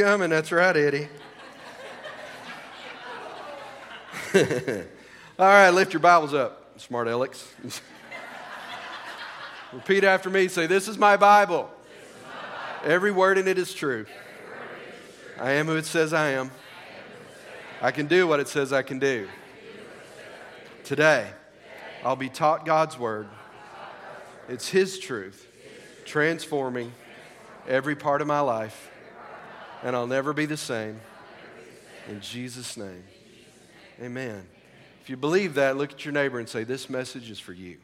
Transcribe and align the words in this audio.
coming. 0.00 0.30
That's 0.30 0.50
right, 0.50 0.74
Eddie. 0.74 1.08
All 5.38 5.46
right, 5.46 5.68
lift 5.70 5.92
your 5.92 6.00
Bibles 6.00 6.32
up, 6.32 6.80
smart 6.80 7.06
Alex. 7.06 7.46
Repeat 9.74 10.04
after 10.04 10.30
me. 10.30 10.48
Say, 10.48 10.66
This 10.66 10.88
is 10.88 10.96
my 10.96 11.18
Bible. 11.18 11.70
Every 12.82 13.12
word 13.12 13.36
in 13.36 13.46
it 13.46 13.58
is 13.58 13.74
true. 13.74 14.06
I 15.38 15.52
am 15.52 15.66
who 15.66 15.76
it 15.76 15.84
says 15.84 16.14
I 16.14 16.30
am. 16.30 16.50
I 17.82 17.90
can 17.90 18.06
do 18.06 18.26
what 18.26 18.40
it 18.40 18.48
says 18.48 18.72
I 18.72 18.80
can 18.80 18.98
do. 18.98 19.28
Today, 20.82 21.28
I'll 22.02 22.16
be 22.16 22.30
taught 22.30 22.64
God's 22.64 22.98
word. 22.98 23.28
It's 24.48 24.68
His 24.68 24.98
truth, 24.98 25.46
transforming 26.06 26.90
every 27.68 27.96
part 27.96 28.22
of 28.22 28.26
my 28.26 28.40
life, 28.40 28.90
and 29.82 29.96
I'll 29.96 30.06
never 30.06 30.32
be 30.32 30.46
the 30.46 30.56
same. 30.56 31.00
In 32.08 32.20
Jesus' 32.20 32.76
name, 32.76 33.04
amen. 34.02 34.46
If 35.02 35.10
you 35.10 35.16
believe 35.16 35.54
that, 35.54 35.76
look 35.76 35.92
at 35.92 36.04
your 36.04 36.12
neighbor 36.12 36.38
and 36.38 36.48
say, 36.48 36.64
This 36.64 36.90
message 36.90 37.30
is 37.30 37.38
for 37.38 37.52
you. 37.52 37.78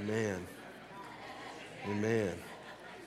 Amen. 0.00 0.46
Amen. 1.86 2.34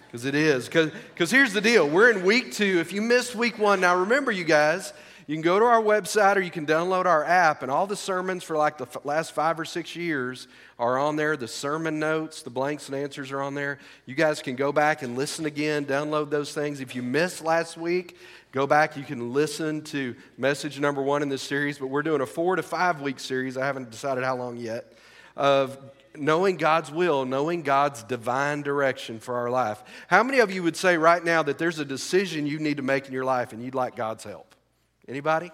Because 0.06 0.26
it 0.26 0.36
is. 0.36 0.68
Because 0.68 1.32
here's 1.32 1.54
the 1.54 1.62
deal 1.62 1.88
we're 1.88 2.12
in 2.12 2.24
week 2.24 2.52
two. 2.52 2.80
If 2.80 2.92
you 2.92 3.02
missed 3.02 3.36
week 3.36 3.58
one, 3.58 3.80
now 3.80 3.96
remember, 3.96 4.32
you 4.32 4.44
guys, 4.44 4.94
you 5.28 5.36
can 5.36 5.42
go 5.42 5.60
to 5.60 5.66
our 5.66 5.82
website 5.82 6.36
or 6.36 6.42
you 6.42 6.52
can 6.52 6.66
download 6.66 7.06
our 7.06 7.24
app, 7.24 7.62
and 7.62 7.72
all 7.72 7.88
the 7.88 7.96
sermons 7.96 8.44
for 8.44 8.58
like 8.58 8.78
the 8.78 8.88
last 9.04 9.34
five 9.34 9.60
or 9.60 9.66
six 9.66 9.96
years 9.96 10.48
are 10.80 10.98
on 10.98 11.16
there. 11.16 11.38
The 11.38 11.48
sermon 11.48 12.00
notes, 12.00 12.42
the 12.42 12.50
blanks 12.50 12.88
and 12.88 12.98
answers 12.98 13.32
are 13.32 13.42
on 13.42 13.54
there. 13.54 13.80
You 14.06 14.16
guys 14.16 14.42
can 14.42 14.56
go 14.56 14.72
back 14.72 15.02
and 15.02 15.16
listen 15.16 15.46
again, 15.46 15.86
download 15.86 16.30
those 16.30 16.54
things. 16.54 16.80
If 16.80 16.96
you 16.96 17.04
missed 17.04 17.44
last 17.44 17.78
week, 17.78 18.18
go 18.52 18.68
back. 18.68 18.98
You 18.98 19.04
can 19.04 19.34
listen 19.34 19.82
to 19.86 20.16
message 20.38 20.80
number 20.80 21.02
one 21.02 21.22
in 21.22 21.30
this 21.30 21.42
series, 21.42 21.78
but 21.78 21.88
we're 21.88 22.04
doing 22.04 22.22
a 22.22 22.26
four 22.26 22.56
to 22.56 22.64
five 22.64 23.02
week 23.02 23.20
series. 23.20 23.58
I 23.58 23.66
haven't 23.66 23.92
decided 23.92 24.24
how 24.24 24.36
long 24.36 24.58
yet. 24.58 24.94
Of 25.38 25.78
knowing 26.16 26.58
God's 26.58 26.92
will, 26.92 27.26
knowing 27.26 27.62
God's 27.62 28.04
divine 28.04 28.64
direction 28.64 29.20
for 29.20 29.36
our 29.36 29.50
life. 29.50 29.82
How 30.08 30.24
many 30.24 30.40
of 30.40 30.52
you 30.52 30.64
would 30.64 30.76
say 30.76 30.98
right 30.98 31.24
now 31.24 31.42
that 31.44 31.58
there's 31.58 31.80
a 31.80 31.86
decision 31.86 32.48
you 32.48 32.60
need 32.60 32.78
to 32.78 32.84
make 32.84 33.08
in 33.08 33.14
your 33.14 33.26
life 33.26 33.54
and 33.54 33.64
you'd 33.64 33.76
like 33.76 33.96
God's 33.96 34.24
help? 34.24 34.51
Anybody? 35.12 35.52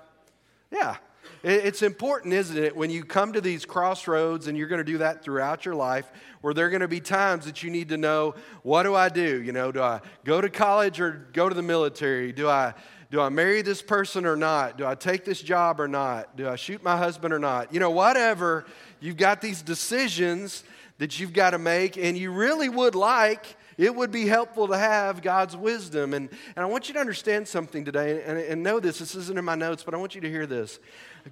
Yeah. 0.72 0.97
It's 1.44 1.81
important, 1.81 2.33
isn't 2.33 2.58
it, 2.58 2.75
when 2.75 2.91
you 2.91 3.03
come 3.03 3.33
to 3.33 3.41
these 3.41 3.66
crossroads, 3.66 4.47
and 4.47 4.55
you're 4.58 4.67
going 4.67 4.86
to 4.86 4.91
do 4.91 5.00
that 5.00 5.23
throughout 5.23 5.66
your 5.66 5.73
life, 5.73 6.11
where 6.41 6.53
there 6.53 6.67
are 6.67 6.69
going 6.69 6.81
to 6.81 6.88
be 6.88 7.00
times 7.00 7.45
that 7.45 7.63
you 7.63 7.72
need 7.72 7.89
to 7.89 7.97
know, 7.97 8.35
what 8.61 8.83
do 8.83 8.94
I 8.94 9.09
do? 9.09 9.41
You 9.41 9.52
know, 9.52 9.72
do 9.72 9.81
I 9.81 10.02
go 10.23 10.41
to 10.41 10.50
college 10.50 11.00
or 11.00 11.28
go 11.33 11.50
to 11.50 11.55
the 11.55 11.63
military? 11.63 12.31
Do 12.31 12.47
I 12.47 12.75
do 13.09 13.22
I 13.22 13.30
marry 13.30 13.61
this 13.61 13.81
person 13.81 14.25
or 14.25 14.35
not? 14.35 14.78
Do 14.78 14.85
I 14.85 14.94
take 14.94 15.23
this 15.23 15.41
job 15.41 15.80
or 15.80 15.88
not? 15.88 16.35
Do 16.35 16.50
I 16.50 16.58
shoot 16.58 16.83
my 16.83 16.97
husband 16.97 17.33
or 17.33 17.39
not? 17.39 17.73
You 17.73 17.80
know, 17.80 17.89
whatever 17.89 18.66
You've 19.00 19.17
got 19.17 19.41
these 19.41 19.61
decisions 19.61 20.63
that 20.97 21.19
you've 21.19 21.33
got 21.33 21.52
to 21.52 21.59
make, 21.59 21.97
and 21.97 22.17
you 22.17 22.31
really 22.31 22.69
would 22.69 22.95
like, 22.95 23.55
it 23.78 23.95
would 23.95 24.11
be 24.11 24.28
helpful 24.28 24.67
to 24.67 24.78
have 24.78 25.22
God's 25.22 25.56
wisdom. 25.56 26.14
And, 26.14 26.30
and 26.56 26.64
I 26.64 26.66
want 26.66 26.88
you 26.88 26.94
to 26.95 27.00
understand 27.00 27.47
something 27.47 27.86
today, 27.86 28.23
and, 28.25 28.38
and 28.39 28.64
know 28.64 28.80
this. 28.80 29.00
This 29.00 29.16
isn't 29.16 29.38
in 29.38 29.45
my 29.45 29.56
notes, 29.56 29.84
but 29.84 29.94
I 29.94 29.97
want 29.97 30.16
you 30.16 30.22
to 30.22 30.30
hear 30.30 30.47
this. 30.47 30.80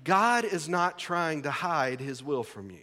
God 0.04 0.46
is 0.46 0.70
not 0.70 1.00
trying 1.00 1.44
to 1.44 1.52
hide 1.52 2.00
his 2.00 2.24
will 2.24 2.44
from 2.44 2.70
you. 2.70 2.82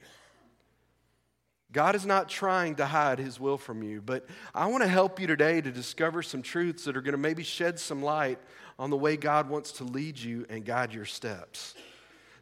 God 1.72 1.94
is 1.94 2.04
not 2.04 2.28
trying 2.28 2.74
to 2.76 2.86
hide 2.86 3.18
his 3.18 3.40
will 3.40 3.56
from 3.56 3.82
you, 3.82 4.02
but 4.02 4.26
I 4.54 4.66
want 4.66 4.82
to 4.82 4.88
help 4.88 5.18
you 5.18 5.26
today 5.26 5.60
to 5.60 5.70
discover 5.70 6.22
some 6.22 6.42
truths 6.42 6.84
that 6.84 6.96
are 6.96 7.00
going 7.00 7.12
to 7.12 7.18
maybe 7.18 7.42
shed 7.42 7.78
some 7.78 8.02
light 8.02 8.38
on 8.78 8.90
the 8.90 8.96
way 8.96 9.16
God 9.16 9.48
wants 9.48 9.72
to 9.72 9.84
lead 9.84 10.18
you 10.18 10.44
and 10.50 10.66
guide 10.66 10.92
your 10.92 11.06
steps. 11.06 11.74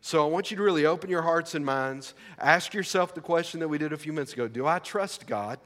So 0.00 0.24
I 0.24 0.28
want 0.28 0.50
you 0.50 0.56
to 0.56 0.62
really 0.62 0.86
open 0.86 1.10
your 1.10 1.22
hearts 1.22 1.54
and 1.54 1.64
minds. 1.64 2.14
Ask 2.38 2.74
yourself 2.74 3.14
the 3.14 3.20
question 3.20 3.60
that 3.60 3.68
we 3.68 3.78
did 3.78 3.92
a 3.92 3.98
few 3.98 4.12
minutes 4.12 4.32
ago 4.32 4.48
Do 4.48 4.66
I 4.66 4.78
trust 4.78 5.26
God? 5.26 5.58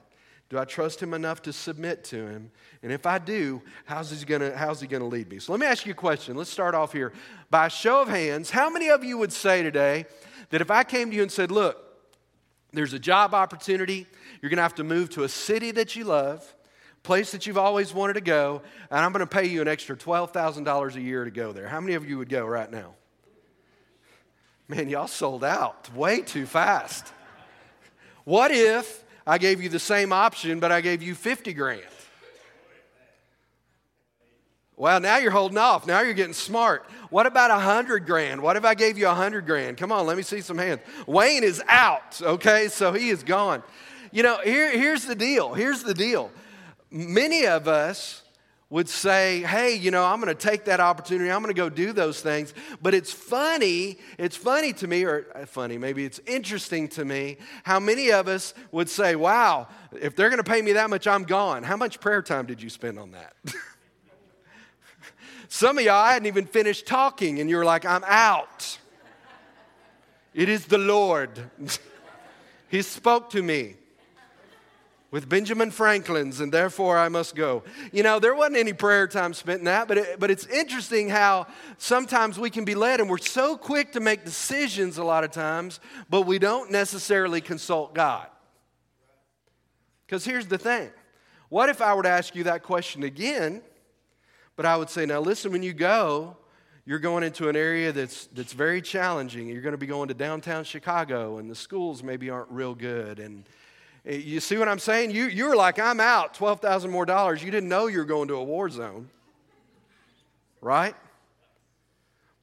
Do 0.51 0.59
I 0.59 0.65
trust 0.65 1.03
Him 1.03 1.15
enough 1.15 1.43
to 1.43 1.53
submit 1.53 2.05
to 2.05 2.27
Him? 2.27 2.51
And 2.83 2.93
if 2.93 3.07
I 3.07 3.19
do, 3.19 3.63
how's 3.85 4.11
He 4.11 4.25
gonna, 4.25 4.57
how's 4.57 4.81
he 4.81 4.87
gonna 4.87 5.07
lead 5.07 5.31
me? 5.31 5.39
So 5.39 5.53
let 5.53 5.61
me 5.61 5.67
ask 5.67 5.87
you 5.87 5.93
a 5.93 5.97
question. 5.97 6.37
Let's 6.37 6.51
start 6.51 6.75
off 6.75 6.93
here. 6.93 7.13
By 7.51 7.69
show 7.69 8.03
of 8.03 8.09
hands, 8.09 8.51
how 8.51 8.71
many 8.71 8.89
of 8.89 9.05
you 9.05 9.19
would 9.19 9.33
say 9.33 9.63
today 9.63 10.07
that 10.51 10.61
if 10.61 10.71
I 10.71 10.85
came 10.85 11.11
to 11.11 11.17
you 11.17 11.23
and 11.23 11.33
said, 11.33 11.51
Look, 11.51 11.81
there's 12.73 12.93
a 12.93 12.99
job 12.99 13.35
opportunity, 13.35 14.07
you're 14.43 14.51
gonna 14.51 14.63
have 14.63 14.75
to 14.77 14.85
move 14.85 15.11
to 15.11 15.25
a 15.25 15.29
city 15.29 15.71
that 15.73 15.97
you 15.97 16.05
love, 16.05 16.55
place 17.03 17.33
that 17.33 17.47
you've 17.47 17.59
always 17.59 17.95
wanted 17.95 18.15
to 18.15 18.21
go, 18.21 18.63
and 18.91 19.01
I'm 19.01 19.13
gonna 19.13 19.27
pay 19.27 19.47
you 19.47 19.63
an 19.63 19.69
extra 19.69 19.97
$12,000 19.97 20.95
a 20.95 21.01
year 21.01 21.25
to 21.25 21.31
go 21.31 21.53
there? 21.53 21.69
How 21.69 21.81
many 21.81 21.95
of 21.95 22.09
you 22.09 22.19
would 22.19 22.29
go 22.29 22.45
right 22.45 22.71
now? 22.71 22.95
Man, 24.67 24.89
y'all 24.89 25.07
sold 25.07 25.45
out 25.45 25.95
way 25.95 26.23
too 26.23 26.47
fast. 26.47 27.13
What 28.25 28.51
if 28.51 29.04
I 29.27 29.39
gave 29.39 29.63
you 29.63 29.69
the 29.69 29.79
same 29.79 30.13
option, 30.13 30.61
but 30.61 30.71
I 30.71 30.81
gave 30.81 31.03
you 31.03 31.15
50 31.15 31.53
grand? 31.55 31.83
Well, 34.77 34.99
now 35.01 35.19
you're 35.19 35.31
holding 35.31 35.57
off. 35.57 35.87
Now 35.87 36.01
you're 36.01 36.15
getting 36.15 36.35
smart. 36.35 36.85
What 37.11 37.27
about 37.27 37.53
a 37.53 37.61
hundred 37.61 38.07
grand? 38.07 38.43
What 38.43 38.57
if 38.57 38.65
I 38.65 38.75
gave 38.75 38.99
you 38.99 39.09
a 39.09 39.15
hundred 39.15 39.47
grand? 39.47 39.77
Come 39.77 39.93
on, 39.93 40.05
let 40.05 40.17
me 40.17 40.25
see 40.25 40.41
some 40.41 40.59
hands. 40.59 40.81
Wayne 41.07 41.45
is 41.45 41.63
out, 41.69 42.21
okay? 42.21 42.67
So 42.67 42.93
he 42.93 43.11
is 43.11 43.23
gone. 43.23 43.63
You 44.11 44.25
know, 44.25 44.39
here, 44.43 44.77
here's 44.77 45.05
the 45.05 45.15
deal. 45.15 45.55
Here's 45.55 45.85
the 45.85 45.95
deal. 45.95 46.33
Many 46.91 47.47
of 47.47 47.69
us 47.69 48.24
would 48.71 48.89
say, 48.89 49.43
hey, 49.43 49.75
you 49.75 49.91
know, 49.91 50.05
I'm 50.05 50.21
going 50.21 50.35
to 50.35 50.41
take 50.41 50.65
that 50.65 50.81
opportunity. 50.81 51.31
I'm 51.31 51.43
going 51.43 51.55
to 51.55 51.61
go 51.61 51.69
do 51.69 51.93
those 51.93 52.21
things. 52.21 52.55
But 52.81 52.95
it's 52.95 53.13
funny, 53.13 53.99
it's 54.19 54.37
funny 54.37 54.73
to 54.75 54.87
me, 54.87 55.05
or 55.05 55.27
uh, 55.35 55.47
funny, 55.47 55.79
maybe 55.79 56.05
it's 56.05 56.21
interesting 56.27 56.89
to 56.89 57.05
me, 57.05 57.37
how 57.63 57.79
many 57.79 58.11
of 58.11 58.27
us 58.27 58.55
would 58.73 58.89
say, 58.89 59.17
wow, 59.17 59.69
if 59.93 60.17
they're 60.17 60.31
going 60.31 60.43
to 60.43 60.51
pay 60.51 60.63
me 60.63 60.73
that 60.73 60.91
much, 60.91 61.07
I'm 61.07 61.25
gone. 61.25 61.63
How 61.63 61.77
much 61.77 62.01
prayer 62.01 62.23
time 62.23 62.47
did 62.47 62.63
you 62.63 62.71
spend 62.71 62.99
on 62.99 63.13
that? 63.13 63.35
Some 65.49 65.79
of 65.79 65.85
y'all, 65.85 65.95
I 65.95 66.15
hadn't 66.15 66.27
even 66.27 66.47
finished 66.47 66.87
talking, 66.87 67.41
and 67.41 67.49
you 67.49 67.57
were 67.57 67.65
like, 67.65 67.85
I'm 67.85 68.03
out. 68.07 68.79
It 70.33 70.49
is 70.49 70.67
the 70.67 70.79
Lord. 70.79 71.31
he 72.69 72.83
spoke 72.83 73.31
to 73.31 73.43
me 73.43 73.77
with 75.15 75.29
Benjamin 75.29 75.71
Franklin's, 75.71 76.41
and 76.41 76.51
therefore 76.51 76.99
I 76.99 77.09
must 77.09 77.37
go. 77.37 77.63
You 77.93 78.03
know, 78.03 78.19
there 78.19 78.35
wasn't 78.35 78.57
any 78.57 78.73
prayer 78.73 79.07
time 79.07 79.33
spent 79.33 79.61
in 79.61 79.67
that, 79.67 79.87
but, 79.87 79.97
it, 79.97 80.19
but 80.19 80.29
it's 80.29 80.45
interesting 80.47 81.09
how 81.09 81.47
sometimes 81.79 82.37
we 82.37 82.51
can 82.51 82.65
be 82.65 82.75
led, 82.75 82.99
and 82.99 83.09
we're 83.09 83.19
so 83.19 83.57
quick 83.57 83.93
to 83.93 84.01
make 84.01 84.25
decisions 84.25 84.99
a 84.99 85.05
lot 85.05 85.23
of 85.23 85.31
times, 85.31 85.79
but 86.11 86.23
we 86.23 86.41
don't 86.41 86.73
necessarily 86.73 87.41
consult 87.41 87.95
God. 87.95 88.27
Because 90.05 90.25
here's 90.25 90.49
the 90.49 90.59
thing 90.59 90.91
what 91.49 91.69
if 91.69 91.81
I 91.81 91.95
were 91.95 92.03
to 92.03 92.09
ask 92.09 92.35
you 92.35 92.43
that 92.45 92.65
question 92.65 93.05
again, 93.05 93.63
but 94.57 94.67
I 94.67 94.77
would 94.77 94.91
say, 94.91 95.07
now 95.07 95.21
listen, 95.21 95.53
when 95.53 95.63
you 95.63 95.75
go, 95.75 96.37
you're 96.87 96.99
going 96.99 97.23
into 97.23 97.49
an 97.49 97.55
area 97.55 97.93
that's, 97.93 98.27
that's 98.35 98.53
very 98.53 98.83
challenging. 98.83 99.47
You're 99.47 99.63
going 99.63 99.75
to 99.75 99.79
be 99.79 99.87
going 99.87 100.09
to 100.09 100.15
downtown 100.15 100.65
Chicago, 100.65 101.39
and 101.39 101.49
the 101.49 101.55
schools 101.55 102.03
maybe 102.03 102.31
aren't 102.31 102.51
real 102.51 102.75
good, 102.75 103.21
and 103.21 103.45
Eh, 104.07 104.17
you 104.17 104.41
see 104.41 104.57
what 104.57 104.69
I'm 104.69 104.79
saying? 104.79 105.11
You, 105.11 105.27
you 105.27 105.47
were 105.49 105.57
like, 105.57 105.79
I'm 105.79 106.01
out, 106.01 106.35
12000 106.35 106.91
more 106.91 107.07
dollars. 107.07 107.43
You 107.43 107.51
didn't 107.51 107.69
know 107.69 107.87
you 107.87 107.99
were 107.99 108.05
going 108.05 108.29
to 108.29 108.35
a 108.35 108.45
war 108.45 108.69
zone, 108.69 109.09
right? 110.61 110.95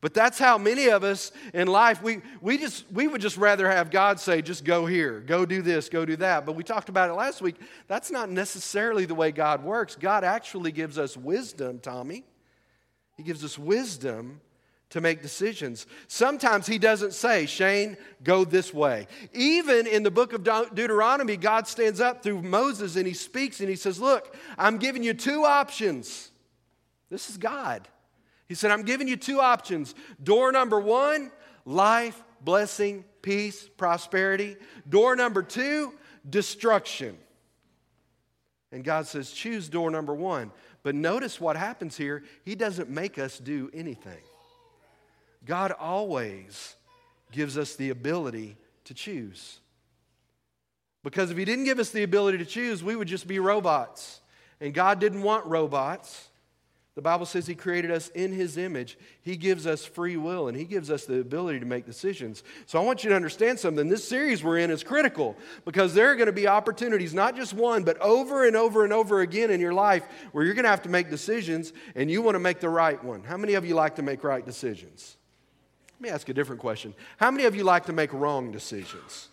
But 0.01 0.15
that's 0.15 0.39
how 0.39 0.57
many 0.57 0.89
of 0.89 1.03
us 1.03 1.31
in 1.53 1.67
life, 1.67 2.01
we, 2.01 2.21
we, 2.41 2.57
just, 2.57 2.91
we 2.91 3.07
would 3.07 3.21
just 3.21 3.37
rather 3.37 3.69
have 3.69 3.91
God 3.91 4.19
say, 4.19 4.41
just 4.41 4.65
go 4.65 4.87
here, 4.87 5.19
go 5.19 5.45
do 5.45 5.61
this, 5.61 5.89
go 5.89 6.05
do 6.05 6.15
that. 6.15 6.43
But 6.43 6.55
we 6.55 6.63
talked 6.63 6.89
about 6.89 7.11
it 7.11 7.13
last 7.13 7.39
week. 7.39 7.55
That's 7.87 8.09
not 8.09 8.31
necessarily 8.31 9.05
the 9.05 9.13
way 9.13 9.31
God 9.31 9.63
works. 9.63 9.95
God 9.95 10.23
actually 10.23 10.71
gives 10.71 10.97
us 10.97 11.15
wisdom, 11.15 11.77
Tommy. 11.77 12.23
He 13.15 13.21
gives 13.21 13.43
us 13.43 13.59
wisdom 13.59 14.41
to 14.91 15.01
make 15.01 15.21
decisions. 15.21 15.87
Sometimes 16.07 16.67
he 16.67 16.77
doesn't 16.77 17.13
say, 17.13 17.45
Shane, 17.45 17.97
go 18.23 18.45
this 18.45 18.73
way. 18.73 19.07
Even 19.33 19.87
in 19.87 20.03
the 20.03 20.11
book 20.11 20.33
of 20.33 20.43
Deuteronomy, 20.43 21.37
God 21.37 21.65
stands 21.65 21.99
up 21.99 22.21
through 22.21 22.41
Moses 22.41 22.97
and 22.97 23.07
he 23.07 23.13
speaks 23.13 23.61
and 23.61 23.69
he 23.69 23.75
says, 23.75 23.99
Look, 23.99 24.35
I'm 24.57 24.77
giving 24.77 25.01
you 25.01 25.13
two 25.13 25.45
options. 25.45 26.31
This 27.09 27.29
is 27.29 27.37
God. 27.37 27.87
He 28.47 28.55
said, 28.55 28.71
I'm 28.71 28.83
giving 28.83 29.07
you 29.07 29.15
two 29.15 29.39
options. 29.39 29.95
Door 30.21 30.51
number 30.51 30.79
one, 30.79 31.31
life, 31.65 32.21
blessing, 32.41 33.05
peace, 33.21 33.69
prosperity. 33.77 34.57
Door 34.89 35.15
number 35.15 35.41
two, 35.41 35.93
destruction. 36.29 37.17
And 38.73 38.83
God 38.83 39.07
says, 39.07 39.31
choose 39.31 39.69
door 39.69 39.89
number 39.89 40.13
one. 40.13 40.51
But 40.83 40.95
notice 40.95 41.39
what 41.39 41.55
happens 41.55 41.95
here. 41.95 42.23
He 42.43 42.55
doesn't 42.55 42.89
make 42.89 43.17
us 43.17 43.37
do 43.37 43.69
anything. 43.73 44.19
God 45.45 45.73
always 45.79 46.75
gives 47.31 47.57
us 47.57 47.75
the 47.75 47.89
ability 47.89 48.57
to 48.85 48.93
choose. 48.93 49.59
Because 51.03 51.31
if 51.31 51.37
He 51.37 51.45
didn't 51.45 51.65
give 51.65 51.79
us 51.79 51.89
the 51.89 52.03
ability 52.03 52.37
to 52.39 52.45
choose, 52.45 52.83
we 52.83 52.95
would 52.95 53.07
just 53.07 53.27
be 53.27 53.39
robots. 53.39 54.21
And 54.59 54.73
God 54.73 54.99
didn't 54.99 55.23
want 55.23 55.45
robots. 55.47 56.29
The 56.93 57.01
Bible 57.01 57.25
says 57.25 57.47
He 57.47 57.55
created 57.55 57.89
us 57.89 58.09
in 58.09 58.31
His 58.31 58.57
image. 58.57 58.99
He 59.23 59.35
gives 59.35 59.65
us 59.65 59.83
free 59.83 60.17
will 60.17 60.47
and 60.47 60.55
He 60.55 60.65
gives 60.65 60.91
us 60.91 61.05
the 61.05 61.19
ability 61.19 61.59
to 61.61 61.65
make 61.65 61.87
decisions. 61.87 62.43
So 62.67 62.79
I 62.79 62.83
want 62.83 63.03
you 63.03 63.09
to 63.09 63.15
understand 63.15 63.59
something. 63.59 63.87
This 63.87 64.07
series 64.07 64.43
we're 64.43 64.59
in 64.59 64.69
is 64.69 64.83
critical 64.83 65.35
because 65.65 65.95
there 65.95 66.11
are 66.11 66.15
going 66.15 66.27
to 66.27 66.33
be 66.33 66.47
opportunities, 66.47 67.15
not 67.15 67.35
just 67.35 67.53
one, 67.53 67.83
but 67.83 67.97
over 67.99 68.45
and 68.45 68.55
over 68.55 68.83
and 68.83 68.93
over 68.93 69.21
again 69.21 69.49
in 69.49 69.59
your 69.59 69.73
life 69.73 70.03
where 70.33 70.43
you're 70.43 70.53
going 70.53 70.65
to 70.65 70.69
have 70.69 70.83
to 70.83 70.89
make 70.89 71.09
decisions 71.09 71.73
and 71.95 72.11
you 72.11 72.21
want 72.21 72.35
to 72.35 72.39
make 72.39 72.59
the 72.59 72.69
right 72.69 73.03
one. 73.03 73.23
How 73.23 73.37
many 73.37 73.55
of 73.55 73.65
you 73.65 73.73
like 73.73 73.95
to 73.95 74.03
make 74.03 74.23
right 74.23 74.45
decisions? 74.45 75.17
Let 76.01 76.07
me 76.07 76.15
ask 76.15 76.29
a 76.29 76.33
different 76.33 76.59
question. 76.59 76.95
How 77.17 77.29
many 77.29 77.43
of 77.43 77.55
you 77.55 77.63
like 77.63 77.85
to 77.85 77.93
make 77.93 78.11
wrong 78.11 78.51
decisions? 78.51 79.29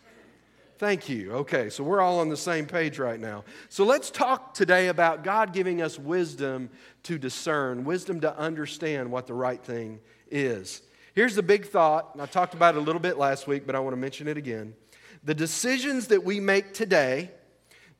Thank 0.77 1.09
you. 1.09 1.33
Okay, 1.33 1.71
so 1.71 1.83
we're 1.83 2.03
all 2.03 2.21
on 2.21 2.29
the 2.29 2.37
same 2.37 2.67
page 2.67 2.99
right 2.99 3.19
now. 3.19 3.45
So 3.71 3.87
let's 3.87 4.11
talk 4.11 4.53
today 4.53 4.89
about 4.89 5.25
God 5.25 5.55
giving 5.55 5.81
us 5.81 5.99
wisdom 5.99 6.69
to 7.05 7.17
discern, 7.17 7.87
wisdom 7.87 8.21
to 8.21 8.37
understand 8.37 9.11
what 9.11 9.27
the 9.27 9.33
right 9.33 9.65
thing 9.65 10.01
is. 10.31 10.83
Here's 11.15 11.35
the 11.35 11.43
big 11.43 11.65
thought, 11.65 12.11
I 12.21 12.27
talked 12.27 12.53
about 12.53 12.75
it 12.75 12.79
a 12.79 12.83
little 12.83 13.01
bit 13.01 13.17
last 13.17 13.47
week, 13.47 13.65
but 13.65 13.75
I 13.75 13.81
want 13.81 13.95
to 13.95 13.99
mention 13.99 14.29
it 14.29 14.37
again. 14.37 14.75
The 15.25 15.33
decisions 15.33 16.09
that 16.09 16.23
we 16.23 16.39
make 16.39 16.75
today 16.75 17.31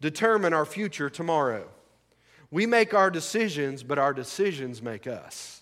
determine 0.03 0.53
our 0.53 0.67
future 0.67 1.09
tomorrow. 1.09 1.67
We 2.51 2.67
make 2.67 2.93
our 2.93 3.11
decisions, 3.11 3.83
but 3.83 3.99
our 3.99 4.13
decisions 4.13 4.83
make 4.83 5.07
us. 5.07 5.58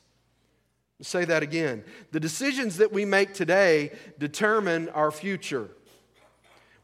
Say 1.02 1.24
that 1.26 1.42
again. 1.42 1.84
The 2.12 2.20
decisions 2.20 2.78
that 2.78 2.92
we 2.92 3.04
make 3.04 3.34
today 3.34 3.92
determine 4.18 4.88
our 4.90 5.10
future. 5.10 5.68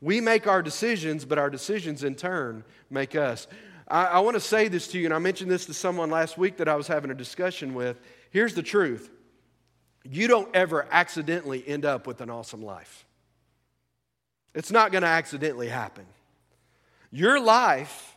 We 0.00 0.20
make 0.20 0.46
our 0.46 0.62
decisions, 0.62 1.24
but 1.24 1.38
our 1.38 1.48
decisions 1.48 2.04
in 2.04 2.14
turn 2.14 2.64
make 2.90 3.14
us. 3.14 3.46
I, 3.88 4.04
I 4.04 4.18
want 4.20 4.34
to 4.34 4.40
say 4.40 4.68
this 4.68 4.88
to 4.88 4.98
you, 4.98 5.06
and 5.06 5.14
I 5.14 5.18
mentioned 5.18 5.50
this 5.50 5.64
to 5.66 5.74
someone 5.74 6.10
last 6.10 6.36
week 6.36 6.58
that 6.58 6.68
I 6.68 6.74
was 6.74 6.86
having 6.86 7.10
a 7.10 7.14
discussion 7.14 7.72
with. 7.72 8.00
Here's 8.30 8.54
the 8.54 8.62
truth 8.62 9.10
you 10.04 10.26
don't 10.26 10.48
ever 10.54 10.86
accidentally 10.90 11.66
end 11.66 11.84
up 11.84 12.06
with 12.06 12.20
an 12.20 12.28
awesome 12.28 12.62
life, 12.62 13.06
it's 14.54 14.70
not 14.70 14.92
going 14.92 15.02
to 15.02 15.08
accidentally 15.08 15.68
happen. 15.68 16.04
Your 17.10 17.40
life 17.40 18.11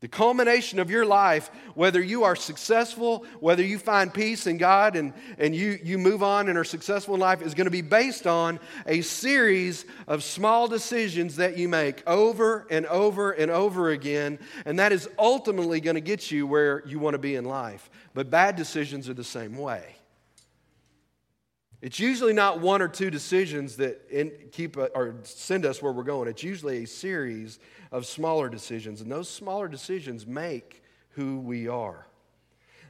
the 0.00 0.08
culmination 0.08 0.78
of 0.78 0.90
your 0.90 1.04
life, 1.04 1.50
whether 1.74 2.00
you 2.00 2.22
are 2.22 2.36
successful, 2.36 3.26
whether 3.40 3.64
you 3.64 3.78
find 3.78 4.14
peace 4.14 4.46
in 4.46 4.56
God 4.56 4.94
and, 4.94 5.12
and 5.38 5.56
you, 5.56 5.76
you 5.82 5.98
move 5.98 6.22
on 6.22 6.48
and 6.48 6.56
are 6.56 6.64
successful 6.64 7.14
in 7.14 7.20
life, 7.20 7.42
is 7.42 7.54
going 7.54 7.64
to 7.64 7.70
be 7.70 7.82
based 7.82 8.24
on 8.24 8.60
a 8.86 9.00
series 9.00 9.84
of 10.06 10.22
small 10.22 10.68
decisions 10.68 11.36
that 11.36 11.58
you 11.58 11.68
make 11.68 12.04
over 12.06 12.64
and 12.70 12.86
over 12.86 13.32
and 13.32 13.50
over 13.50 13.90
again. 13.90 14.38
And 14.64 14.78
that 14.78 14.92
is 14.92 15.08
ultimately 15.18 15.80
going 15.80 15.96
to 15.96 16.00
get 16.00 16.30
you 16.30 16.46
where 16.46 16.86
you 16.86 17.00
want 17.00 17.14
to 17.14 17.18
be 17.18 17.34
in 17.34 17.44
life. 17.44 17.90
But 18.14 18.30
bad 18.30 18.54
decisions 18.54 19.08
are 19.08 19.14
the 19.14 19.24
same 19.24 19.56
way. 19.56 19.97
It's 21.80 22.00
usually 22.00 22.32
not 22.32 22.58
one 22.60 22.82
or 22.82 22.88
two 22.88 23.10
decisions 23.10 23.76
that 23.76 24.04
in, 24.10 24.32
keep 24.50 24.76
or 24.76 25.14
send 25.22 25.64
us 25.64 25.80
where 25.80 25.92
we're 25.92 26.02
going. 26.02 26.28
It's 26.28 26.42
usually 26.42 26.82
a 26.82 26.86
series 26.86 27.60
of 27.92 28.04
smaller 28.04 28.48
decisions, 28.48 29.00
and 29.00 29.10
those 29.10 29.28
smaller 29.28 29.68
decisions 29.68 30.26
make 30.26 30.82
who 31.10 31.38
we 31.38 31.68
are. 31.68 32.06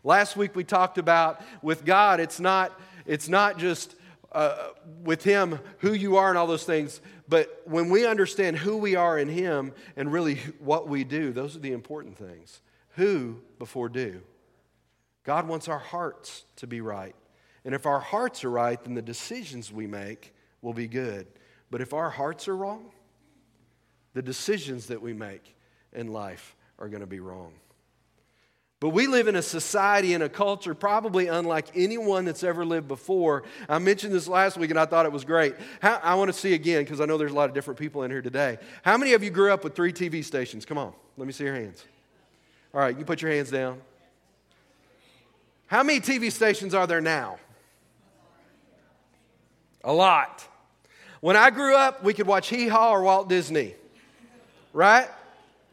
Last 0.04 0.36
week 0.36 0.56
we 0.56 0.64
talked 0.64 0.96
about 0.96 1.42
with 1.60 1.84
God, 1.84 2.18
it's 2.18 2.40
not, 2.40 2.80
it's 3.04 3.28
not 3.28 3.58
just 3.58 3.94
uh, 4.32 4.68
with 5.02 5.22
Him 5.22 5.58
who 5.78 5.92
you 5.92 6.16
are 6.16 6.30
and 6.30 6.38
all 6.38 6.46
those 6.46 6.64
things, 6.64 7.00
but 7.28 7.60
when 7.66 7.90
we 7.90 8.06
understand 8.06 8.56
who 8.56 8.78
we 8.78 8.96
are 8.96 9.18
in 9.18 9.28
Him 9.28 9.72
and 9.96 10.10
really 10.10 10.36
what 10.60 10.88
we 10.88 11.04
do, 11.04 11.32
those 11.32 11.56
are 11.56 11.60
the 11.60 11.72
important 11.72 12.16
things. 12.16 12.62
Who 12.96 13.42
before 13.58 13.88
do. 13.88 14.22
God 15.24 15.46
wants 15.46 15.68
our 15.68 15.78
hearts 15.78 16.44
to 16.56 16.66
be 16.66 16.80
right. 16.80 17.14
And 17.64 17.74
if 17.74 17.86
our 17.86 18.00
hearts 18.00 18.44
are 18.44 18.50
right, 18.50 18.82
then 18.82 18.94
the 18.94 19.02
decisions 19.02 19.72
we 19.72 19.86
make 19.86 20.34
will 20.62 20.72
be 20.72 20.88
good. 20.88 21.26
But 21.70 21.80
if 21.80 21.92
our 21.92 22.10
hearts 22.10 22.48
are 22.48 22.56
wrong, 22.56 22.90
the 24.14 24.22
decisions 24.22 24.86
that 24.86 25.02
we 25.02 25.12
make 25.12 25.54
in 25.92 26.12
life 26.12 26.56
are 26.78 26.88
going 26.88 27.00
to 27.00 27.06
be 27.06 27.20
wrong. 27.20 27.52
But 28.80 28.90
we 28.90 29.08
live 29.08 29.26
in 29.26 29.34
a 29.34 29.42
society 29.42 30.14
and 30.14 30.22
a 30.22 30.28
culture 30.28 30.72
probably 30.72 31.26
unlike 31.26 31.66
anyone 31.74 32.24
that's 32.24 32.44
ever 32.44 32.64
lived 32.64 32.86
before. 32.86 33.42
I 33.68 33.78
mentioned 33.80 34.14
this 34.14 34.28
last 34.28 34.56
week 34.56 34.70
and 34.70 34.78
I 34.78 34.84
thought 34.84 35.04
it 35.04 35.10
was 35.10 35.24
great. 35.24 35.56
How, 35.82 35.98
I 36.00 36.14
want 36.14 36.28
to 36.28 36.32
see 36.32 36.54
again 36.54 36.84
because 36.84 37.00
I 37.00 37.04
know 37.04 37.18
there's 37.18 37.32
a 37.32 37.34
lot 37.34 37.48
of 37.48 37.54
different 37.54 37.80
people 37.80 38.04
in 38.04 38.10
here 38.12 38.22
today. 38.22 38.58
How 38.82 38.96
many 38.96 39.14
of 39.14 39.24
you 39.24 39.30
grew 39.30 39.52
up 39.52 39.64
with 39.64 39.74
three 39.74 39.92
TV 39.92 40.24
stations? 40.24 40.64
Come 40.64 40.78
on, 40.78 40.92
let 41.16 41.26
me 41.26 41.32
see 41.32 41.44
your 41.44 41.56
hands. 41.56 41.84
All 42.72 42.80
right, 42.80 42.96
you 42.96 43.04
put 43.04 43.20
your 43.20 43.32
hands 43.32 43.50
down. 43.50 43.80
How 45.66 45.82
many 45.82 46.00
TV 46.00 46.30
stations 46.30 46.72
are 46.72 46.86
there 46.86 47.00
now? 47.00 47.38
A 49.84 49.92
lot. 49.92 50.46
When 51.20 51.36
I 51.36 51.50
grew 51.50 51.74
up, 51.74 52.04
we 52.04 52.14
could 52.14 52.26
watch 52.26 52.48
Hee 52.48 52.68
Haw 52.68 52.92
or 52.92 53.02
Walt 53.02 53.28
Disney, 53.28 53.74
right? 54.72 55.08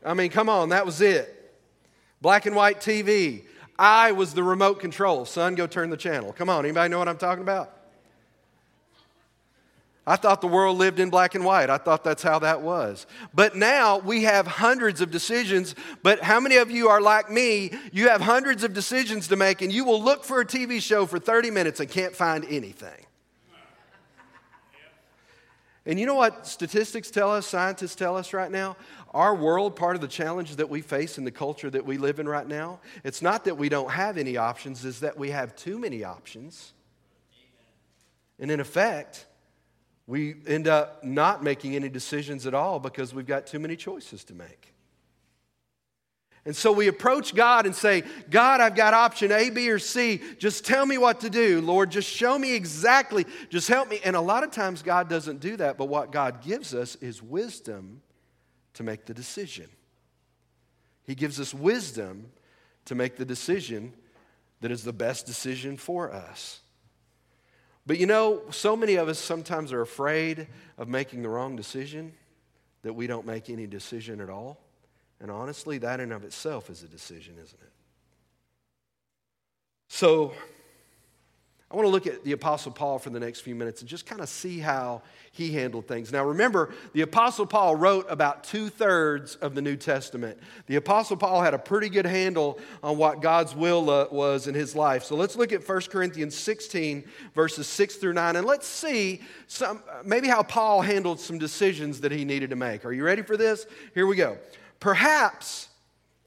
I 0.04 0.13
mean, 0.13 0.30
come 0.30 0.50
on, 0.50 0.69
that 0.69 0.86
was 0.86 1.02
it. 1.02 1.31
Black 2.22 2.46
and 2.46 2.56
white 2.56 2.80
TV. 2.80 3.44
I 3.78 4.13
was 4.13 4.34
the 4.34 4.44
remote 4.44 4.80
control. 4.80 5.25
Son, 5.25 5.56
go 5.56 5.68
turn 5.68 5.90
the 5.90 5.98
channel. 5.98 6.34
Come 6.34 6.50
on, 6.50 6.66
anybody 6.66 6.90
know 6.90 7.00
what 7.00 7.10
I'm 7.10 7.18
talking 7.18 7.44
about? 7.44 7.72
I 10.07 10.16
thought 10.18 10.40
the 10.42 10.48
world 10.48 10.78
lived 10.78 11.00
in 11.00 11.10
black 11.10 11.34
and 11.34 11.44
white. 11.44 11.69
I 11.69 11.78
thought 11.78 12.04
that's 12.04 12.22
how 12.22 12.38
that 12.40 12.62
was. 12.62 13.07
But 13.34 13.56
now 13.56 13.98
we 13.98 14.24
have 14.24 14.46
hundreds 14.46 15.02
of 15.02 15.10
decisions. 15.10 15.74
But 16.04 16.22
how 16.22 16.40
many 16.40 16.57
of 16.57 16.69
you 16.69 16.90
are 16.90 17.02
like 17.02 17.31
me? 17.31 17.72
You 17.92 18.10
have 18.10 18.22
hundreds 18.22 18.63
of 18.63 18.74
decisions 18.74 19.28
to 19.30 19.36
make, 19.36 19.63
and 19.63 19.74
you 19.74 19.84
will 19.84 20.02
look 20.02 20.24
for 20.24 20.42
a 20.42 20.46
TV 20.46 20.80
show 20.80 21.07
for 21.07 21.18
30 21.18 21.50
minutes 21.50 21.80
and 21.80 21.90
can't 21.90 22.16
find 22.16 22.46
anything. 22.46 23.06
And 25.85 25.99
you 25.99 26.05
know 26.05 26.15
what 26.15 26.47
statistics 26.47 27.11
tell 27.11 27.31
us, 27.31 27.45
scientists 27.45 27.95
tell 27.95 28.17
us 28.17 28.33
right 28.33 28.51
now? 28.51 28.75
Our 29.13 29.35
world, 29.35 29.75
part 29.75 29.95
of 29.95 30.01
the 30.01 30.07
challenge 30.07 30.55
that 30.55 30.69
we 30.69 30.81
face 30.81 31.17
in 31.17 31.23
the 31.25 31.31
culture 31.31 31.69
that 31.69 31.85
we 31.85 31.97
live 31.97 32.19
in 32.19 32.27
right 32.27 32.47
now, 32.47 32.79
it's 33.03 33.21
not 33.21 33.45
that 33.45 33.57
we 33.57 33.69
don't 33.69 33.91
have 33.91 34.17
any 34.17 34.35
options, 34.35 34.83
is 34.83 35.01
that 35.01 35.17
we 35.17 35.29
have 35.29 35.55
too 35.55 35.77
many 35.77 36.03
options. 36.03 36.73
And 38.39 38.49
in 38.49 38.59
effect, 38.59 39.27
we 40.07 40.35
end 40.47 40.67
up 40.67 41.03
not 41.03 41.43
making 41.43 41.75
any 41.75 41.89
decisions 41.89 42.45
at 42.45 42.53
all 42.53 42.79
because 42.79 43.13
we've 43.13 43.25
got 43.25 43.47
too 43.47 43.59
many 43.59 43.75
choices 43.75 44.23
to 44.25 44.33
make. 44.33 44.75
And 46.45 46.56
so 46.56 46.71
we 46.71 46.88
approach 46.88 47.33
God 47.33 47.65
and 47.65 47.75
say, 47.75 48.03
God, 48.30 48.62
I've 48.62 48.75
got 48.75 48.94
option 48.94 49.31
A, 49.31 49.50
B, 49.50 49.69
or 49.71 49.80
C. 49.80 50.21
Just 50.38 50.63
tell 50.63 50.86
me 50.86 50.99
what 50.99 51.21
to 51.21 51.30
do, 51.30 51.59
Lord. 51.59 51.90
Just 51.90 52.07
show 52.07 52.37
me 52.37 52.54
exactly. 52.54 53.25
Just 53.49 53.68
help 53.68 53.90
me. 53.90 53.99
And 54.06 54.16
a 54.16 54.21
lot 54.21 54.44
of 54.44 54.52
times 54.52 54.83
God 54.83 55.09
doesn't 55.09 55.40
do 55.40 55.57
that, 55.57 55.78
but 55.78 55.85
what 55.85 56.11
God 56.11 56.44
gives 56.44 56.75
us 56.75 56.95
is 56.97 57.21
wisdom 57.21 58.04
to 58.75 58.83
make 58.83 59.06
the 59.06 59.14
decision. 59.14 59.68
He 61.04 61.16
gives 61.16 61.40
us 61.40 61.52
wisdom 61.52 62.31
to 62.85 62.94
make 62.94 63.16
the 63.16 63.25
decision 63.25 63.94
that 64.61 64.71
is 64.71 64.83
the 64.83 64.94
best 64.94 65.25
decision 65.25 65.78
for 65.78 66.14
us. 66.14 66.59
But 67.87 67.99
you 67.99 68.06
know, 68.06 68.42
so 68.52 68.75
many 68.75 68.95
of 68.95 69.07
us 69.07 69.18
sometimes 69.19 69.73
are 69.73 69.81
afraid 69.81 70.47
of 70.78 70.87
making 70.87 71.23
the 71.23 71.30
wrong 71.30 71.56
decision 71.56 72.14
that 72.83 72.94
we 72.94 73.07
don't 73.07 73.25
make 73.25 73.49
any 73.49 73.66
decision 73.66 74.21
at 74.21 74.30
all. 74.30 74.59
And 75.19 75.31
honestly, 75.31 75.78
that 75.80 76.00
in 76.00 76.12
of 76.12 76.24
itself 76.24 76.69
is 76.69 76.84
a 76.84 76.88
decision, 76.88 77.36
isn't 77.42 77.62
it? 77.62 77.72
So, 79.88 80.34
I 81.72 81.76
want 81.76 81.88
to 81.88 81.92
look 81.92 82.06
at 82.06 82.24
the 82.24 82.31
Apostle 82.31 82.72
Paul 82.72 83.00
for 83.00 83.10
the 83.10 83.19
next 83.19 83.42
few 83.42 83.56
minutes 83.56 83.81
and 83.81 83.90
just 83.90 84.06
kind 84.06 84.22
of 84.22 84.30
see 84.30 84.60
how 84.60 85.02
he 85.31 85.52
handled 85.52 85.88
things. 85.88 86.12
Now, 86.12 86.24
remember, 86.24 86.74
the 86.94 87.02
Apostle 87.02 87.48
Paul 87.48 87.76
wrote 87.76 88.06
about 88.07 88.44
two 88.44 88.69
thirds 88.69 89.36
of 89.38 89.56
the 89.56 89.62
New 89.64 89.76
Testament. 89.76 90.38
The 90.68 90.76
Apostle 90.76 91.18
Paul 91.18 91.42
had 91.42 91.56
a 91.56 91.57
pretty 91.57 91.90
good 91.90 92.06
handle 92.06 92.60
on 92.84 92.98
what 92.98 93.19
God's 93.19 93.56
will 93.56 93.90
uh, 93.90 94.07
was 94.12 94.48
in 94.48 94.54
his 94.54 94.76
life. 94.76 95.04
So 95.04 95.16
let's 95.16 95.36
look 95.36 95.52
at 95.52 95.68
1 95.68 95.81
Corinthians 95.90 96.36
16, 96.36 97.04
verses 97.34 97.66
6 97.68 97.95
through 97.95 98.14
9, 98.14 98.36
and 98.36 98.45
let's 98.45 98.68
see 98.68 99.22
some, 99.48 99.81
maybe 100.06 100.28
how 100.28 100.44
Paul 100.44 100.81
handled 100.81 101.19
some 101.19 101.40
decisions 101.40 102.00
that 102.02 102.12
he 102.12 102.26
needed 102.26 102.52
to 102.52 102.56
make. 102.56 102.86
Are 102.86 102.94
you 102.94 103.04
ready 103.04 103.24
for 103.24 103.38
this? 103.38 103.66
Here 103.95 104.06
we 104.06 104.16
go. 104.16 104.38
Perhaps 104.85 105.69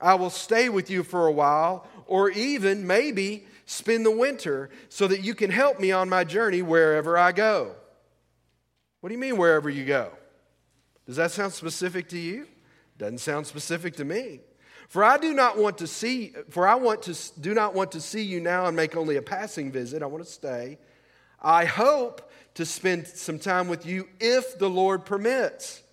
I 0.00 0.16
will 0.16 0.30
stay 0.30 0.68
with 0.68 0.90
you 0.90 1.04
for 1.04 1.28
a 1.28 1.30
while, 1.30 1.86
or 2.08 2.28
even 2.30 2.88
maybe 2.88 3.46
spend 3.66 4.04
the 4.04 4.10
winter 4.10 4.70
so 4.88 5.06
that 5.06 5.20
you 5.20 5.32
can 5.32 5.48
help 5.48 5.78
me 5.78 5.92
on 5.92 6.08
my 6.08 6.24
journey 6.24 6.60
wherever 6.60 7.16
I 7.16 7.30
go. 7.30 7.76
What 8.98 9.10
do 9.10 9.14
you 9.14 9.20
mean, 9.20 9.36
wherever 9.36 9.70
you 9.70 9.84
go? 9.84 10.10
Does 11.06 11.14
that 11.14 11.30
sound 11.30 11.52
specific 11.52 12.08
to 12.08 12.18
you? 12.18 12.48
Doesn't 12.98 13.18
sound 13.18 13.46
specific 13.46 13.94
to 13.94 14.04
me. 14.04 14.40
For 14.88 15.04
I 15.04 15.18
do 15.18 15.34
not 15.34 15.56
want 15.56 15.78
to 15.78 15.86
see, 15.86 16.32
for 16.50 16.66
I 16.66 16.74
want 16.74 17.02
to 17.02 17.16
do 17.40 17.54
not 17.54 17.74
want 17.74 17.92
to 17.92 18.00
see 18.00 18.22
you 18.22 18.40
now 18.40 18.66
and 18.66 18.74
make 18.74 18.96
only 18.96 19.18
a 19.18 19.22
passing 19.22 19.70
visit. 19.70 20.02
I 20.02 20.06
want 20.06 20.24
to 20.24 20.28
stay. 20.28 20.78
I 21.40 21.64
hope 21.64 22.28
to 22.54 22.66
spend 22.66 23.06
some 23.06 23.38
time 23.38 23.68
with 23.68 23.86
you 23.86 24.08
if 24.18 24.58
the 24.58 24.68
Lord 24.68 25.04
permits. 25.04 25.84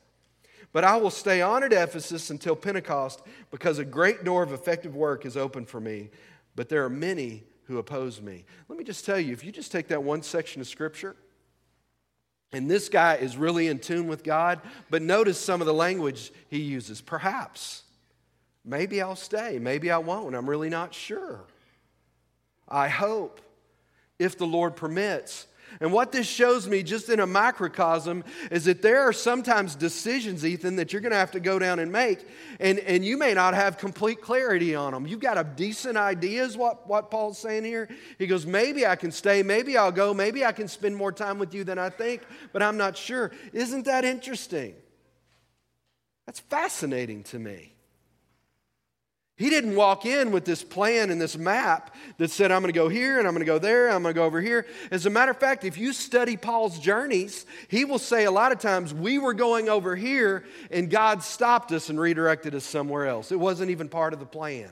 But 0.76 0.84
I 0.84 0.98
will 0.98 1.10
stay 1.10 1.42
on 1.42 1.64
at 1.64 1.72
Ephesus 1.72 2.30
until 2.32 2.54
Pentecost 2.54 3.22
because 3.50 3.80
a 3.80 3.86
great 3.86 4.26
door 4.26 4.44
of 4.44 4.52
effective 4.52 4.94
work 4.94 5.26
is 5.26 5.38
open 5.38 5.66
for 5.66 5.80
me. 5.80 6.10
but 6.54 6.68
there 6.68 6.84
are 6.84 6.90
many 6.90 7.44
who 7.64 7.78
oppose 7.78 8.22
me. 8.22 8.44
Let 8.68 8.78
me 8.78 8.84
just 8.84 9.06
tell 9.06 9.18
you 9.18 9.32
if 9.32 9.46
you 9.46 9.54
just 9.54 9.72
take 9.72 9.88
that 9.88 10.04
one 10.04 10.22
section 10.22 10.60
of 10.60 10.68
scripture, 10.68 11.16
and 12.52 12.70
this 12.70 12.90
guy 12.90 13.16
is 13.16 13.38
really 13.38 13.68
in 13.68 13.80
tune 13.80 14.08
with 14.08 14.22
God, 14.22 14.60
but 14.90 15.02
notice 15.02 15.40
some 15.40 15.62
of 15.62 15.68
the 15.68 15.74
language 15.74 16.34
he 16.50 16.60
uses. 16.60 17.00
Perhaps. 17.00 17.84
Maybe 18.66 19.02
I'll 19.02 19.16
stay. 19.16 19.60
Maybe 19.60 19.92
I 19.92 19.98
won't. 20.00 20.36
I'm 20.36 20.50
really 20.50 20.70
not 20.70 20.94
sure. 20.94 21.46
I 22.68 22.90
hope, 22.90 23.40
if 24.20 24.38
the 24.38 24.48
Lord 24.48 24.76
permits. 24.76 25.48
And 25.82 25.92
what 25.92 26.12
this 26.12 26.28
shows 26.28 26.68
me, 26.68 26.84
just 26.84 27.10
in 27.10 27.20
a 27.20 27.28
microcosm, 27.28 28.24
is 28.50 28.66
that 28.66 28.82
there 28.82 29.02
are 29.02 29.14
sometimes 29.14 29.76
decisions, 29.76 30.46
Ethan, 30.46 30.78
that 30.78 30.94
you're 30.94 31.02
going 31.02 31.12
to 31.12 31.18
have 31.18 31.32
to 31.32 31.40
go 31.40 31.60
down 31.60 31.80
and 31.80 31.92
make, 31.92 32.26
and, 32.60 32.80
and 32.80 33.04
you 33.04 33.18
may 33.18 33.34
not 33.34 33.54
have 33.54 33.78
complete 33.78 34.22
clarity 34.22 34.74
on 34.74 34.94
them. 34.94 35.06
You've 35.06 35.20
got 35.20 35.38
a 35.38 35.44
decent 35.44 35.98
idea, 35.98 36.44
is 36.44 36.56
what, 36.56 36.88
what 36.88 37.12
Paul's 37.12 37.38
saying 37.38 37.66
here. 37.66 37.90
He 38.18 38.28
goes, 38.28 38.46
Maybe 38.46 38.86
I 38.88 38.96
can 38.96 39.12
stay, 39.12 39.44
maybe 39.44 39.78
I'll 39.78 39.92
go, 39.92 40.14
maybe 40.14 40.46
I 40.46 40.54
can 40.54 40.68
spend 40.68 40.96
more 40.96 41.12
time 41.12 41.40
with 41.40 41.54
you 41.54 41.64
than 41.64 41.78
I 41.78 41.90
think, 41.90 42.22
but 42.54 42.64
I'm 42.64 42.78
not 42.78 42.98
sure. 42.98 43.32
Isn't 43.52 43.86
that 43.86 44.06
interesting? 44.06 44.76
That's 46.26 46.40
fascinating 46.40 47.24
to 47.26 47.40
me. 47.40 47.75
He 49.38 49.50
didn't 49.50 49.76
walk 49.76 50.06
in 50.06 50.32
with 50.32 50.46
this 50.46 50.64
plan 50.64 51.10
and 51.10 51.20
this 51.20 51.38
map 51.38 51.94
that 52.20 52.32
said, 52.32 52.54
I'm 52.54 52.62
going 52.62 52.72
to 52.72 52.80
go 52.80 52.88
here 52.88 53.20
and 53.20 53.28
I'm 53.28 53.34
going 53.34 53.46
to 53.46 53.52
go 53.52 53.60
there, 53.60 53.90
I'm 53.90 54.02
going 54.02 54.14
to 54.14 54.18
go 54.18 54.24
over 54.24 54.40
here. 54.40 54.66
As 54.92 55.06
a 55.06 55.10
matter 55.10 55.32
of 55.32 55.38
fact, 55.38 55.66
if 55.66 55.78
you 55.78 55.92
study 55.92 56.38
Paul's 56.38 56.80
journeys, 56.80 57.46
he 57.68 57.84
will 57.84 58.00
say 58.00 58.24
a 58.24 58.32
lot 58.32 58.54
of 58.54 58.60
times, 58.60 58.94
We 58.94 59.18
were 59.18 59.34
going 59.34 59.68
over 59.68 59.94
here 59.96 60.46
and 60.72 60.90
God 60.90 61.22
stopped 61.22 61.74
us 61.74 61.90
and 61.90 62.00
redirected 62.00 62.56
us 62.56 62.64
somewhere 62.64 63.08
else. 63.08 63.34
It 63.34 63.40
wasn't 63.40 63.72
even 63.72 63.90
part 63.90 64.14
of 64.14 64.20
the 64.20 64.26
plan. 64.26 64.70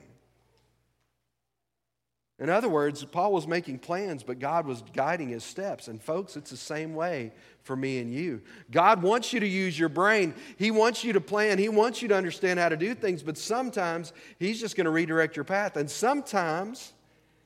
In 2.44 2.50
other 2.50 2.68
words, 2.68 3.06
Paul 3.06 3.32
was 3.32 3.48
making 3.48 3.80
plans, 3.80 4.22
but 4.22 4.38
God 4.38 4.68
was 4.68 4.84
guiding 4.94 5.30
his 5.30 5.46
steps. 5.46 5.88
And 5.88 6.04
folks, 6.04 6.36
it's 6.36 6.52
the 6.52 6.58
same 6.58 6.94
way 6.94 7.32
for 7.62 7.74
me 7.74 8.00
and 8.00 8.14
you. 8.14 8.42
God 8.70 9.02
wants 9.02 9.32
you 9.32 9.40
to 9.40 9.48
use 9.48 9.80
your 9.80 9.88
brain. 9.88 10.36
He 10.58 10.70
wants 10.70 11.06
you 11.06 11.14
to 11.14 11.22
plan. 11.22 11.58
He 11.58 11.70
wants 11.70 12.02
you 12.02 12.10
to 12.10 12.18
understand 12.18 12.60
how 12.60 12.68
to 12.68 12.76
do 12.76 12.96
things, 12.96 13.24
but 13.24 13.38
sometimes 13.38 14.12
He's 14.40 14.60
just 14.60 14.76
going 14.76 14.84
to 14.84 14.92
redirect 14.92 15.38
your 15.38 15.46
path. 15.46 15.78
And 15.78 15.90
sometimes 15.90 16.92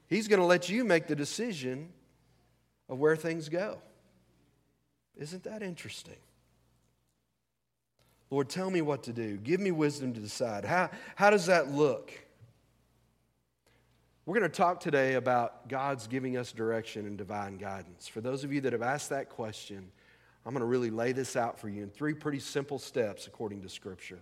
He's 0.07 0.27
going 0.27 0.39
to 0.39 0.47
let 0.47 0.67
you 0.67 0.83
make 0.83 1.05
the 1.05 1.15
decision 1.15 1.89
of 2.89 2.97
where 2.97 3.15
things 3.15 3.49
go. 3.49 3.77
Isn't 5.15 5.43
that 5.43 5.61
interesting? 5.61 6.17
Lord, 8.31 8.49
tell 8.49 8.71
me 8.71 8.81
what 8.81 9.03
to 9.03 9.13
do. 9.13 9.37
Give 9.37 9.59
me 9.59 9.69
wisdom 9.69 10.15
to 10.15 10.19
decide. 10.19 10.65
How, 10.65 10.89
how 11.15 11.29
does 11.29 11.45
that 11.45 11.71
look? 11.71 12.11
We're 14.27 14.37
going 14.37 14.51
to 14.51 14.57
talk 14.57 14.81
today 14.81 15.13
about 15.13 15.69
God's 15.69 16.05
giving 16.05 16.35
us 16.35 16.51
direction 16.51 17.05
and 17.05 17.17
divine 17.17 17.55
guidance. 17.55 18.09
For 18.09 18.19
those 18.19 18.43
of 18.43 18.51
you 18.51 18.59
that 18.59 18.73
have 18.73 18.81
asked 18.81 19.11
that 19.11 19.29
question, 19.29 19.89
I'm 20.45 20.51
going 20.51 20.59
to 20.59 20.65
really 20.65 20.89
lay 20.89 21.13
this 21.13 21.37
out 21.37 21.57
for 21.57 21.69
you 21.69 21.81
in 21.81 21.89
three 21.89 22.13
pretty 22.13 22.39
simple 22.39 22.77
steps 22.77 23.25
according 23.25 23.61
to 23.61 23.69
Scripture. 23.69 24.19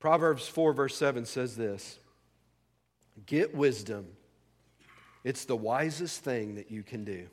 Proverbs 0.00 0.48
4, 0.48 0.72
verse 0.72 0.96
7 0.96 1.26
says 1.26 1.54
this 1.54 1.98
Get 3.26 3.54
wisdom, 3.54 4.06
it's 5.22 5.44
the 5.44 5.54
wisest 5.54 6.24
thing 6.24 6.54
that 6.54 6.70
you 6.70 6.82
can 6.82 7.04
do. 7.04 7.28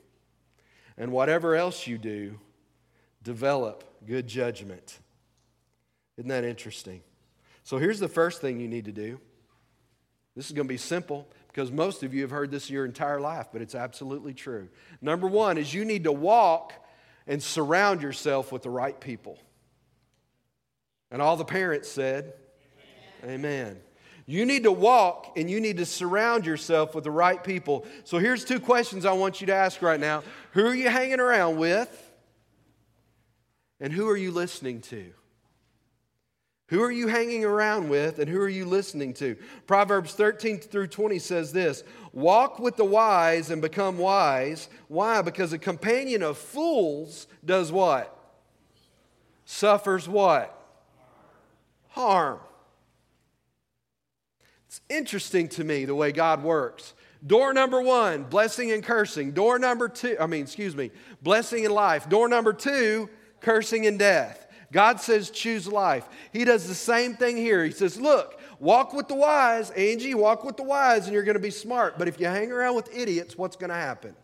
And 0.98 1.12
whatever 1.12 1.56
else 1.56 1.86
you 1.86 1.96
do, 1.96 2.38
develop 3.22 3.84
good 4.06 4.26
judgment. 4.26 4.98
Isn't 6.18 6.28
that 6.28 6.44
interesting? 6.44 7.00
So 7.64 7.78
here's 7.78 8.00
the 8.00 8.08
first 8.08 8.42
thing 8.42 8.60
you 8.60 8.68
need 8.68 8.84
to 8.84 8.92
do 8.92 9.18
this 10.36 10.46
is 10.46 10.52
going 10.52 10.66
to 10.66 10.72
be 10.72 10.78
simple 10.78 11.28
because 11.48 11.70
most 11.72 12.02
of 12.02 12.14
you 12.14 12.22
have 12.22 12.30
heard 12.30 12.50
this 12.50 12.70
your 12.70 12.84
entire 12.84 13.20
life, 13.20 13.48
but 13.52 13.60
it's 13.62 13.74
absolutely 13.74 14.34
true. 14.34 14.68
Number 15.00 15.26
one 15.26 15.58
is 15.58 15.74
you 15.74 15.84
need 15.84 16.04
to 16.04 16.12
walk 16.12 16.72
and 17.26 17.42
surround 17.42 18.02
yourself 18.02 18.52
with 18.52 18.62
the 18.62 18.70
right 18.70 18.98
people. 18.98 19.38
And 21.10 21.20
all 21.20 21.36
the 21.36 21.44
parents 21.44 21.88
said, 21.88 22.34
Amen. 23.24 23.34
Amen. 23.34 23.80
You 24.26 24.46
need 24.46 24.62
to 24.62 24.72
walk 24.72 25.32
and 25.36 25.50
you 25.50 25.60
need 25.60 25.78
to 25.78 25.86
surround 25.86 26.46
yourself 26.46 26.94
with 26.94 27.02
the 27.02 27.10
right 27.10 27.42
people. 27.42 27.84
So 28.04 28.18
here's 28.18 28.44
two 28.44 28.60
questions 28.60 29.04
I 29.04 29.12
want 29.12 29.40
you 29.40 29.48
to 29.48 29.54
ask 29.54 29.82
right 29.82 29.98
now 29.98 30.22
Who 30.52 30.64
are 30.66 30.74
you 30.74 30.88
hanging 30.88 31.18
around 31.18 31.58
with? 31.58 32.12
And 33.80 33.92
who 33.92 34.08
are 34.08 34.16
you 34.16 34.30
listening 34.30 34.82
to? 34.82 35.12
Who 36.70 36.82
are 36.84 36.90
you 36.90 37.08
hanging 37.08 37.44
around 37.44 37.88
with 37.88 38.20
and 38.20 38.30
who 38.30 38.40
are 38.40 38.48
you 38.48 38.64
listening 38.64 39.12
to? 39.14 39.36
Proverbs 39.66 40.14
13 40.14 40.58
through 40.58 40.86
20 40.86 41.18
says 41.18 41.52
this 41.52 41.82
Walk 42.12 42.60
with 42.60 42.76
the 42.76 42.84
wise 42.84 43.50
and 43.50 43.60
become 43.60 43.98
wise. 43.98 44.68
Why? 44.86 45.20
Because 45.20 45.52
a 45.52 45.58
companion 45.58 46.22
of 46.22 46.38
fools 46.38 47.26
does 47.44 47.72
what? 47.72 48.16
Suffers 49.44 50.08
what? 50.08 50.56
Harm. 51.88 52.38
It's 54.68 54.80
interesting 54.88 55.48
to 55.48 55.64
me 55.64 55.86
the 55.86 55.96
way 55.96 56.12
God 56.12 56.44
works. 56.44 56.94
Door 57.26 57.54
number 57.54 57.82
one, 57.82 58.22
blessing 58.22 58.70
and 58.70 58.82
cursing. 58.82 59.32
Door 59.32 59.58
number 59.58 59.88
two, 59.88 60.16
I 60.20 60.26
mean, 60.26 60.42
excuse 60.42 60.76
me, 60.76 60.92
blessing 61.20 61.66
and 61.66 61.74
life. 61.74 62.08
Door 62.08 62.28
number 62.28 62.52
two, 62.52 63.10
cursing 63.40 63.86
and 63.86 63.98
death. 63.98 64.46
God 64.72 65.00
says, 65.00 65.30
choose 65.30 65.66
life. 65.66 66.08
He 66.32 66.44
does 66.44 66.68
the 66.68 66.74
same 66.74 67.14
thing 67.14 67.36
here. 67.36 67.64
He 67.64 67.72
says, 67.72 68.00
look, 68.00 68.40
walk 68.60 68.92
with 68.92 69.08
the 69.08 69.14
wise. 69.14 69.70
Angie, 69.70 70.14
walk 70.14 70.44
with 70.44 70.56
the 70.56 70.62
wise 70.62 71.06
and 71.06 71.14
you're 71.14 71.24
going 71.24 71.34
to 71.34 71.40
be 71.40 71.50
smart. 71.50 71.98
But 71.98 72.06
if 72.06 72.20
you 72.20 72.26
hang 72.26 72.52
around 72.52 72.76
with 72.76 72.94
idiots, 72.94 73.36
what's 73.36 73.56
going 73.56 73.70
to 73.70 73.76
happen? 73.76 74.14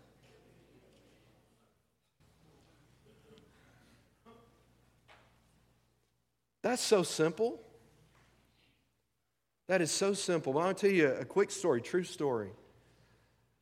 That's 6.62 6.82
so 6.82 7.02
simple. 7.02 7.60
That 9.68 9.80
is 9.80 9.90
so 9.90 10.14
simple. 10.14 10.52
But 10.52 10.60
I'll 10.60 10.74
tell 10.74 10.90
you 10.90 11.08
a 11.08 11.24
quick 11.24 11.50
story, 11.50 11.80
true 11.80 12.04
story. 12.04 12.50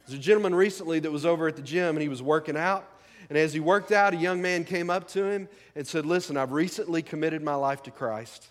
There's 0.00 0.18
a 0.18 0.22
gentleman 0.22 0.54
recently 0.54 1.00
that 1.00 1.10
was 1.10 1.24
over 1.24 1.48
at 1.48 1.56
the 1.56 1.62
gym 1.62 1.96
and 1.96 2.02
he 2.02 2.08
was 2.08 2.22
working 2.22 2.56
out. 2.56 2.90
And 3.28 3.38
as 3.38 3.52
he 3.52 3.60
worked 3.60 3.92
out, 3.92 4.14
a 4.14 4.16
young 4.16 4.42
man 4.42 4.64
came 4.64 4.90
up 4.90 5.08
to 5.08 5.24
him 5.24 5.48
and 5.74 5.86
said, 5.86 6.06
Listen, 6.06 6.36
I've 6.36 6.52
recently 6.52 7.02
committed 7.02 7.42
my 7.42 7.54
life 7.54 7.82
to 7.84 7.90
Christ, 7.90 8.46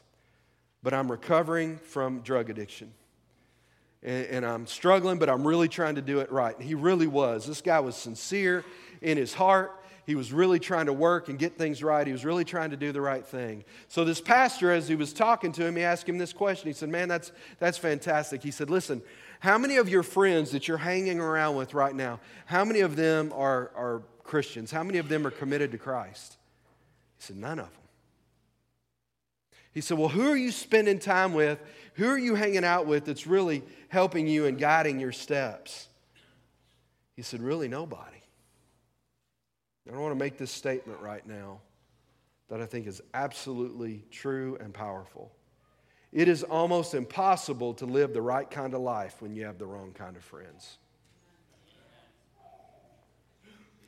but 0.81 0.93
I'm 0.93 1.11
recovering 1.11 1.77
from 1.77 2.21
drug 2.21 2.49
addiction. 2.49 2.93
And, 4.01 4.25
and, 4.27 4.45
I'm 4.45 4.67
struggling, 4.67 5.17
but 5.17 5.29
I'm 5.29 5.47
really 5.47 5.69
trying 5.69 5.95
to 5.95 6.01
do 6.01 6.19
it 6.19 6.29
right. 6.29 6.57
And 6.57 6.67
he 6.67 6.75
really 6.75 7.07
was. 7.07 7.45
This 7.47 7.61
guy 7.61 7.79
was 7.79 7.95
sincere 7.95 8.65
in 9.01 9.17
his 9.17 9.33
heart. 9.33 9.71
He 10.05 10.15
was 10.15 10.33
really 10.33 10.59
trying 10.59 10.87
to 10.87 10.93
work 10.93 11.29
and 11.29 11.39
get 11.39 11.57
things 11.57 11.81
right. 11.81 12.05
He 12.05 12.11
was 12.11 12.25
really 12.25 12.43
trying 12.43 12.71
to 12.71 12.77
do 12.77 12.91
the 12.91 12.99
right 12.99 13.25
thing. 13.25 13.63
So, 13.87 14.03
this 14.03 14.19
pastor, 14.19 14.71
as 14.71 14.89
he 14.89 14.95
was 14.95 15.13
talking 15.13 15.53
to 15.53 15.65
him, 15.65 15.77
he 15.77 15.83
asked 15.83 16.09
him 16.09 16.17
this 16.17 16.33
question. 16.33 16.67
He 16.67 16.73
said, 16.73 16.89
Man, 16.89 17.07
that's, 17.07 17.31
that's 17.59 17.77
fantastic. 17.77 18.43
He 18.43 18.51
said, 18.51 18.69
Listen, 18.69 19.01
how 19.39 19.57
many 19.57 19.77
of 19.77 19.87
your 19.87 20.03
friends 20.03 20.51
that 20.51 20.67
you're 20.67 20.77
hanging 20.77 21.19
around 21.19 21.55
with 21.55 21.73
right 21.73 21.95
now, 21.95 22.19
how 22.45 22.65
many 22.65 22.81
of 22.81 22.95
them 22.95 23.31
are, 23.33 23.71
are 23.75 24.01
Christians, 24.23 24.71
how 24.71 24.83
many 24.83 24.97
of 24.97 25.09
them 25.09 25.27
are 25.27 25.31
committed 25.31 25.71
to 25.71 25.77
Christ? 25.77 26.37
He 27.17 27.23
said, 27.23 27.37
None 27.37 27.59
of 27.59 27.65
them. 27.65 27.81
He 29.73 29.81
said, 29.81 29.97
Well, 29.97 30.09
who 30.09 30.29
are 30.29 30.37
you 30.37 30.51
spending 30.51 30.99
time 30.99 31.33
with? 31.33 31.59
Who 31.95 32.07
are 32.07 32.17
you 32.17 32.35
hanging 32.35 32.63
out 32.63 32.85
with 32.85 33.05
that's 33.05 33.27
really 33.27 33.63
helping 33.89 34.27
you 34.27 34.45
and 34.45 34.57
guiding 34.57 34.99
your 34.99 35.11
steps? 35.11 35.87
He 37.15 37.21
said, 37.21 37.41
Really, 37.41 37.67
nobody. 37.67 38.17
I 39.87 39.91
don't 39.91 40.01
want 40.01 40.13
to 40.13 40.19
make 40.19 40.37
this 40.37 40.51
statement 40.51 41.01
right 41.01 41.25
now 41.27 41.59
that 42.49 42.61
I 42.61 42.65
think 42.65 42.87
is 42.87 43.01
absolutely 43.13 44.05
true 44.11 44.57
and 44.61 44.73
powerful. 44.73 45.31
It 46.11 46.27
is 46.27 46.43
almost 46.43 46.93
impossible 46.93 47.73
to 47.75 47.85
live 47.85 48.13
the 48.13 48.21
right 48.21 48.49
kind 48.49 48.73
of 48.73 48.81
life 48.81 49.21
when 49.21 49.35
you 49.35 49.45
have 49.45 49.57
the 49.57 49.65
wrong 49.65 49.91
kind 49.91 50.15
of 50.15 50.23
friends. 50.23 50.77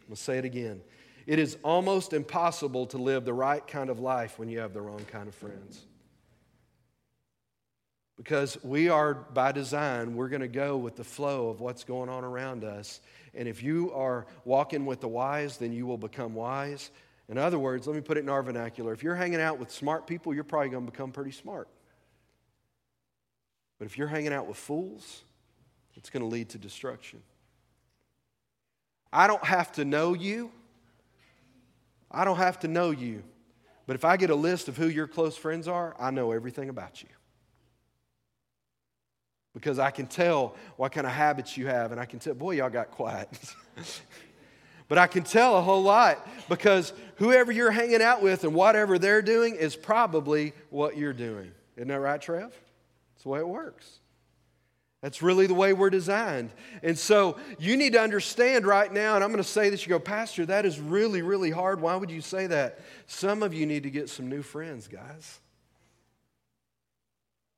I'm 0.05 0.09
going 0.09 0.17
to 0.17 0.21
say 0.21 0.38
it 0.38 0.45
again. 0.45 0.81
It 1.25 1.39
is 1.39 1.57
almost 1.63 2.13
impossible 2.13 2.85
to 2.88 3.00
live 3.00 3.25
the 3.25 3.33
right 3.33 3.65
kind 3.65 3.89
of 3.89 4.00
life 4.00 4.38
when 4.38 4.50
you 4.50 4.59
have 4.59 4.74
the 4.74 4.81
wrong 4.81 5.03
kind 5.12 5.27
of 5.27 5.33
friends. 5.33 5.81
Because 8.17 8.63
we 8.63 8.88
are, 8.88 9.15
by 9.15 9.51
design, 9.51 10.15
we're 10.15 10.29
going 10.29 10.41
to 10.41 10.47
go 10.47 10.77
with 10.77 10.95
the 10.95 11.03
flow 11.03 11.50
of 11.50 11.59
what's 11.59 11.83
going 11.83 12.09
on 12.09 12.24
around 12.24 12.63
us. 12.63 13.01
And 13.33 13.47
if 13.47 13.63
you 13.63 13.91
are 13.93 14.27
walking 14.45 14.85
with 14.85 15.01
the 15.01 15.07
wise, 15.07 15.57
then 15.57 15.74
you 15.74 15.88
will 15.88 15.97
become 15.97 16.35
wise. 16.35 16.91
In 17.27 17.39
other 17.39 17.57
words, 17.57 17.88
let 17.88 17.95
me 17.95 18.01
put 18.01 18.17
it 18.17 18.19
in 18.19 18.29
our 18.29 18.43
vernacular. 18.43 18.93
If 18.93 19.01
you're 19.01 19.15
hanging 19.15 19.41
out 19.41 19.57
with 19.57 19.71
smart 19.71 20.05
people, 20.05 20.35
you're 20.35 20.43
probably 20.43 20.69
going 20.69 20.85
to 20.85 20.91
become 20.91 21.12
pretty 21.12 21.31
smart. 21.31 21.67
But 23.79 23.85
if 23.85 23.97
you're 23.97 24.07
hanging 24.07 24.31
out 24.31 24.47
with 24.47 24.57
fools, 24.57 25.24
it's 25.95 26.12
going 26.12 26.21
to 26.21 26.29
lead 26.29 26.50
to 26.50 26.59
destruction. 26.59 27.21
I 29.15 29.27
don't 29.27 29.45
have 29.45 29.72
to 29.74 29.86
know 29.86 30.13
you. 30.13 30.51
I 32.12 32.25
don't 32.25 32.36
have 32.36 32.60
to 32.60 32.67
know 32.67 32.91
you. 32.91 33.24
But 33.88 33.95
if 33.95 34.03
I 34.03 34.17
get 34.17 34.29
a 34.29 34.36
list 34.36 34.67
of 34.67 34.75
who 34.75 34.88
your 34.88 35.07
close 35.07 35.38
friends 35.38 35.69
are, 35.69 35.95
I 35.98 36.12
know 36.12 36.34
everything 36.34 36.67
about 36.67 37.01
you. 37.01 37.07
because 39.53 39.79
I 39.79 39.89
can 39.89 40.07
tell 40.07 40.57
what 40.75 40.91
kind 40.91 41.07
of 41.07 41.13
habits 41.13 41.55
you 41.55 41.67
have, 41.67 41.93
and 41.93 42.01
I 42.01 42.03
can 42.03 42.19
tell, 42.19 42.34
boy, 42.34 42.55
y'all 42.55 42.69
got 42.69 42.91
quiet. 42.91 43.29
but 44.89 44.98
I 44.98 45.07
can 45.07 45.24
tell 45.24 45.55
a 45.57 45.62
whole 45.62 45.81
lot 45.81 46.27
because 46.50 46.91
whoever 47.15 47.53
you're 47.53 47.72
hanging 47.72 48.01
out 48.01 48.22
with 48.22 48.43
and 48.43 48.53
whatever 48.53 49.00
they're 49.00 49.22
doing 49.22 49.55
is 49.55 49.77
probably 49.77 50.51
what 50.69 50.98
you're 50.98 51.13
doing. 51.13 51.53
Isn't 51.77 51.88
that 51.88 52.01
right, 52.01 52.22
Trev? 52.22 52.51
That's 53.13 53.24
the 53.24 53.29
way 53.29 53.39
it 53.39 53.48
works. 53.48 54.00
That's 55.05 55.21
really 55.21 55.45
the 55.45 55.53
way 55.53 55.71
we're 55.71 55.91
designed. 55.91 56.50
And 56.81 56.97
so 56.97 57.38
you 57.59 57.77
need 57.77 57.93
to 57.93 58.01
understand 58.01 58.65
right 58.65 58.91
now, 58.91 59.13
and 59.13 59.24
I'm 59.24 59.29
going 59.29 59.38
to 59.38 59.47
say 59.47 59.69
this 59.69 59.85
you 59.85 59.89
go, 59.89 60.00
Pastor, 60.00 60.47
that 60.47 60.65
is 60.65 60.79
really, 60.79 61.21
really 61.21 61.51
hard. 61.51 61.79
Why 61.79 61.95
would 61.95 62.09
you 62.09 62.21
say 62.21 62.47
that? 62.47 62.79
Some 63.05 63.43
of 63.43 63.53
you 63.53 63.67
need 63.67 63.83
to 63.83 63.91
get 63.91 64.09
some 64.09 64.27
new 64.27 64.41
friends, 64.41 64.88
guys. 64.88 65.41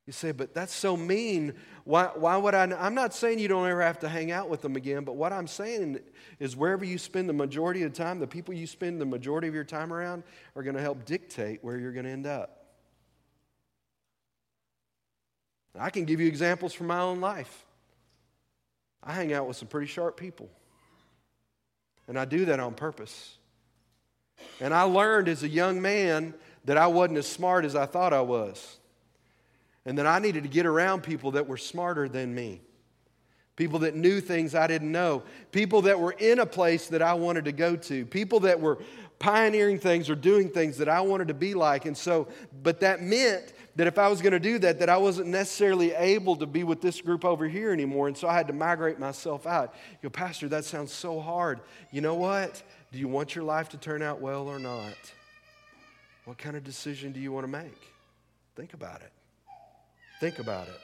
You 0.06 0.12
say, 0.12 0.34
but 0.34 0.54
that's 0.54 0.74
so 0.74 0.98
mean. 0.98 1.54
Why, 1.86 2.10
why 2.16 2.36
would 2.36 2.54
I? 2.54 2.64
I'm 2.64 2.96
not 2.96 3.14
saying 3.14 3.40
you 3.40 3.48
don't 3.48 3.66
ever 3.66 3.82
have 3.82 4.00
to 4.00 4.10
hang 4.10 4.30
out 4.30 4.50
with 4.50 4.62
them 4.62 4.76
again, 4.76 5.06
but 5.06 5.16
what 5.16 5.32
I'm 5.32 5.48
saying 5.48 6.00
is 6.42 6.58
wherever 6.58 6.84
you 6.84 6.98
spend 6.98 7.30
the 7.30 7.34
majority 7.34 7.84
of 7.84 7.94
the 7.94 7.98
time, 7.98 8.20
the 8.20 8.28
people 8.28 8.56
you 8.56 8.68
spend 8.68 9.00
the 9.00 9.06
majority 9.06 9.48
of 9.48 9.56
your 9.56 9.64
time 9.64 9.94
around 9.94 10.24
are 10.58 10.64
going 10.64 10.76
to 10.76 10.82
help 10.82 11.06
dictate 11.06 11.64
where 11.64 11.78
you're 11.78 11.94
going 11.94 12.08
to 12.08 12.12
end 12.12 12.28
up. 12.28 12.57
I 15.80 15.90
can 15.90 16.06
give 16.06 16.20
you 16.20 16.28
examples 16.28 16.74
from 16.74 16.88
my 16.88 17.00
own 17.00 17.22
life. 17.22 17.66
I 19.04 19.14
hang 19.14 19.34
out 19.34 19.48
with 19.48 19.58
some 19.58 19.68
pretty 19.68 19.88
sharp 19.88 20.18
people, 20.18 20.50
and 22.08 22.20
I 22.20 22.26
do 22.26 22.46
that 22.46 22.60
on 22.60 22.74
purpose. 22.74 23.38
And 24.60 24.74
I 24.74 24.84
learned 24.84 25.30
as 25.30 25.44
a 25.44 25.50
young 25.50 25.82
man 25.82 26.34
that 26.66 26.78
I 26.78 26.88
wasn't 26.88 27.18
as 27.20 27.28
smart 27.28 27.64
as 27.64 27.76
I 27.76 27.86
thought 27.86 28.14
I 28.14 28.22
was, 28.22 28.78
and 29.86 29.98
that 29.98 30.06
I 30.06 30.20
needed 30.20 30.44
to 30.44 30.50
get 30.50 30.66
around 30.66 31.04
people 31.04 31.32
that 31.32 31.48
were 31.48 31.58
smarter 31.58 32.10
than 32.10 32.36
me. 32.36 32.62
People 33.56 33.80
that 33.80 33.96
knew 33.96 34.22
things 34.22 34.54
I 34.54 34.68
didn't 34.68 34.92
know. 34.92 35.24
People 35.52 35.82
that 35.84 36.00
were 36.00 36.12
in 36.12 36.40
a 36.40 36.46
place 36.46 36.88
that 36.90 37.02
I 37.02 37.16
wanted 37.16 37.46
to 37.46 37.52
go 37.52 37.76
to. 37.76 38.06
People 38.06 38.42
that 38.42 38.60
were 38.60 38.78
pioneering 39.18 39.80
things 39.80 40.12
or 40.12 40.16
doing 40.16 40.50
things 40.50 40.78
that 40.78 40.88
I 40.88 41.02
wanted 41.02 41.30
to 41.30 41.34
be 41.34 41.56
like. 41.56 41.86
And 41.86 41.98
so, 41.98 42.28
but 42.62 42.82
that 42.82 43.02
meant 43.02 43.54
that 43.78 43.86
if 43.86 44.00
I 44.00 44.08
was 44.10 44.22
going 44.22 44.34
to 44.34 44.40
do 44.40 44.58
that, 44.60 44.80
that 44.80 44.90
I 44.90 44.98
wasn't 44.98 45.28
necessarily 45.28 45.94
able 45.94 46.36
to 46.38 46.48
be 46.48 46.64
with 46.64 46.82
this 46.82 47.00
group 47.00 47.24
over 47.24 47.48
here 47.48 47.72
anymore. 47.72 48.08
And 48.08 48.18
so 48.18 48.28
I 48.28 48.34
had 48.34 48.48
to 48.48 48.54
migrate 48.54 49.00
myself 49.00 49.46
out. 49.46 49.76
You 49.92 50.10
go, 50.10 50.12
Pastor, 50.12 50.50
that 50.50 50.66
sounds 50.66 50.92
so 50.92 51.20
hard. 51.20 51.62
You 51.92 52.02
know 52.02 52.16
what? 52.16 52.62
Do 52.92 52.98
you 52.98 53.08
want 53.08 53.36
your 53.36 53.44
life 53.44 53.70
to 53.70 53.78
turn 53.78 54.02
out 54.02 54.20
well 54.20 54.48
or 54.48 54.58
not? 54.58 54.96
What 56.26 56.40
kind 56.40 56.58
of 56.58 56.64
decision 56.64 57.12
do 57.12 57.20
you 57.20 57.32
want 57.32 57.46
to 57.46 57.52
make? 57.52 57.94
Think 58.56 58.74
about 58.74 59.02
it. 59.02 59.12
Think 60.20 60.40
about 60.40 60.68
it. 60.68 60.80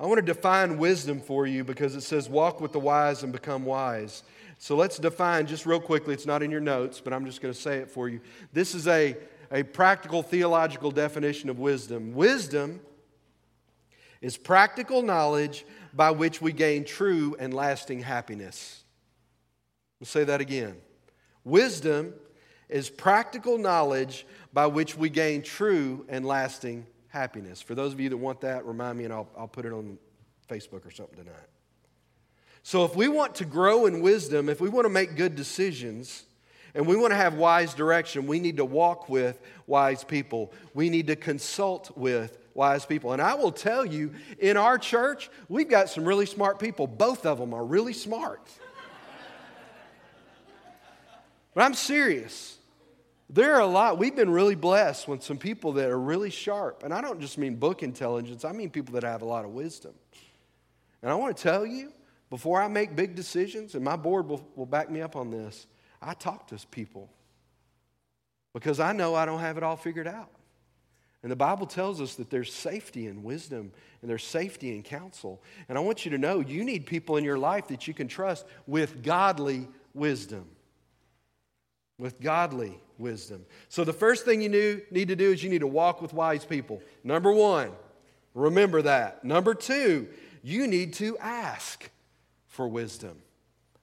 I 0.00 0.06
want 0.06 0.18
to 0.18 0.22
define 0.22 0.78
wisdom 0.78 1.20
for 1.20 1.46
you 1.46 1.64
because 1.64 1.94
it 1.94 2.00
says, 2.00 2.30
walk 2.30 2.62
with 2.62 2.72
the 2.72 2.80
wise 2.80 3.24
and 3.24 3.32
become 3.32 3.66
wise. 3.66 4.22
So 4.58 4.74
let's 4.74 4.96
define 4.96 5.46
just 5.46 5.66
real 5.66 5.80
quickly. 5.80 6.14
It's 6.14 6.24
not 6.24 6.42
in 6.42 6.50
your 6.50 6.60
notes, 6.60 7.00
but 7.00 7.12
I'm 7.12 7.26
just 7.26 7.42
going 7.42 7.52
to 7.52 7.60
say 7.60 7.76
it 7.76 7.90
for 7.90 8.08
you. 8.08 8.20
This 8.54 8.74
is 8.74 8.88
a 8.88 9.16
a 9.50 9.62
practical 9.62 10.22
theological 10.22 10.90
definition 10.90 11.48
of 11.48 11.58
wisdom. 11.58 12.14
Wisdom 12.14 12.80
is 14.20 14.36
practical 14.36 15.02
knowledge 15.02 15.64
by 15.94 16.10
which 16.10 16.42
we 16.42 16.52
gain 16.52 16.84
true 16.84 17.36
and 17.38 17.54
lasting 17.54 18.00
happiness. 18.00 18.84
I'll 20.00 20.06
say 20.06 20.24
that 20.24 20.40
again. 20.40 20.76
Wisdom 21.44 22.14
is 22.68 22.90
practical 22.90 23.58
knowledge 23.58 24.26
by 24.52 24.66
which 24.66 24.96
we 24.96 25.08
gain 25.08 25.42
true 25.42 26.04
and 26.08 26.26
lasting 26.26 26.86
happiness. 27.08 27.62
For 27.62 27.74
those 27.74 27.92
of 27.92 28.00
you 28.00 28.08
that 28.10 28.16
want 28.16 28.40
that, 28.42 28.66
remind 28.66 28.98
me 28.98 29.04
and 29.04 29.12
I'll, 29.12 29.28
I'll 29.36 29.48
put 29.48 29.64
it 29.64 29.72
on 29.72 29.98
Facebook 30.48 30.86
or 30.86 30.90
something 30.90 31.16
tonight. 31.16 31.48
So, 32.62 32.84
if 32.84 32.94
we 32.94 33.08
want 33.08 33.36
to 33.36 33.46
grow 33.46 33.86
in 33.86 34.02
wisdom, 34.02 34.48
if 34.48 34.60
we 34.60 34.68
want 34.68 34.84
to 34.84 34.90
make 34.90 35.16
good 35.16 35.34
decisions, 35.34 36.24
and 36.74 36.86
we 36.86 36.96
want 36.96 37.12
to 37.12 37.16
have 37.16 37.34
wise 37.34 37.74
direction. 37.74 38.26
We 38.26 38.40
need 38.40 38.58
to 38.58 38.64
walk 38.64 39.08
with 39.08 39.40
wise 39.66 40.04
people. 40.04 40.52
We 40.74 40.90
need 40.90 41.06
to 41.08 41.16
consult 41.16 41.96
with 41.96 42.38
wise 42.54 42.84
people. 42.84 43.12
And 43.12 43.22
I 43.22 43.34
will 43.34 43.52
tell 43.52 43.84
you, 43.84 44.12
in 44.38 44.56
our 44.56 44.78
church, 44.78 45.30
we've 45.48 45.68
got 45.68 45.88
some 45.88 46.04
really 46.04 46.26
smart 46.26 46.58
people. 46.58 46.86
Both 46.86 47.24
of 47.24 47.38
them 47.38 47.54
are 47.54 47.64
really 47.64 47.92
smart. 47.92 48.50
but 51.54 51.62
I'm 51.62 51.74
serious. 51.74 52.58
There 53.30 53.54
are 53.54 53.60
a 53.60 53.66
lot, 53.66 53.98
we've 53.98 54.16
been 54.16 54.30
really 54.30 54.54
blessed 54.54 55.06
with 55.06 55.22
some 55.22 55.36
people 55.36 55.72
that 55.74 55.90
are 55.90 56.00
really 56.00 56.30
sharp. 56.30 56.82
And 56.82 56.94
I 56.94 57.00
don't 57.00 57.20
just 57.20 57.36
mean 57.36 57.56
book 57.56 57.82
intelligence, 57.82 58.44
I 58.44 58.52
mean 58.52 58.70
people 58.70 58.94
that 58.94 59.04
have 59.04 59.22
a 59.22 59.26
lot 59.26 59.44
of 59.44 59.50
wisdom. 59.50 59.92
And 61.02 61.10
I 61.10 61.14
want 61.14 61.36
to 61.36 61.42
tell 61.42 61.66
you, 61.66 61.92
before 62.30 62.60
I 62.60 62.68
make 62.68 62.96
big 62.96 63.14
decisions, 63.14 63.74
and 63.74 63.84
my 63.84 63.96
board 63.96 64.28
will, 64.28 64.46
will 64.54 64.66
back 64.66 64.90
me 64.90 65.00
up 65.00 65.14
on 65.14 65.30
this, 65.30 65.66
I 66.00 66.14
talk 66.14 66.48
to 66.48 66.66
people 66.70 67.10
because 68.54 68.80
I 68.80 68.92
know 68.92 69.14
I 69.14 69.26
don't 69.26 69.40
have 69.40 69.56
it 69.56 69.62
all 69.62 69.76
figured 69.76 70.06
out. 70.06 70.30
And 71.22 71.32
the 71.32 71.36
Bible 71.36 71.66
tells 71.66 72.00
us 72.00 72.14
that 72.14 72.30
there's 72.30 72.52
safety 72.52 73.06
in 73.06 73.24
wisdom 73.24 73.72
and 74.00 74.10
there's 74.10 74.24
safety 74.24 74.74
in 74.74 74.82
counsel. 74.82 75.42
And 75.68 75.76
I 75.76 75.80
want 75.80 76.04
you 76.04 76.12
to 76.12 76.18
know 76.18 76.40
you 76.40 76.64
need 76.64 76.86
people 76.86 77.16
in 77.16 77.24
your 77.24 77.38
life 77.38 77.68
that 77.68 77.88
you 77.88 77.94
can 77.94 78.06
trust 78.06 78.46
with 78.66 79.02
godly 79.02 79.66
wisdom. 79.94 80.46
With 81.98 82.20
godly 82.20 82.78
wisdom. 82.98 83.44
So 83.68 83.82
the 83.82 83.92
first 83.92 84.24
thing 84.24 84.40
you 84.40 84.48
need 84.92 85.08
to 85.08 85.16
do 85.16 85.32
is 85.32 85.42
you 85.42 85.50
need 85.50 85.60
to 85.60 85.66
walk 85.66 86.00
with 86.00 86.12
wise 86.12 86.44
people. 86.44 86.80
Number 87.02 87.32
one, 87.32 87.72
remember 88.34 88.82
that. 88.82 89.24
Number 89.24 89.54
two, 89.54 90.08
you 90.44 90.68
need 90.68 90.92
to 90.94 91.18
ask 91.18 91.90
for 92.46 92.68
wisdom. 92.68 93.18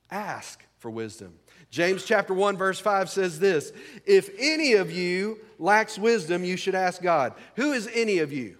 Ask 0.10 0.64
for 0.78 0.90
wisdom. 0.90 1.34
James 1.76 2.06
chapter 2.06 2.34
1 2.34 2.56
verse 2.56 2.80
5 2.80 3.10
says 3.10 3.38
this, 3.38 3.74
if 4.06 4.30
any 4.40 4.76
of 4.76 4.94
you 4.94 5.42
lacks 5.60 6.00
wisdom, 6.00 6.46
you 6.46 6.56
should 6.56 6.74
ask 6.74 7.02
God. 7.02 7.34
Who 7.58 7.74
is 7.74 7.90
any 7.94 8.20
of 8.20 8.32
you? 8.32 8.60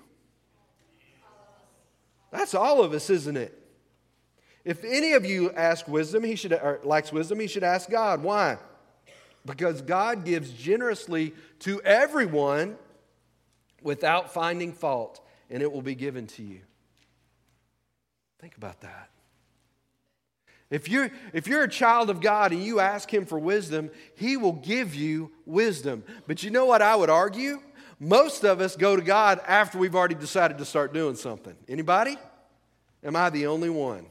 That's 2.30 2.54
all 2.54 2.84
of 2.84 2.92
us, 2.92 3.10
isn't 3.10 3.38
it? 3.38 3.58
If 4.66 4.84
any 4.84 5.14
of 5.14 5.24
you 5.24 5.50
ask 5.52 5.88
wisdom, 5.88 6.26
he 6.26 6.36
should 6.36 6.60
lacks 6.84 7.14
wisdom, 7.14 7.40
he 7.40 7.48
should 7.48 7.64
ask 7.64 7.90
God. 7.90 8.22
Why? 8.22 8.58
Because 9.46 9.82
God 9.82 10.26
gives 10.26 10.52
generously 10.52 11.34
to 11.60 11.82
everyone 11.84 12.76
without 13.82 14.34
finding 14.34 14.74
fault, 14.74 15.26
and 15.50 15.64
it 15.64 15.72
will 15.72 15.82
be 15.82 15.96
given 15.96 16.28
to 16.28 16.44
you. 16.44 16.60
Think 18.42 18.58
about 18.58 18.82
that. 18.82 19.10
If 20.70 20.90
you're, 20.90 21.12
if 21.34 21.48
you're 21.48 21.64
a 21.64 21.70
child 21.70 22.10
of 22.10 22.22
God 22.22 22.52
and 22.52 22.64
you 22.64 22.80
ask 22.80 23.14
Him 23.14 23.26
for 23.26 23.38
wisdom, 23.38 23.92
He 24.16 24.36
will 24.36 24.54
give 24.54 24.96
you 24.96 25.32
wisdom. 25.46 26.04
But 26.28 26.44
you 26.44 26.50
know 26.50 26.66
what 26.66 26.82
I 26.82 26.96
would 26.96 27.10
argue? 27.10 27.62
Most 28.00 28.44
of 28.44 28.60
us 28.60 28.76
go 28.76 28.96
to 28.96 29.02
God 29.02 29.40
after 29.48 29.78
we've 29.78 29.96
already 29.96 30.16
decided 30.16 30.58
to 30.58 30.66
start 30.66 30.94
doing 30.94 31.16
something. 31.16 31.56
Anybody? 31.70 32.18
Am 33.04 33.16
I 33.16 33.30
the 33.30 33.48
only 33.48 33.70
one? 33.70 34.08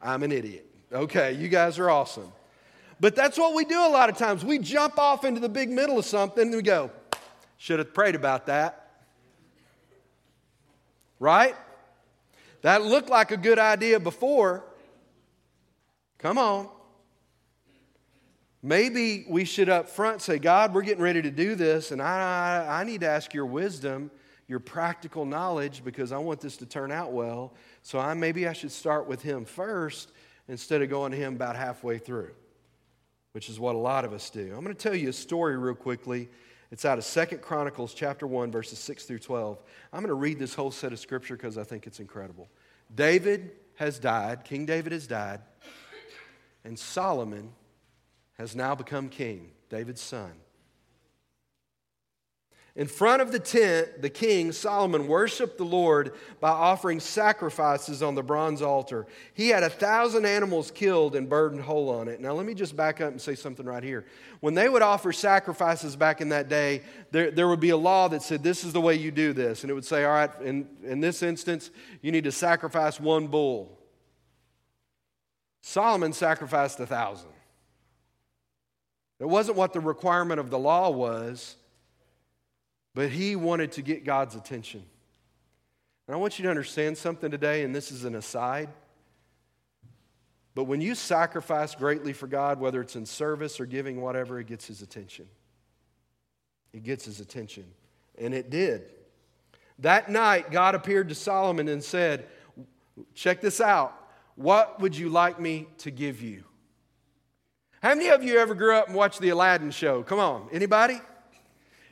I'm 0.00 0.22
an 0.22 0.32
idiot. 0.32 0.66
Okay, 0.92 1.32
you 1.32 1.48
guys 1.48 1.78
are 1.78 1.90
awesome. 1.90 2.32
But 3.00 3.16
that's 3.16 3.38
what 3.38 3.54
we 3.54 3.64
do 3.64 3.84
a 3.84 3.88
lot 3.88 4.08
of 4.08 4.16
times. 4.16 4.44
We 4.44 4.58
jump 4.58 4.98
off 4.98 5.24
into 5.24 5.40
the 5.40 5.48
big 5.48 5.70
middle 5.70 5.98
of 5.98 6.04
something 6.04 6.46
and 6.46 6.54
we 6.54 6.62
go, 6.62 6.90
should 7.56 7.78
have 7.78 7.92
prayed 7.92 8.14
about 8.14 8.46
that. 8.46 8.90
Right? 11.18 11.54
That 12.62 12.82
looked 12.82 13.08
like 13.08 13.30
a 13.30 13.36
good 13.36 13.58
idea 13.58 14.00
before, 14.00 14.64
Come 16.20 16.36
on. 16.36 16.68
Maybe 18.62 19.24
we 19.26 19.46
should 19.46 19.70
up 19.70 19.88
front 19.88 20.20
say, 20.20 20.38
God, 20.38 20.74
we're 20.74 20.82
getting 20.82 21.02
ready 21.02 21.22
to 21.22 21.30
do 21.30 21.54
this, 21.54 21.92
and 21.92 22.02
I, 22.02 22.66
I, 22.68 22.84
need 22.84 23.00
to 23.00 23.08
ask 23.08 23.32
your 23.32 23.46
wisdom, 23.46 24.10
your 24.46 24.60
practical 24.60 25.24
knowledge, 25.24 25.82
because 25.82 26.12
I 26.12 26.18
want 26.18 26.42
this 26.42 26.58
to 26.58 26.66
turn 26.66 26.92
out 26.92 27.12
well. 27.12 27.54
So 27.82 27.98
I, 27.98 28.12
maybe 28.12 28.46
I 28.46 28.52
should 28.52 28.70
start 28.70 29.08
with 29.08 29.22
him 29.22 29.46
first 29.46 30.12
instead 30.46 30.82
of 30.82 30.90
going 30.90 31.12
to 31.12 31.16
him 31.16 31.36
about 31.36 31.56
halfway 31.56 31.96
through, 31.96 32.32
which 33.32 33.48
is 33.48 33.58
what 33.58 33.74
a 33.74 33.78
lot 33.78 34.04
of 34.04 34.12
us 34.12 34.28
do. 34.28 34.52
I'm 34.54 34.62
going 34.62 34.66
to 34.66 34.82
tell 34.82 34.94
you 34.94 35.08
a 35.08 35.14
story 35.14 35.56
real 35.56 35.74
quickly. 35.74 36.28
It's 36.70 36.84
out 36.84 36.98
of 36.98 37.04
Second 37.04 37.40
Chronicles 37.40 37.94
chapter 37.94 38.26
1, 38.26 38.52
verses 38.52 38.78
6 38.78 39.06
through 39.06 39.20
12. 39.20 39.62
I'm 39.90 40.00
going 40.00 40.08
to 40.08 40.14
read 40.14 40.38
this 40.38 40.52
whole 40.52 40.70
set 40.70 40.92
of 40.92 40.98
scripture 40.98 41.34
because 41.34 41.56
I 41.56 41.64
think 41.64 41.86
it's 41.86 41.98
incredible. 41.98 42.50
David 42.94 43.52
has 43.76 43.98
died, 43.98 44.44
King 44.44 44.66
David 44.66 44.92
has 44.92 45.06
died. 45.06 45.40
And 46.64 46.78
Solomon 46.78 47.52
has 48.38 48.54
now 48.54 48.74
become 48.74 49.08
king, 49.08 49.50
David's 49.68 50.00
son. 50.00 50.32
In 52.76 52.86
front 52.86 53.20
of 53.20 53.32
the 53.32 53.40
tent, 53.40 54.00
the 54.00 54.08
king, 54.08 54.52
Solomon, 54.52 55.08
worshiped 55.08 55.58
the 55.58 55.64
Lord 55.64 56.12
by 56.38 56.50
offering 56.50 57.00
sacrifices 57.00 58.00
on 58.00 58.14
the 58.14 58.22
bronze 58.22 58.62
altar. 58.62 59.08
He 59.34 59.48
had 59.48 59.64
a 59.64 59.68
thousand 59.68 60.24
animals 60.24 60.70
killed 60.70 61.16
and 61.16 61.28
burned 61.28 61.60
whole 61.60 61.88
on 61.90 62.06
it. 62.06 62.20
Now, 62.20 62.32
let 62.32 62.46
me 62.46 62.54
just 62.54 62.76
back 62.76 63.00
up 63.00 63.10
and 63.10 63.20
say 63.20 63.34
something 63.34 63.66
right 63.66 63.82
here. 63.82 64.06
When 64.38 64.54
they 64.54 64.68
would 64.68 64.82
offer 64.82 65.12
sacrifices 65.12 65.96
back 65.96 66.20
in 66.20 66.28
that 66.28 66.48
day, 66.48 66.82
there, 67.10 67.32
there 67.32 67.48
would 67.48 67.60
be 67.60 67.70
a 67.70 67.76
law 67.76 68.06
that 68.08 68.22
said, 68.22 68.44
This 68.44 68.62
is 68.62 68.72
the 68.72 68.80
way 68.80 68.94
you 68.94 69.10
do 69.10 69.32
this. 69.32 69.62
And 69.62 69.70
it 69.70 69.74
would 69.74 69.84
say, 69.84 70.04
All 70.04 70.12
right, 70.12 70.30
in, 70.40 70.68
in 70.84 71.00
this 71.00 71.24
instance, 71.24 71.72
you 72.02 72.12
need 72.12 72.24
to 72.24 72.32
sacrifice 72.32 73.00
one 73.00 73.26
bull. 73.26 73.79
Solomon 75.62 76.12
sacrificed 76.12 76.80
a 76.80 76.86
thousand. 76.86 77.30
It 79.18 79.28
wasn't 79.28 79.56
what 79.58 79.72
the 79.72 79.80
requirement 79.80 80.40
of 80.40 80.50
the 80.50 80.58
law 80.58 80.90
was. 80.90 81.56
But 82.94 83.10
he 83.10 83.36
wanted 83.36 83.72
to 83.72 83.82
get 83.82 84.04
God's 84.04 84.34
attention. 84.34 84.82
And 86.06 86.14
I 86.14 86.18
want 86.18 86.38
you 86.38 86.42
to 86.44 86.50
understand 86.50 86.98
something 86.98 87.30
today, 87.30 87.62
and 87.62 87.74
this 87.74 87.92
is 87.92 88.04
an 88.04 88.16
aside. 88.16 88.68
But 90.54 90.64
when 90.64 90.80
you 90.80 90.96
sacrifice 90.96 91.74
greatly 91.74 92.12
for 92.12 92.26
God, 92.26 92.58
whether 92.58 92.80
it's 92.80 92.96
in 92.96 93.06
service 93.06 93.60
or 93.60 93.66
giving, 93.66 94.00
whatever, 94.00 94.40
it 94.40 94.48
gets 94.48 94.66
his 94.66 94.82
attention. 94.82 95.28
It 96.72 96.82
gets 96.82 97.04
his 97.04 97.20
attention. 97.20 97.64
And 98.18 98.34
it 98.34 98.50
did. 98.50 98.90
That 99.78 100.10
night, 100.10 100.50
God 100.50 100.74
appeared 100.74 101.08
to 101.10 101.14
Solomon 101.14 101.68
and 101.68 101.82
said, 101.82 102.26
Check 103.14 103.40
this 103.40 103.60
out. 103.60 103.96
What 104.36 104.80
would 104.80 104.96
you 104.96 105.08
like 105.08 105.40
me 105.40 105.68
to 105.78 105.90
give 105.90 106.22
you? 106.22 106.44
How 107.82 107.94
many 107.94 108.08
of 108.08 108.22
you 108.22 108.38
ever 108.38 108.54
grew 108.54 108.74
up 108.74 108.88
and 108.88 108.94
watched 108.94 109.20
the 109.20 109.30
Aladdin 109.30 109.70
show? 109.70 110.02
Come 110.02 110.18
on, 110.18 110.48
anybody? 110.52 111.00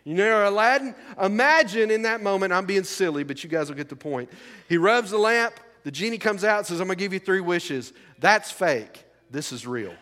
You 0.05 0.15
know 0.15 0.49
Aladdin? 0.49 0.95
Imagine 1.23 1.91
in 1.91 2.03
that 2.03 2.23
moment, 2.23 2.53
I'm 2.53 2.67
being 2.67 2.85
silly, 2.85 3.25
but 3.25 3.43
you 3.45 3.51
guys 3.51 3.69
will 3.69 3.77
get 3.77 3.89
the 3.89 3.97
point. 3.97 4.31
He 4.69 4.79
rubs 4.79 5.11
the 5.11 5.19
lamp, 5.19 5.61
the 5.85 5.91
genie 5.91 6.19
comes 6.19 6.45
out, 6.45 6.67
says, 6.67 6.81
I'm 6.81 6.87
going 6.87 6.97
to 6.99 7.05
give 7.05 7.13
you 7.13 7.19
three 7.19 7.41
wishes. 7.41 7.93
That's 8.19 8.51
fake. 8.51 9.05
This 9.31 9.53
is 9.53 9.67
real. 9.67 9.95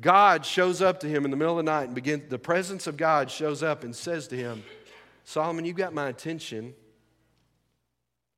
God 0.00 0.44
shows 0.44 0.82
up 0.82 1.00
to 1.00 1.08
him 1.08 1.24
in 1.24 1.30
the 1.30 1.36
middle 1.36 1.58
of 1.58 1.64
the 1.64 1.70
night 1.70 1.84
and 1.84 1.94
begins, 1.94 2.28
the 2.28 2.38
presence 2.38 2.86
of 2.86 2.96
God 2.96 3.30
shows 3.30 3.62
up 3.62 3.84
and 3.84 3.94
says 3.94 4.28
to 4.28 4.36
him, 4.36 4.64
Solomon, 5.24 5.64
you've 5.64 5.76
got 5.76 5.94
my 5.94 6.08
attention. 6.08 6.74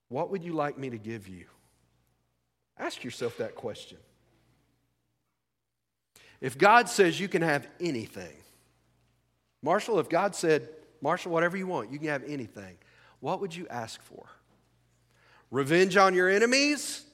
What 0.09 0.31
would 0.31 0.45
you 0.45 0.53
like 0.53 0.79
me 0.79 0.91
to 0.91 0.99
give 0.99 1.27
you? 1.27 1.47
Ask 2.79 3.05
yourself 3.05 3.39
that 3.39 3.55
question. 3.55 3.99
If 6.41 6.59
God 6.59 6.89
says 6.89 7.19
you 7.19 7.29
can 7.29 7.43
have 7.43 7.67
anything, 7.81 8.37
Marshall, 9.63 9.99
if 9.99 10.09
God 10.09 10.35
said, 10.35 10.69
Marshall, 11.01 11.33
whatever 11.33 11.57
you 11.57 11.67
want, 11.67 11.91
you 11.91 11.99
can 11.99 12.09
have 12.09 12.25
anything. 12.27 12.77
What 13.21 13.41
would 13.41 13.55
you 13.55 13.67
ask 13.69 14.03
for? 14.03 14.27
Revenge 15.51 15.97
on 15.97 16.15
your 16.15 16.29
enemies? 16.29 17.05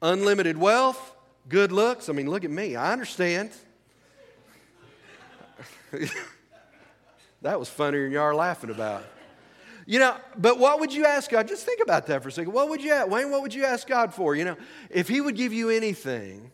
Unlimited 0.00 0.56
wealth? 0.56 1.14
Good 1.48 1.72
looks? 1.72 2.08
I 2.08 2.12
mean, 2.12 2.30
look 2.30 2.44
at 2.44 2.50
me. 2.50 2.76
I 2.76 2.92
understand. 2.92 3.50
that 7.42 7.58
was 7.58 7.68
funnier 7.68 8.08
than 8.08 8.16
are 8.16 8.34
laughing 8.34 8.70
about. 8.70 9.04
You 9.88 10.00
know, 10.00 10.16
but 10.36 10.58
what 10.58 10.80
would 10.80 10.92
you 10.92 11.06
ask 11.06 11.30
God? 11.30 11.46
Just 11.46 11.64
think 11.64 11.80
about 11.80 12.08
that 12.08 12.20
for 12.20 12.28
a 12.28 12.32
second. 12.32 12.52
What 12.52 12.68
would 12.68 12.82
you 12.82 12.92
ask, 12.92 13.08
Wayne, 13.08 13.30
what 13.30 13.42
would 13.42 13.54
you 13.54 13.64
ask 13.64 13.86
God 13.86 14.12
for? 14.12 14.34
You 14.34 14.44
know, 14.44 14.56
if 14.90 15.06
He 15.06 15.20
would 15.20 15.36
give 15.36 15.52
you 15.52 15.70
anything, 15.70 16.50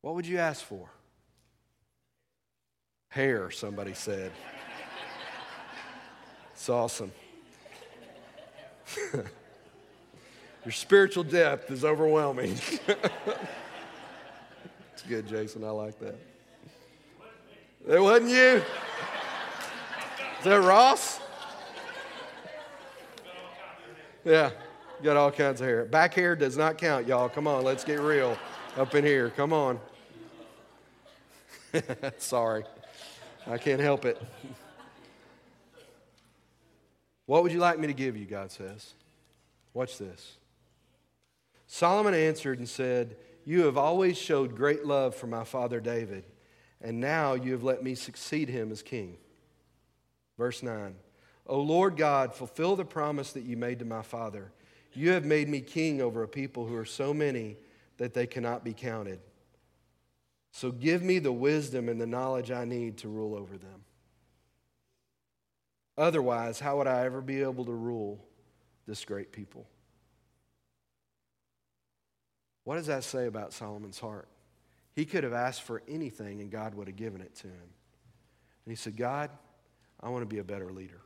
what 0.00 0.16
would 0.16 0.26
you 0.26 0.38
ask 0.38 0.64
for? 0.64 0.90
Hair, 3.08 3.52
somebody 3.52 3.94
said. 3.94 4.32
It's 6.52 6.68
awesome. 6.68 7.12
Your 9.14 10.72
spiritual 10.72 11.22
depth 11.22 11.70
is 11.70 11.84
overwhelming. 11.84 12.52
it's 14.92 15.02
good, 15.08 15.28
Jason. 15.28 15.62
I 15.62 15.70
like 15.70 16.00
that. 16.00 16.16
It 17.88 18.00
wasn't 18.00 18.30
you. 18.30 18.62
That 20.46 20.62
Ross? 20.62 21.18
Yeah, 24.24 24.52
got 25.02 25.16
all 25.16 25.32
kinds 25.32 25.60
of 25.60 25.66
hair. 25.66 25.84
Back 25.84 26.14
hair 26.14 26.36
does 26.36 26.56
not 26.56 26.78
count, 26.78 27.08
y'all. 27.08 27.28
Come 27.28 27.48
on, 27.48 27.64
let's 27.64 27.82
get 27.82 27.98
real 27.98 28.38
up 28.76 28.94
in 28.94 29.02
here. 29.02 29.30
Come 29.30 29.52
on. 29.52 29.80
Sorry. 32.18 32.62
I 33.44 33.58
can't 33.58 33.80
help 33.80 34.04
it. 34.04 34.22
What 37.24 37.42
would 37.42 37.50
you 37.50 37.58
like 37.58 37.80
me 37.80 37.88
to 37.88 37.92
give 37.92 38.16
you? 38.16 38.24
God 38.24 38.52
says. 38.52 38.94
Watch 39.74 39.98
this. 39.98 40.36
Solomon 41.66 42.14
answered 42.14 42.60
and 42.60 42.68
said, 42.68 43.16
You 43.44 43.64
have 43.64 43.76
always 43.76 44.16
showed 44.16 44.54
great 44.54 44.86
love 44.86 45.16
for 45.16 45.26
my 45.26 45.42
father 45.42 45.80
David, 45.80 46.22
and 46.80 47.00
now 47.00 47.34
you 47.34 47.50
have 47.50 47.64
let 47.64 47.82
me 47.82 47.96
succeed 47.96 48.48
him 48.48 48.70
as 48.70 48.80
king. 48.80 49.16
Verse 50.36 50.62
9 50.62 50.94
O 51.46 51.60
Lord 51.60 51.96
God, 51.96 52.34
fulfill 52.34 52.76
the 52.76 52.84
promise 52.84 53.32
that 53.32 53.44
you 53.44 53.56
made 53.56 53.78
to 53.78 53.84
my 53.84 54.02
father. 54.02 54.52
You 54.92 55.10
have 55.10 55.24
made 55.24 55.48
me 55.48 55.60
king 55.60 56.00
over 56.00 56.22
a 56.22 56.28
people 56.28 56.66
who 56.66 56.74
are 56.76 56.84
so 56.84 57.14
many 57.14 57.56
that 57.98 58.14
they 58.14 58.26
cannot 58.26 58.64
be 58.64 58.72
counted. 58.72 59.20
So 60.52 60.72
give 60.72 61.02
me 61.02 61.18
the 61.18 61.32
wisdom 61.32 61.88
and 61.88 62.00
the 62.00 62.06
knowledge 62.06 62.50
I 62.50 62.64
need 62.64 62.96
to 62.98 63.08
rule 63.08 63.34
over 63.34 63.58
them. 63.58 63.84
Otherwise, 65.98 66.60
how 66.60 66.78
would 66.78 66.86
I 66.86 67.04
ever 67.04 67.20
be 67.20 67.42
able 67.42 67.64
to 67.66 67.72
rule 67.72 68.24
this 68.86 69.04
great 69.04 69.32
people? 69.32 69.66
What 72.64 72.76
does 72.76 72.86
that 72.86 73.04
say 73.04 73.26
about 73.26 73.52
Solomon's 73.52 73.98
heart? 73.98 74.28
He 74.94 75.04
could 75.04 75.24
have 75.24 75.32
asked 75.32 75.62
for 75.62 75.82
anything 75.86 76.40
and 76.40 76.50
God 76.50 76.74
would 76.74 76.88
have 76.88 76.96
given 76.96 77.20
it 77.20 77.34
to 77.36 77.46
him. 77.46 77.68
And 78.64 78.72
he 78.72 78.74
said, 78.74 78.96
God, 78.96 79.30
I 80.00 80.10
want 80.10 80.22
to 80.22 80.26
be 80.26 80.38
a 80.38 80.44
better 80.44 80.72
leader. 80.72 81.00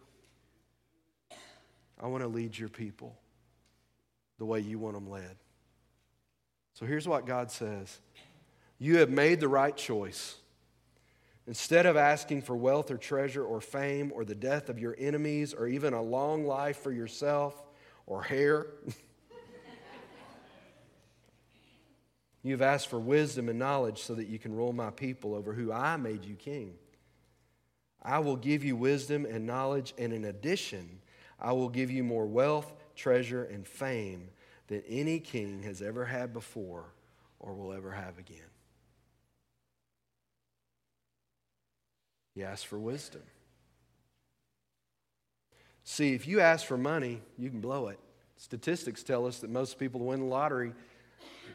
I 2.00 2.06
want 2.06 2.22
to 2.22 2.28
lead 2.28 2.58
your 2.58 2.68
people 2.68 3.16
the 4.38 4.44
way 4.44 4.60
you 4.60 4.78
want 4.78 4.94
them 4.94 5.08
led. 5.08 5.36
So 6.74 6.86
here's 6.86 7.06
what 7.06 7.26
God 7.26 7.50
says 7.50 8.00
you 8.78 8.98
have 8.98 9.10
made 9.10 9.40
the 9.40 9.48
right 9.48 9.76
choice. 9.76 10.36
Instead 11.46 11.84
of 11.84 11.96
asking 11.96 12.42
for 12.42 12.56
wealth 12.56 12.90
or 12.90 12.96
treasure 12.96 13.44
or 13.44 13.60
fame 13.60 14.12
or 14.14 14.24
the 14.24 14.34
death 14.34 14.68
of 14.68 14.78
your 14.78 14.94
enemies 14.98 15.52
or 15.52 15.66
even 15.66 15.94
a 15.94 16.02
long 16.02 16.46
life 16.46 16.78
for 16.78 16.92
yourself 16.92 17.60
or 18.06 18.22
hair, 18.22 18.66
you've 22.42 22.62
asked 22.62 22.88
for 22.88 23.00
wisdom 23.00 23.48
and 23.48 23.58
knowledge 23.58 24.02
so 24.02 24.14
that 24.14 24.28
you 24.28 24.38
can 24.38 24.54
rule 24.54 24.72
my 24.72 24.90
people 24.90 25.34
over 25.34 25.52
who 25.52 25.72
I 25.72 25.96
made 25.96 26.24
you 26.24 26.36
king. 26.36 26.74
I 28.02 28.18
will 28.18 28.36
give 28.36 28.64
you 28.64 28.76
wisdom 28.76 29.26
and 29.26 29.46
knowledge, 29.46 29.94
and 29.98 30.12
in 30.12 30.24
addition, 30.24 31.00
I 31.38 31.52
will 31.52 31.68
give 31.68 31.90
you 31.90 32.02
more 32.02 32.26
wealth, 32.26 32.74
treasure, 32.96 33.44
and 33.44 33.66
fame 33.66 34.28
than 34.68 34.82
any 34.88 35.20
king 35.20 35.62
has 35.64 35.82
ever 35.82 36.04
had 36.04 36.32
before 36.32 36.92
or 37.38 37.54
will 37.54 37.72
ever 37.72 37.90
have 37.90 38.18
again. 38.18 38.38
You 42.34 42.44
ask 42.44 42.64
for 42.64 42.78
wisdom. 42.78 43.22
See, 45.84 46.14
if 46.14 46.26
you 46.26 46.40
ask 46.40 46.66
for 46.66 46.78
money, 46.78 47.20
you 47.36 47.50
can 47.50 47.60
blow 47.60 47.88
it. 47.88 47.98
Statistics 48.36 49.02
tell 49.02 49.26
us 49.26 49.40
that 49.40 49.50
most 49.50 49.78
people 49.78 50.00
who 50.00 50.06
win 50.06 50.20
the 50.20 50.26
lottery, 50.26 50.72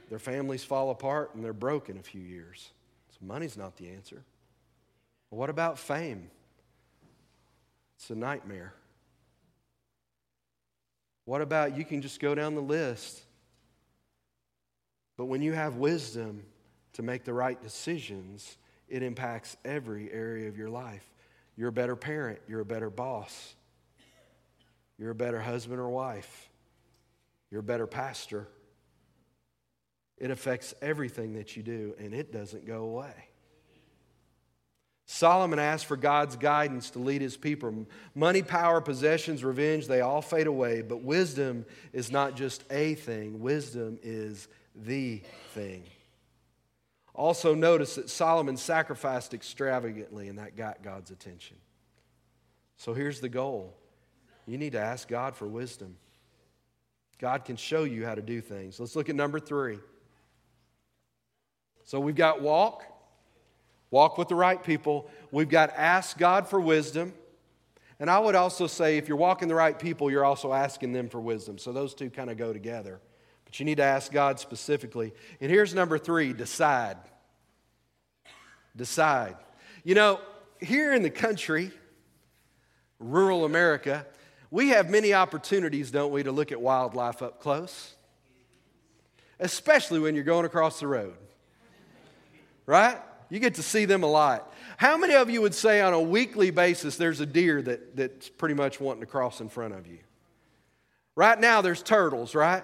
their 0.10 0.20
families 0.20 0.64
fall 0.64 0.92
apart 0.92 1.34
and 1.34 1.44
they're 1.44 1.54
broke 1.54 1.90
in 1.90 1.98
a 1.98 2.04
few 2.04 2.22
years. 2.22 2.72
So 3.12 3.26
money's 3.26 3.58
not 3.58 3.78
the 3.78 3.90
answer. 3.90 4.24
What 5.36 5.50
about 5.50 5.78
fame? 5.78 6.32
It's 7.98 8.10
a 8.10 8.16
nightmare. 8.16 8.74
What 11.26 11.42
about 11.42 11.76
you 11.76 11.84
can 11.84 12.02
just 12.02 12.22
go 12.22 12.36
down 12.36 12.56
the 12.56 12.62
list? 12.62 13.22
But 15.18 15.26
when 15.26 15.42
you 15.42 15.52
have 15.52 15.76
wisdom 15.76 16.44
to 16.94 17.04
make 17.04 17.26
the 17.26 17.34
right 17.34 17.62
decisions, 17.62 18.58
it 18.88 19.04
impacts 19.04 19.58
every 19.66 20.10
area 20.10 20.48
of 20.48 20.58
your 20.58 20.70
life. 20.70 21.06
You're 21.58 21.68
a 21.68 21.74
better 21.74 21.98
parent, 21.98 22.40
you're 22.48 22.62
a 22.62 22.66
better 22.66 22.90
boss, 22.90 23.56
you're 24.98 25.12
a 25.12 25.16
better 25.16 25.42
husband 25.42 25.82
or 25.82 25.90
wife, 25.90 26.50
you're 27.52 27.60
a 27.60 27.64
better 27.64 27.88
pastor. 27.88 28.48
It 30.18 30.32
affects 30.32 30.74
everything 30.82 31.34
that 31.34 31.58
you 31.58 31.64
do, 31.64 31.94
and 32.00 32.14
it 32.14 32.32
doesn't 32.32 32.66
go 32.66 32.84
away. 32.84 33.35
Solomon 35.08 35.60
asked 35.60 35.86
for 35.86 35.98
God's 35.98 36.36
guidance 36.36 36.90
to 36.92 37.00
lead 37.00 37.22
his 37.22 37.38
people. 37.38 37.86
Money, 38.16 38.42
power, 38.42 38.82
possessions, 38.82 39.44
revenge, 39.44 39.88
they 39.88 40.02
all 40.02 40.22
fade 40.22 40.48
away, 40.48 40.82
but 40.82 41.04
wisdom 41.04 41.66
is 41.94 42.12
not 42.12 42.36
just 42.36 42.64
a 42.72 42.96
thing, 42.96 43.40
wisdom 43.40 44.00
is 44.02 44.48
the 44.76 45.22
thing. 45.54 45.84
Also, 47.14 47.54
notice 47.56 47.96
that 47.96 48.10
Solomon 48.10 48.58
sacrificed 48.58 49.34
extravagantly, 49.34 50.28
and 50.28 50.40
that 50.40 50.58
got 50.58 50.84
God's 50.84 51.12
attention. 51.12 51.58
So 52.78 52.94
here's 52.94 53.20
the 53.20 53.30
goal 53.30 53.74
you 54.48 54.58
need 54.58 54.74
to 54.74 54.80
ask 54.80 55.08
God 55.08 55.36
for 55.36 55.48
wisdom. 55.48 55.96
God 57.20 57.46
can 57.46 57.56
show 57.56 57.84
you 57.84 58.06
how 58.06 58.16
to 58.16 58.22
do 58.22 58.42
things. 58.42 58.80
Let's 58.80 58.96
look 58.96 59.10
at 59.10 59.16
number 59.16 59.40
three. 59.40 59.80
So 61.86 62.00
we've 62.00 62.16
got 62.16 62.42
walk, 62.42 62.84
walk 63.96 64.18
with 64.18 64.28
the 64.28 64.36
right 64.36 64.62
people. 64.62 65.10
We've 65.32 65.48
got 65.48 65.72
ask 65.74 66.18
God 66.18 66.50
for 66.50 66.60
wisdom. 66.60 67.14
And 67.98 68.10
I 68.10 68.20
would 68.20 68.36
also 68.36 68.68
say 68.68 68.98
if 68.98 69.08
you're 69.08 69.16
walking 69.16 69.48
the 69.48 69.56
right 69.56 69.80
people, 69.80 70.12
you're 70.12 70.26
also 70.26 70.52
asking 70.52 70.92
them 70.92 71.08
for 71.08 71.22
wisdom. 71.22 71.58
So 71.58 71.72
those 71.72 71.94
two 71.94 72.10
kind 72.10 72.30
of 72.30 72.36
go 72.36 72.52
together. 72.52 73.00
But 73.46 73.58
you 73.58 73.66
need 73.66 73.78
to 73.78 73.84
ask 73.84 74.12
God 74.12 74.38
specifically. 74.38 75.14
And 75.40 75.50
here's 75.50 75.74
number 75.74 75.98
three 75.98 76.34
decide. 76.34 76.98
Decide. 78.76 79.38
You 79.86 79.96
know, 79.96 80.20
here 80.60 80.94
in 80.94 81.02
the 81.02 81.10
country, 81.10 81.72
rural 83.00 83.46
America, 83.46 84.06
we 84.52 84.70
have 84.70 84.90
many 84.90 85.14
opportunities, 85.14 85.90
don't 85.90 86.12
we, 86.12 86.24
to 86.24 86.34
look 86.34 86.52
at 86.52 86.60
wildlife 86.60 87.22
up 87.22 87.40
close, 87.40 87.94
especially 89.40 90.00
when 90.02 90.16
you're 90.16 90.26
going 90.26 90.46
across 90.46 90.82
the 90.82 90.88
road. 90.88 91.16
Right? 92.66 92.98
You 93.30 93.40
get 93.40 93.56
to 93.56 93.64
see 93.64 93.86
them 93.86 94.04
a 94.04 94.08
lot. 94.08 94.54
How 94.78 94.98
many 94.98 95.16
of 95.16 95.30
you 95.30 95.42
would 95.42 95.54
say 95.54 95.82
on 95.82 95.94
a 95.94 96.02
weekly 96.02 96.52
basis 96.52 96.98
there's 96.98 97.22
a 97.22 97.26
deer 97.26 97.62
that, 97.62 97.96
that's 97.96 98.30
pretty 98.30 98.56
much 98.56 98.80
wanting 98.80 99.02
to 99.02 99.08
cross 99.08 99.42
in 99.42 99.50
front 99.50 99.74
of 99.74 99.88
you? 99.88 100.00
Right 101.16 101.40
now, 101.40 101.62
there's 101.62 101.82
turtles, 101.82 102.36
right? 102.36 102.64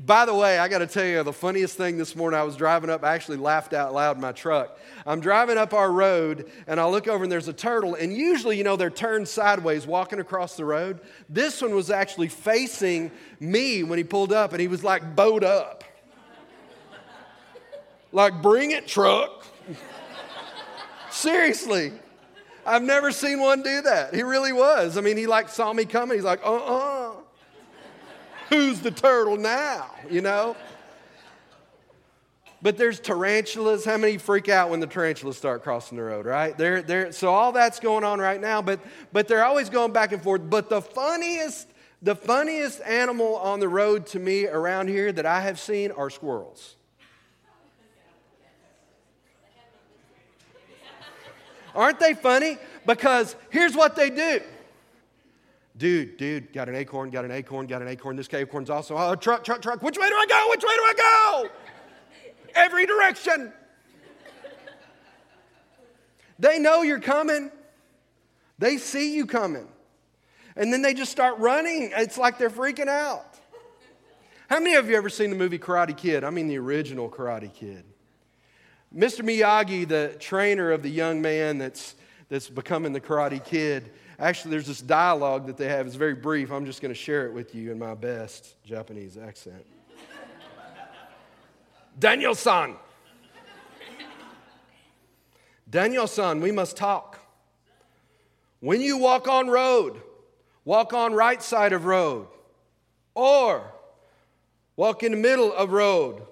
By 0.00 0.26
the 0.26 0.34
way, 0.34 0.58
I 0.58 0.68
got 0.68 0.78
to 0.78 0.86
tell 0.86 1.04
you 1.04 1.22
the 1.24 1.32
funniest 1.32 1.76
thing 1.76 1.98
this 1.98 2.14
morning. 2.14 2.38
I 2.38 2.44
was 2.44 2.54
driving 2.54 2.88
up, 2.88 3.02
I 3.02 3.14
actually 3.14 3.38
laughed 3.38 3.74
out 3.74 3.92
loud 3.92 4.16
in 4.16 4.22
my 4.22 4.30
truck. 4.30 4.78
I'm 5.04 5.20
driving 5.20 5.58
up 5.58 5.74
our 5.74 5.90
road 5.90 6.50
and 6.68 6.78
I 6.78 6.86
look 6.86 7.08
over 7.08 7.24
and 7.24 7.32
there's 7.32 7.48
a 7.48 7.52
turtle. 7.52 7.96
And 7.96 8.16
usually, 8.16 8.56
you 8.56 8.62
know, 8.62 8.76
they're 8.76 8.90
turned 8.90 9.26
sideways 9.26 9.88
walking 9.88 10.20
across 10.20 10.56
the 10.56 10.64
road. 10.64 11.00
This 11.28 11.60
one 11.60 11.74
was 11.74 11.90
actually 11.90 12.28
facing 12.28 13.10
me 13.40 13.82
when 13.82 13.98
he 13.98 14.04
pulled 14.04 14.32
up 14.32 14.52
and 14.52 14.60
he 14.60 14.68
was 14.68 14.84
like 14.84 15.16
bowed 15.16 15.42
up. 15.42 15.82
like, 18.12 18.40
bring 18.40 18.70
it, 18.70 18.86
truck. 18.86 19.44
Seriously. 21.10 21.92
I've 22.66 22.82
never 22.82 23.10
seen 23.12 23.40
one 23.40 23.62
do 23.62 23.80
that. 23.82 24.14
He 24.14 24.22
really 24.22 24.52
was. 24.52 24.98
I 24.98 25.00
mean, 25.00 25.16
he 25.16 25.26
like 25.26 25.48
saw 25.48 25.72
me 25.72 25.84
coming. 25.84 26.18
He's 26.18 26.24
like, 26.24 26.40
uh 26.44 26.54
uh-uh. 26.54 27.10
uh 27.10 27.14
who's 28.48 28.80
the 28.80 28.90
turtle 28.90 29.36
now, 29.36 29.90
you 30.10 30.20
know? 30.20 30.56
But 32.60 32.76
there's 32.76 32.98
tarantulas. 32.98 33.84
How 33.84 33.96
many 33.96 34.18
freak 34.18 34.48
out 34.48 34.70
when 34.70 34.80
the 34.80 34.86
tarantulas 34.86 35.36
start 35.36 35.62
crossing 35.62 35.96
the 35.96 36.04
road, 36.04 36.26
right? 36.26 36.56
They're, 36.58 36.82
they're, 36.82 37.12
so 37.12 37.32
all 37.32 37.52
that's 37.52 37.78
going 37.78 38.02
on 38.04 38.18
right 38.18 38.40
now, 38.40 38.60
but, 38.60 38.80
but 39.12 39.28
they're 39.28 39.44
always 39.44 39.70
going 39.70 39.92
back 39.92 40.12
and 40.12 40.20
forth. 40.20 40.42
But 40.50 40.68
the 40.68 40.82
funniest, 40.82 41.68
the 42.02 42.16
funniest 42.16 42.80
animal 42.82 43.36
on 43.36 43.60
the 43.60 43.68
road 43.68 44.06
to 44.08 44.18
me 44.18 44.46
around 44.46 44.88
here 44.88 45.12
that 45.12 45.24
I 45.24 45.42
have 45.42 45.60
seen 45.60 45.92
are 45.92 46.10
squirrels. 46.10 46.77
Aren't 51.78 52.00
they 52.00 52.12
funny? 52.12 52.58
Because 52.84 53.36
here's 53.50 53.76
what 53.76 53.94
they 53.94 54.10
do 54.10 54.40
Dude, 55.76 56.16
dude, 56.16 56.52
got 56.52 56.68
an 56.68 56.74
acorn, 56.74 57.08
got 57.08 57.24
an 57.24 57.30
acorn, 57.30 57.68
got 57.68 57.80
an 57.80 57.86
acorn. 57.86 58.16
This 58.16 58.28
acorn's 58.34 58.68
also, 58.68 58.96
oh, 58.98 59.14
truck, 59.14 59.44
truck, 59.44 59.62
truck. 59.62 59.80
Which 59.80 59.96
way 59.96 60.08
do 60.08 60.14
I 60.14 60.26
go? 60.28 60.46
Which 60.50 60.64
way 60.64 60.74
do 60.74 60.82
I 60.82 60.94
go? 60.96 61.50
Every 62.56 62.84
direction. 62.84 63.52
They 66.40 66.58
know 66.58 66.82
you're 66.82 66.98
coming, 66.98 67.52
they 68.58 68.76
see 68.76 69.14
you 69.14 69.24
coming. 69.24 69.68
And 70.56 70.72
then 70.72 70.82
they 70.82 70.94
just 70.94 71.12
start 71.12 71.38
running. 71.38 71.92
It's 71.94 72.18
like 72.18 72.38
they're 72.38 72.50
freaking 72.50 72.88
out. 72.88 73.38
How 74.50 74.58
many 74.58 74.74
of 74.74 74.90
you 74.90 74.96
ever 74.96 75.08
seen 75.08 75.30
the 75.30 75.36
movie 75.36 75.60
Karate 75.60 75.96
Kid? 75.96 76.24
I 76.24 76.30
mean, 76.30 76.48
the 76.48 76.58
original 76.58 77.08
Karate 77.08 77.54
Kid. 77.54 77.84
Mr. 78.94 79.20
Miyagi, 79.20 79.86
the 79.86 80.16
trainer 80.18 80.70
of 80.70 80.82
the 80.82 80.90
young 80.90 81.20
man 81.20 81.58
that's, 81.58 81.94
that's 82.28 82.48
becoming 82.48 82.92
the 82.92 83.00
Karate 83.00 83.44
Kid, 83.44 83.90
Actually, 84.20 84.50
there's 84.50 84.66
this 84.66 84.80
dialogue 84.80 85.46
that 85.46 85.56
they 85.56 85.68
have. 85.68 85.86
It's 85.86 85.94
very 85.94 86.14
brief. 86.14 86.50
I'm 86.50 86.66
just 86.66 86.82
going 86.82 86.92
to 86.92 86.98
share 86.98 87.26
it 87.26 87.32
with 87.32 87.54
you 87.54 87.70
in 87.70 87.78
my 87.78 87.94
best 87.94 88.56
Japanese 88.64 89.16
accent. 89.16 89.64
Daniel 92.00 92.34
san. 92.34 92.74
Daniel 95.70 96.08
san, 96.08 96.40
we 96.40 96.50
must 96.50 96.76
talk. 96.76 97.20
When 98.58 98.80
you 98.80 98.96
walk 98.96 99.28
on 99.28 99.46
road, 99.46 100.00
walk 100.64 100.92
on 100.92 101.12
right 101.12 101.40
side 101.40 101.72
of 101.72 101.84
road, 101.84 102.26
or 103.14 103.72
walk 104.74 105.04
in 105.04 105.12
the 105.12 105.18
middle 105.18 105.52
of 105.52 105.70
road, 105.70 106.22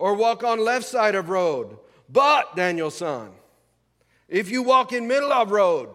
or 0.00 0.14
walk 0.14 0.42
on 0.42 0.58
left 0.58 0.86
side 0.86 1.14
of 1.14 1.28
road. 1.28 1.76
But, 2.08 2.56
Daniel 2.56 2.90
san, 2.90 3.28
if 4.28 4.50
you 4.50 4.62
walk 4.62 4.94
in 4.94 5.06
middle 5.06 5.30
of 5.30 5.50
road, 5.50 5.90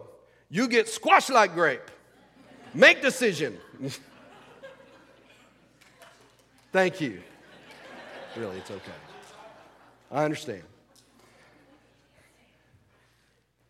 you 0.48 0.68
get 0.68 0.88
squashed 0.88 1.28
like 1.28 1.54
grape. 1.54 1.90
Make 2.72 3.02
decision. 3.02 3.58
Thank 6.72 7.00
you. 7.00 7.20
Really, 8.36 8.58
it's 8.58 8.70
okay. 8.70 8.92
I 10.12 10.24
understand. 10.24 10.62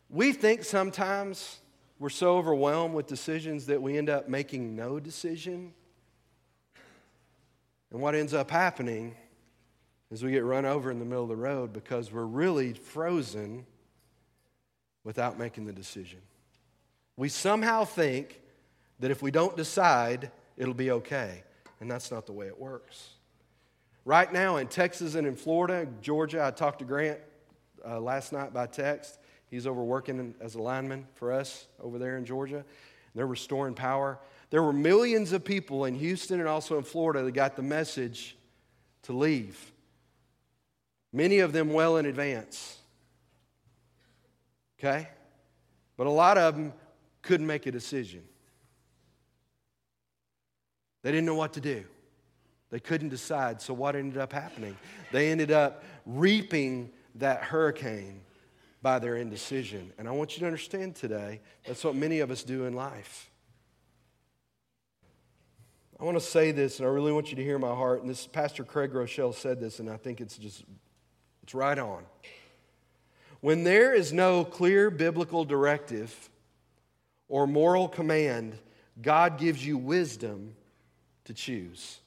We 0.09 0.33
think 0.33 0.63
sometimes 0.63 1.61
we're 1.97 2.09
so 2.09 2.37
overwhelmed 2.37 2.93
with 2.93 3.07
decisions 3.07 3.65
that 3.65 3.81
we 3.81 3.97
end 3.97 4.09
up 4.09 4.29
making 4.29 4.75
no 4.75 4.99
decision. 4.99 5.73
And 7.91 8.01
what 8.01 8.13
ends 8.13 8.35
up 8.35 8.51
happening 8.51 9.15
is 10.11 10.23
we 10.23 10.31
get 10.31 10.43
run 10.43 10.65
over 10.65 10.89
in 10.89 10.99
the 10.99 11.05
middle 11.05 11.23
of 11.23 11.29
the 11.29 11.35
road 11.35 11.73
because 11.73 12.11
we're 12.11 12.25
really 12.25 12.73
frozen 12.73 13.65
without 15.03 15.37
making 15.37 15.65
the 15.65 15.73
decision. 15.73 16.19
We 17.17 17.29
somehow 17.29 17.83
think 17.83 18.41
that 18.99 19.11
if 19.11 19.21
we 19.21 19.31
don't 19.31 19.55
decide, 19.57 20.31
it'll 20.55 20.73
be 20.73 20.91
okay. 20.91 21.43
And 21.79 21.89
that's 21.89 22.11
not 22.11 22.25
the 22.25 22.31
way 22.31 22.47
it 22.47 22.59
works. 22.59 23.09
Right 24.05 24.31
now 24.31 24.57
in 24.57 24.67
Texas 24.67 25.15
and 25.15 25.27
in 25.27 25.35
Florida, 25.35 25.87
Georgia, 26.01 26.45
I 26.45 26.51
talked 26.51 26.79
to 26.79 26.85
Grant 26.85 27.19
uh, 27.85 27.99
last 27.99 28.31
night 28.31 28.53
by 28.53 28.67
text. 28.67 29.19
He's 29.49 29.67
over 29.67 29.83
working 29.83 30.33
as 30.39 30.55
a 30.55 30.61
lineman 30.61 31.05
for 31.15 31.31
us 31.31 31.67
over 31.81 31.97
there 31.97 32.17
in 32.17 32.25
Georgia. 32.25 32.63
They're 33.15 33.27
restoring 33.27 33.73
power. 33.73 34.19
There 34.49 34.63
were 34.63 34.73
millions 34.73 35.33
of 35.33 35.43
people 35.43 35.85
in 35.85 35.95
Houston 35.95 36.39
and 36.39 36.47
also 36.47 36.77
in 36.77 36.83
Florida 36.83 37.23
that 37.23 37.31
got 37.31 37.55
the 37.55 37.61
message 37.61 38.37
to 39.03 39.13
leave. 39.13 39.71
Many 41.17 41.39
of 41.39 41.51
them 41.51 41.73
well 41.73 41.97
in 41.97 42.05
advance. 42.05 42.77
Okay? 44.77 45.07
But 45.97 46.05
a 46.05 46.11
lot 46.11 46.37
of 46.37 46.55
them 46.55 46.73
couldn't 47.23 47.47
make 47.47 47.65
a 47.65 47.71
decision. 47.71 48.21
They 51.01 51.11
didn't 51.11 51.25
know 51.25 51.33
what 51.33 51.53
to 51.53 51.59
do. 51.59 51.85
They 52.69 52.79
couldn't 52.79 53.09
decide. 53.09 53.63
So, 53.63 53.73
what 53.73 53.95
ended 53.95 54.19
up 54.19 54.31
happening? 54.31 54.77
They 55.11 55.31
ended 55.31 55.49
up 55.49 55.83
reaping 56.05 56.91
that 57.15 57.41
hurricane 57.41 58.21
by 58.83 58.99
their 58.99 59.15
indecision. 59.15 59.93
And 59.97 60.07
I 60.07 60.11
want 60.11 60.35
you 60.35 60.41
to 60.41 60.45
understand 60.45 60.95
today 60.95 61.41
that's 61.65 61.83
what 61.83 61.95
many 61.95 62.19
of 62.19 62.29
us 62.29 62.43
do 62.43 62.65
in 62.65 62.73
life. 62.73 63.31
I 65.99 66.03
want 66.03 66.15
to 66.15 66.23
say 66.23 66.51
this, 66.51 66.77
and 66.77 66.87
I 66.87 66.91
really 66.91 67.11
want 67.11 67.31
you 67.31 67.37
to 67.37 67.43
hear 67.43 67.57
my 67.57 67.73
heart. 67.73 68.01
And 68.01 68.09
this 68.09 68.27
Pastor 68.27 68.63
Craig 68.63 68.91
Groeschel 68.91 69.33
said 69.33 69.59
this, 69.59 69.79
and 69.79 69.89
I 69.89 69.97
think 69.97 70.21
it's 70.21 70.37
just, 70.37 70.63
it's 71.47 71.55
right 71.55 71.79
on. 71.79 72.03
When 73.39 73.63
there 73.63 73.93
is 73.93 74.11
no 74.11 74.43
clear 74.43 74.91
biblical 74.91 75.45
directive 75.45 76.29
or 77.29 77.47
moral 77.47 77.87
command, 77.87 78.59
God 79.01 79.37
gives 79.37 79.65
you 79.65 79.77
wisdom 79.77 80.55
to 81.23 81.33
choose. 81.33 81.99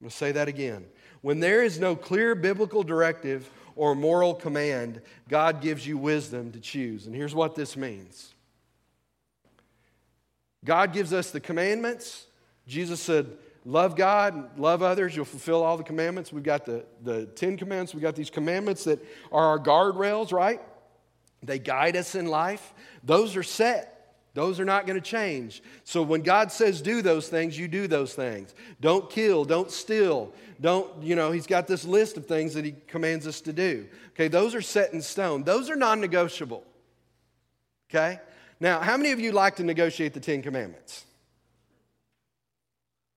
I'm 0.00 0.04
going 0.04 0.10
to 0.10 0.16
say 0.16 0.32
that 0.32 0.48
again. 0.48 0.86
When 1.20 1.40
there 1.40 1.62
is 1.62 1.78
no 1.78 1.94
clear 1.94 2.34
biblical 2.34 2.82
directive 2.82 3.50
or 3.76 3.94
moral 3.94 4.32
command, 4.32 5.02
God 5.28 5.60
gives 5.60 5.86
you 5.86 5.98
wisdom 5.98 6.52
to 6.52 6.60
choose. 6.60 7.06
And 7.06 7.14
here's 7.14 7.34
what 7.34 7.54
this 7.54 7.76
means 7.76 8.32
God 10.64 10.94
gives 10.94 11.12
us 11.12 11.32
the 11.32 11.40
commandments. 11.40 12.24
Jesus 12.66 12.98
said, 12.98 13.26
Love 13.64 13.94
God, 13.94 14.58
love 14.58 14.82
others, 14.82 15.14
you'll 15.14 15.24
fulfill 15.24 15.62
all 15.62 15.76
the 15.76 15.84
commandments. 15.84 16.32
We've 16.32 16.42
got 16.42 16.64
the, 16.64 16.84
the 17.02 17.26
Ten 17.26 17.56
Commandments, 17.56 17.94
we've 17.94 18.02
got 18.02 18.16
these 18.16 18.30
commandments 18.30 18.84
that 18.84 18.98
are 19.30 19.46
our 19.46 19.58
guardrails, 19.58 20.32
right? 20.32 20.60
They 21.42 21.58
guide 21.58 21.96
us 21.96 22.14
in 22.14 22.26
life. 22.26 22.74
Those 23.04 23.36
are 23.36 23.42
set. 23.42 23.88
Those 24.34 24.58
are 24.60 24.64
not 24.64 24.86
going 24.86 25.00
to 25.00 25.06
change. 25.06 25.62
So 25.84 26.02
when 26.02 26.22
God 26.22 26.50
says 26.50 26.80
do 26.80 27.02
those 27.02 27.28
things, 27.28 27.58
you 27.58 27.68
do 27.68 27.86
those 27.86 28.14
things. 28.14 28.54
Don't 28.80 29.10
kill, 29.10 29.44
don't 29.44 29.70
steal. 29.70 30.32
Don't, 30.60 31.02
you 31.02 31.16
know, 31.16 31.32
he's 31.32 31.46
got 31.46 31.66
this 31.66 31.84
list 31.84 32.16
of 32.16 32.26
things 32.26 32.54
that 32.54 32.64
he 32.64 32.74
commands 32.86 33.26
us 33.26 33.40
to 33.42 33.52
do. 33.52 33.86
Okay, 34.10 34.28
those 34.28 34.54
are 34.54 34.62
set 34.62 34.92
in 34.92 35.02
stone. 35.02 35.42
Those 35.42 35.68
are 35.68 35.76
non-negotiable. 35.76 36.64
Okay? 37.90 38.20
Now, 38.58 38.80
how 38.80 38.96
many 38.96 39.10
of 39.10 39.20
you 39.20 39.32
like 39.32 39.56
to 39.56 39.64
negotiate 39.64 40.14
the 40.14 40.20
Ten 40.20 40.40
Commandments? 40.40 41.04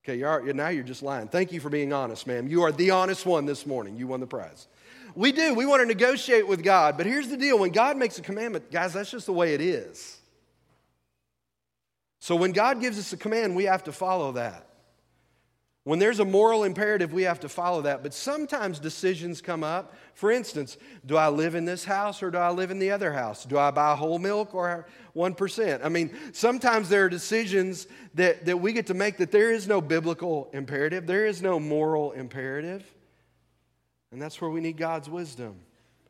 Okay, 0.05 0.19
you 0.19 0.27
are, 0.27 0.39
now 0.53 0.67
you're 0.67 0.83
just 0.83 1.01
lying. 1.01 1.27
Thank 1.27 1.51
you 1.51 1.59
for 1.59 1.71
being 1.71 1.91
honest, 1.91 2.27
ma'am. 2.27 2.47
You 2.47 2.61
are 2.61 2.71
the 2.71 2.91
honest 2.91 3.25
one 3.25 3.47
this 3.47 3.65
morning. 3.65 3.97
You 3.97 4.05
won 4.05 4.19
the 4.19 4.27
prize. 4.27 4.67
We 5.15 5.31
do. 5.31 5.55
We 5.55 5.65
want 5.65 5.81
to 5.81 5.87
negotiate 5.87 6.47
with 6.47 6.63
God. 6.63 6.95
But 6.95 7.07
here's 7.07 7.27
the 7.27 7.37
deal 7.37 7.57
when 7.57 7.71
God 7.71 7.97
makes 7.97 8.19
a 8.19 8.21
commandment, 8.21 8.69
guys, 8.71 8.93
that's 8.93 9.09
just 9.09 9.25
the 9.25 9.33
way 9.33 9.55
it 9.55 9.61
is. 9.61 10.19
So 12.19 12.35
when 12.35 12.51
God 12.51 12.81
gives 12.81 12.99
us 12.99 13.13
a 13.13 13.17
command, 13.17 13.55
we 13.55 13.63
have 13.63 13.85
to 13.85 13.91
follow 13.91 14.33
that. 14.33 14.67
When 15.85 15.99
there's 15.99 16.19
a 16.19 16.25
moral 16.25 16.63
imperative, 16.63 17.13
we 17.13 17.23
have 17.23 17.41
to 17.41 17.49
follow 17.49 17.83
that. 17.83 18.01
But 18.01 18.11
sometimes 18.11 18.79
decisions 18.79 19.39
come 19.39 19.63
up. 19.63 19.93
For 20.15 20.31
instance, 20.31 20.77
do 21.05 21.15
I 21.15 21.29
live 21.29 21.53
in 21.53 21.65
this 21.65 21.85
house 21.85 22.23
or 22.23 22.31
do 22.31 22.39
I 22.39 22.49
live 22.49 22.71
in 22.71 22.79
the 22.79 22.89
other 22.89 23.13
house? 23.13 23.45
Do 23.45 23.59
I 23.59 23.69
buy 23.69 23.95
whole 23.95 24.17
milk 24.17 24.55
or 24.55 24.87
1%? 25.15 25.85
I 25.85 25.89
mean, 25.89 26.17
sometimes 26.33 26.89
there 26.89 27.05
are 27.05 27.09
decisions 27.09 27.85
that, 28.15 28.45
that 28.47 28.59
we 28.59 28.73
get 28.73 28.87
to 28.87 28.95
make 28.95 29.17
that 29.17 29.31
there 29.31 29.51
is 29.51 29.67
no 29.67 29.79
biblical 29.79 30.49
imperative, 30.53 31.05
there 31.05 31.27
is 31.27 31.43
no 31.43 31.59
moral 31.59 32.13
imperative. 32.13 32.83
And 34.11 34.19
that's 34.19 34.41
where 34.41 34.49
we 34.49 34.61
need 34.61 34.77
God's 34.77 35.07
wisdom. 35.07 35.55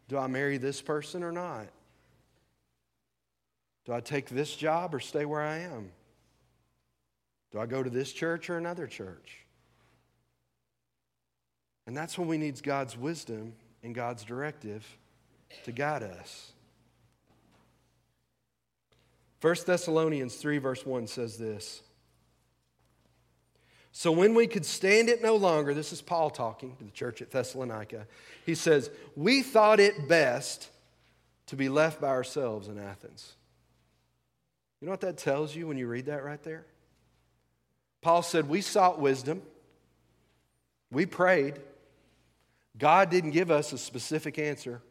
Do 0.08 0.18
I 0.18 0.28
marry 0.28 0.58
this 0.58 0.82
person 0.82 1.22
or 1.22 1.34
not? 1.34 1.68
Do 3.84 3.92
I 3.92 4.00
take 4.00 4.30
this 4.30 4.56
job 4.56 4.96
or 4.96 5.02
stay 5.02 5.26
where 5.26 5.42
I 5.42 5.58
am? 5.60 5.92
Do 7.52 7.60
I 7.60 7.66
go 7.66 7.84
to 7.84 7.90
this 7.90 8.14
church 8.14 8.50
or 8.50 8.58
another 8.58 8.88
church? 8.88 9.45
And 11.88 11.96
that's 11.96 12.18
when 12.18 12.28
we 12.28 12.38
need 12.38 12.62
God's 12.64 12.98
wisdom 12.98 13.54
and 13.84 13.94
God's 13.94 14.24
directive 14.24 14.86
to 15.64 15.72
guide 15.72 16.04
us. 16.04 16.52
1 19.42 19.56
Thessalonians 19.66 20.36
3, 20.36 20.58
verse 20.58 20.86
1 20.86 21.08
says 21.08 21.38
this. 21.38 21.84
So 23.92 24.12
when 24.12 24.34
we 24.34 24.48
could 24.48 24.66
stand 24.66 25.08
it 25.08 25.22
no 25.22 25.36
longer, 25.36 25.74
this 25.74 25.94
is 25.94 26.02
Paul 26.02 26.30
talking 26.30 26.76
to 26.76 26.84
the 26.84 26.92
church 26.92 27.22
at 27.22 27.32
Thessalonica, 27.32 28.08
he 28.46 28.56
says, 28.56 28.90
We 29.16 29.42
thought 29.42 29.80
it 29.80 30.10
best 30.10 30.70
to 31.46 31.56
be 31.56 31.70
left 31.70 32.02
by 32.02 32.10
ourselves 32.10 32.68
in 32.68 32.80
Athens. 32.80 33.34
You 34.82 34.88
know 34.88 34.92
what 34.92 35.02
that 35.02 35.18
tells 35.18 35.56
you 35.56 35.68
when 35.68 35.78
you 35.78 35.88
read 35.88 36.08
that 36.08 36.26
right 36.26 36.42
there? 36.44 36.66
Paul 38.02 38.22
said, 38.22 38.50
We 38.50 38.62
sought 38.62 39.00
wisdom, 39.00 39.42
we 40.92 41.06
prayed, 41.06 41.60
God 42.78 43.10
didn't 43.10 43.32
give 43.32 43.52
us 43.52 43.74
a 43.74 43.78
specific 43.78 44.38
answer. 44.38 44.82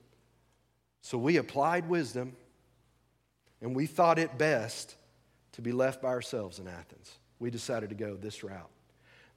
So 1.03 1.18
we 1.18 1.37
applied 1.37 1.88
wisdom 1.88 2.35
and 3.61 3.75
we 3.75 3.87
thought 3.87 4.18
it 4.18 4.38
best 4.38 4.97
to 5.53 5.62
be 5.62 5.73
left 5.73 6.03
by 6.03 6.09
ourselves 6.09 6.59
in 6.59 6.66
Athens. 6.66 7.18
We 7.38 7.51
decided 7.51 7.90
to 7.90 7.94
go 7.94 8.16
this 8.16 8.42
route. 8.42 8.70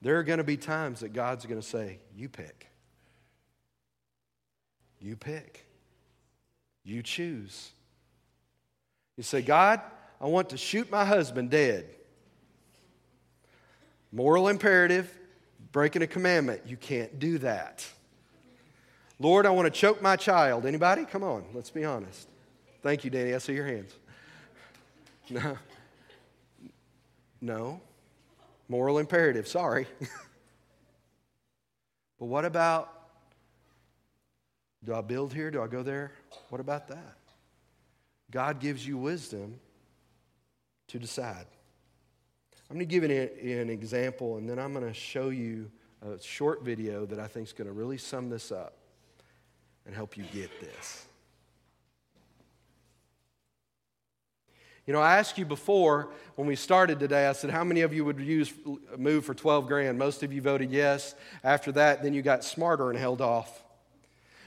There 0.02 0.18
are 0.18 0.24
going 0.24 0.38
to 0.38 0.44
be 0.44 0.58
times 0.58 1.02
that 1.02 1.14
God's 1.14 1.46
going 1.46 1.60
to 1.60 1.68
say, 1.68 2.00
You 2.16 2.30
pick. 2.30 2.68
You 5.00 5.16
pick. 5.16 5.66
You 6.84 7.04
choose. 7.04 7.72
You 9.18 9.24
say, 9.24 9.42
God, 9.42 9.82
I 10.22 10.28
want 10.28 10.50
to 10.50 10.58
shoot 10.58 10.90
my 10.90 11.06
husband 11.06 11.50
dead. 11.50 11.86
Moral 14.12 14.48
imperative, 14.48 15.12
breaking 15.72 16.02
a 16.02 16.08
commandment. 16.08 16.62
You 16.66 16.78
can't 16.78 17.20
do 17.20 17.40
that. 17.40 17.86
Lord, 19.19 19.45
I 19.47 19.49
want 19.49 19.65
to 19.65 19.71
choke 19.71 20.01
my 20.01 20.15
child. 20.15 20.65
Anybody? 20.65 21.06
Come 21.06 21.23
on, 21.23 21.45
let's 21.53 21.71
be 21.71 21.84
honest. 21.84 22.27
Thank 22.84 23.03
you, 23.03 23.10
Danny. 23.10 23.34
I 23.34 23.39
see 23.39 23.53
your 23.53 23.65
hands. 23.65 23.93
No. 25.30 25.58
No. 27.41 27.82
Moral 28.69 28.99
imperative. 28.99 29.47
Sorry. 29.47 29.88
but 32.19 32.25
what 32.25 32.45
about 32.45 32.93
do 34.84 34.93
I 34.93 35.01
build 35.01 35.34
here? 35.34 35.51
Do 35.51 35.62
I 35.62 35.67
go 35.67 35.84
there? 35.84 36.12
What 36.49 36.62
about 36.62 36.88
that? 36.88 37.17
God 38.32 38.60
gives 38.60 38.88
you 38.88 38.97
wisdom 38.97 39.60
to 40.88 40.99
decide. 40.99 41.45
I'm 42.69 42.77
going 42.77 42.88
to 42.88 42.91
give 42.91 43.03
an, 43.03 43.12
an 43.12 43.69
example, 43.69 44.38
and 44.38 44.49
then 44.49 44.60
I'm 44.60 44.73
going 44.73 44.86
to 44.86 44.93
show 44.93 45.30
you 45.30 45.71
a 46.01 46.21
short 46.21 46.63
video 46.63 47.06
that 47.06 47.19
I 47.19 47.27
think 47.27 47.47
is 47.47 47.53
going 47.53 47.67
to 47.67 47.73
really 47.73 47.97
sum 47.97 48.30
this 48.30 48.51
up 48.51 48.77
and 49.88 49.95
help 49.95 50.17
you 50.17 50.23
get 50.34 50.52
this. 50.60 51.06
You 54.86 54.93
know, 54.93 55.02
I 55.02 55.17
asked 55.17 55.38
you 55.38 55.45
before 55.45 56.12
when 56.36 56.47
we 56.47 56.56
started 56.56 57.00
today, 57.00 57.28
I 57.28 57.34
said, 57.34 57.50
how 57.50 57.63
many 57.63 57.82
of 57.82 57.93
you 57.93 58.06
would 58.06 58.19
use 58.19 58.54
move 58.97 59.26
for 59.26 59.34
12 59.34 59.67
grand? 59.67 59.97
Most 59.97 60.23
of 60.23 60.32
you 60.32 60.41
voted 60.41 60.71
yes. 60.71 61.15
After 61.43 61.71
that, 61.73 62.04
then 62.04 62.13
you 62.13 62.21
got 62.21 62.43
smarter 62.43 62.89
and 62.89 62.97
held 62.97 63.19
off. 63.19 63.63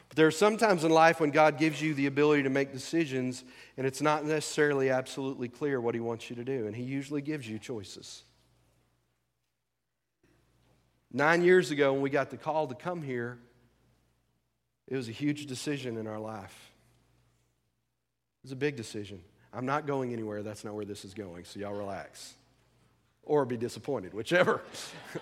But 0.08 0.16
there 0.16 0.26
are 0.26 0.32
some 0.32 0.56
times 0.56 0.82
in 0.82 0.90
life 0.90 1.20
when 1.20 1.30
God 1.30 1.58
gives 1.58 1.80
you 1.82 1.94
the 1.94 2.06
ability 2.06 2.42
to 2.44 2.50
make 2.50 2.72
decisions, 2.72 3.44
and 3.76 3.86
it's 3.86 4.00
not 4.00 4.24
necessarily 4.24 4.90
absolutely 4.90 5.48
clear 5.48 5.80
what 5.80 5.94
He 5.94 6.00
wants 6.00 6.30
you 6.30 6.36
to 6.36 6.44
do, 6.44 6.66
and 6.66 6.74
He 6.74 6.82
usually 6.82 7.20
gives 7.20 7.48
you 7.48 7.58
choices. 7.58 8.22
Nine 11.12 11.44
years 11.44 11.70
ago, 11.70 11.92
when 11.92 12.02
we 12.02 12.10
got 12.10 12.30
the 12.30 12.36
call 12.36 12.66
to 12.66 12.74
come 12.74 13.02
here, 13.02 13.38
it 14.90 14.96
was 14.96 15.08
a 15.08 15.12
huge 15.12 15.46
decision 15.46 15.96
in 15.96 16.06
our 16.06 16.18
life. 16.18 16.72
It 18.42 18.46
was 18.46 18.52
a 18.52 18.56
big 18.56 18.76
decision. 18.76 19.22
I'm 19.52 19.64
not 19.64 19.86
going 19.86 20.12
anywhere. 20.12 20.42
That's 20.42 20.64
not 20.64 20.74
where 20.74 20.84
this 20.84 21.04
is 21.04 21.14
going. 21.14 21.44
So 21.44 21.60
y'all 21.60 21.72
relax. 21.72 22.34
Or 23.22 23.44
be 23.44 23.56
disappointed, 23.56 24.12
whichever. 24.12 24.60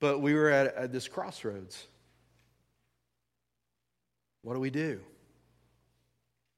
but 0.00 0.20
we 0.20 0.34
were 0.34 0.50
at, 0.50 0.74
at 0.74 0.92
this 0.92 1.06
crossroads. 1.06 1.86
What 4.42 4.54
do 4.54 4.60
we 4.60 4.70
do? 4.70 5.00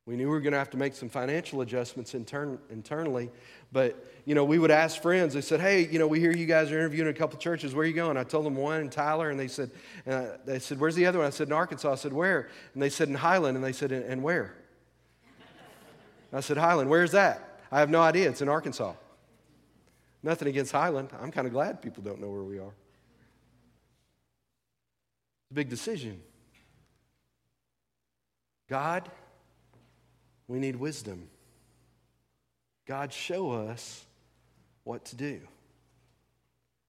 We 0.08 0.16
knew 0.16 0.24
we 0.24 0.30
were 0.30 0.40
going 0.40 0.54
to 0.54 0.58
have 0.58 0.70
to 0.70 0.78
make 0.78 0.94
some 0.94 1.10
financial 1.10 1.60
adjustments 1.60 2.14
intern- 2.14 2.58
internally, 2.70 3.30
but 3.70 4.06
you 4.24 4.34
know, 4.34 4.42
we 4.42 4.58
would 4.58 4.70
ask 4.70 5.02
friends. 5.02 5.34
They 5.34 5.42
said, 5.42 5.60
"Hey, 5.60 5.86
you 5.86 5.98
know, 5.98 6.06
we 6.06 6.18
hear 6.18 6.32
you 6.32 6.46
guys 6.46 6.72
are 6.72 6.78
interviewing 6.78 7.10
a 7.10 7.12
couple 7.12 7.38
churches. 7.38 7.74
Where 7.74 7.84
are 7.84 7.86
you 7.86 7.92
going?" 7.92 8.16
I 8.16 8.24
told 8.24 8.46
them 8.46 8.56
one 8.56 8.80
in 8.80 8.88
Tyler, 8.88 9.28
and 9.28 9.38
they 9.38 9.48
said, 9.48 9.70
uh, 10.06 10.38
"They 10.46 10.60
said, 10.60 10.80
where's 10.80 10.94
the 10.94 11.04
other 11.04 11.18
one?" 11.18 11.26
I 11.26 11.30
said, 11.30 11.48
"In 11.48 11.52
Arkansas." 11.52 11.92
I 11.92 11.96
said, 11.96 12.14
"Where?" 12.14 12.48
And 12.72 12.82
they 12.82 12.88
said, 12.88 13.08
"In 13.08 13.16
Highland." 13.16 13.58
And 13.58 13.62
they 13.62 13.72
said, 13.72 13.92
"And 13.92 14.22
where?" 14.22 14.54
I 16.32 16.40
said, 16.40 16.56
"Highland. 16.56 16.88
Where's 16.88 17.12
that?" 17.12 17.60
I 17.70 17.80
have 17.80 17.90
no 17.90 18.00
idea. 18.00 18.30
It's 18.30 18.40
in 18.40 18.48
Arkansas. 18.48 18.94
Nothing 20.22 20.48
against 20.48 20.72
Highland. 20.72 21.10
I'm 21.20 21.30
kind 21.30 21.46
of 21.46 21.52
glad 21.52 21.82
people 21.82 22.02
don't 22.02 22.18
know 22.18 22.30
where 22.30 22.44
we 22.44 22.58
are. 22.58 22.72
It's 25.42 25.50
a 25.50 25.54
big 25.54 25.68
decision. 25.68 26.22
God 28.70 29.10
we 30.48 30.58
need 30.58 30.76
wisdom. 30.76 31.28
God, 32.86 33.12
show 33.12 33.52
us 33.52 34.04
what 34.82 35.04
to 35.06 35.16
do. 35.16 35.40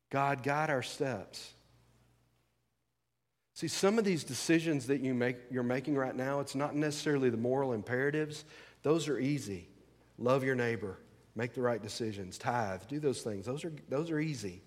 God, 0.09 0.41
guide 0.41 0.69
our 0.69 0.81
steps. 0.81 1.53
See, 3.53 3.67
some 3.67 3.99
of 3.99 4.05
these 4.05 4.23
decisions 4.23 4.87
that 4.87 5.01
you 5.01 5.13
make, 5.13 5.35
you're 5.51 5.63
making 5.63 5.97
right 5.97 6.15
now, 6.15 6.39
it's 6.39 6.55
not 6.55 6.75
necessarily 6.75 7.29
the 7.29 7.37
moral 7.37 7.73
imperatives. 7.73 8.45
Those 8.83 9.09
are 9.09 9.19
easy. 9.19 9.67
Love 10.17 10.45
your 10.45 10.55
neighbor, 10.55 10.97
make 11.35 11.53
the 11.53 11.61
right 11.61 11.81
decisions, 11.81 12.37
tithe, 12.37 12.81
do 12.87 12.99
those 12.99 13.21
things. 13.21 13.45
Those 13.45 13.65
are, 13.65 13.73
those 13.89 14.11
are 14.11 14.19
easy. 14.19 14.61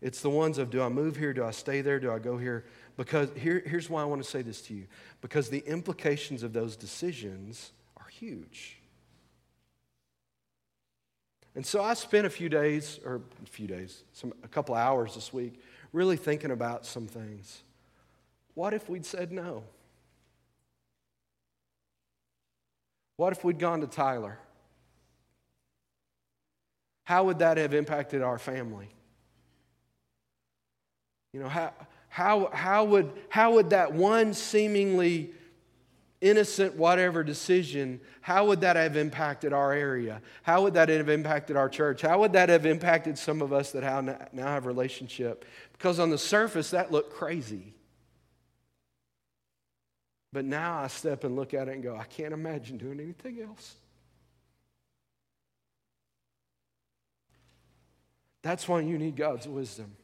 It's 0.00 0.20
the 0.20 0.30
ones 0.30 0.58
of 0.58 0.70
do 0.70 0.82
I 0.82 0.88
move 0.88 1.16
here? 1.16 1.32
Do 1.32 1.44
I 1.44 1.50
stay 1.50 1.80
there? 1.80 1.98
Do 1.98 2.12
I 2.12 2.18
go 2.18 2.38
here? 2.38 2.66
Because 2.96 3.30
here, 3.36 3.62
here's 3.66 3.90
why 3.90 4.02
I 4.02 4.04
want 4.04 4.22
to 4.22 4.28
say 4.28 4.42
this 4.42 4.60
to 4.62 4.74
you. 4.74 4.86
Because 5.20 5.48
the 5.48 5.58
implications 5.66 6.42
of 6.42 6.52
those 6.52 6.76
decisions 6.76 7.72
huge. 8.18 8.76
And 11.54 11.66
so 11.66 11.82
I 11.82 11.94
spent 11.94 12.26
a 12.26 12.30
few 12.30 12.48
days, 12.48 13.00
or 13.04 13.22
a 13.42 13.48
few 13.48 13.66
days, 13.66 14.04
some, 14.12 14.32
a 14.44 14.48
couple 14.48 14.74
hours 14.74 15.14
this 15.14 15.32
week, 15.32 15.60
really 15.92 16.16
thinking 16.16 16.50
about 16.50 16.86
some 16.86 17.06
things. 17.06 17.62
What 18.54 18.74
if 18.74 18.88
we'd 18.88 19.04
said 19.04 19.32
no? 19.32 19.64
What 23.16 23.32
if 23.32 23.42
we'd 23.42 23.58
gone 23.58 23.80
to 23.80 23.86
Tyler? 23.86 24.38
How 27.04 27.24
would 27.24 27.40
that 27.40 27.56
have 27.56 27.74
impacted 27.74 28.22
our 28.22 28.38
family? 28.38 28.88
You 31.32 31.40
know, 31.40 31.48
how, 31.48 31.72
how, 32.08 32.50
how, 32.52 32.84
would, 32.84 33.10
how 33.28 33.54
would 33.54 33.70
that 33.70 33.92
one 33.92 34.34
seemingly 34.34 35.32
innocent 36.20 36.74
whatever 36.74 37.22
decision, 37.22 38.00
how 38.20 38.46
would 38.46 38.60
that 38.62 38.76
have 38.76 38.96
impacted 38.96 39.52
our 39.52 39.72
area? 39.72 40.20
How 40.42 40.62
would 40.62 40.74
that 40.74 40.88
have 40.88 41.08
impacted 41.08 41.56
our 41.56 41.68
church? 41.68 42.02
How 42.02 42.18
would 42.18 42.32
that 42.32 42.48
have 42.48 42.66
impacted 42.66 43.16
some 43.16 43.40
of 43.40 43.52
us 43.52 43.72
that 43.72 43.84
now 44.32 44.46
have 44.46 44.66
relationship? 44.66 45.44
Because 45.72 45.98
on 45.98 46.10
the 46.10 46.18
surface, 46.18 46.70
that 46.70 46.90
looked 46.90 47.12
crazy. 47.14 47.74
But 50.32 50.44
now 50.44 50.80
I 50.80 50.88
step 50.88 51.24
and 51.24 51.36
look 51.36 51.54
at 51.54 51.68
it 51.68 51.74
and 51.74 51.82
go, 51.82 51.96
I 51.96 52.04
can't 52.04 52.34
imagine 52.34 52.76
doing 52.76 53.00
anything 53.00 53.40
else. 53.40 53.76
That's 58.42 58.68
why 58.68 58.80
you 58.80 58.98
need 58.98 59.16
God's 59.16 59.48
wisdom. 59.48 59.96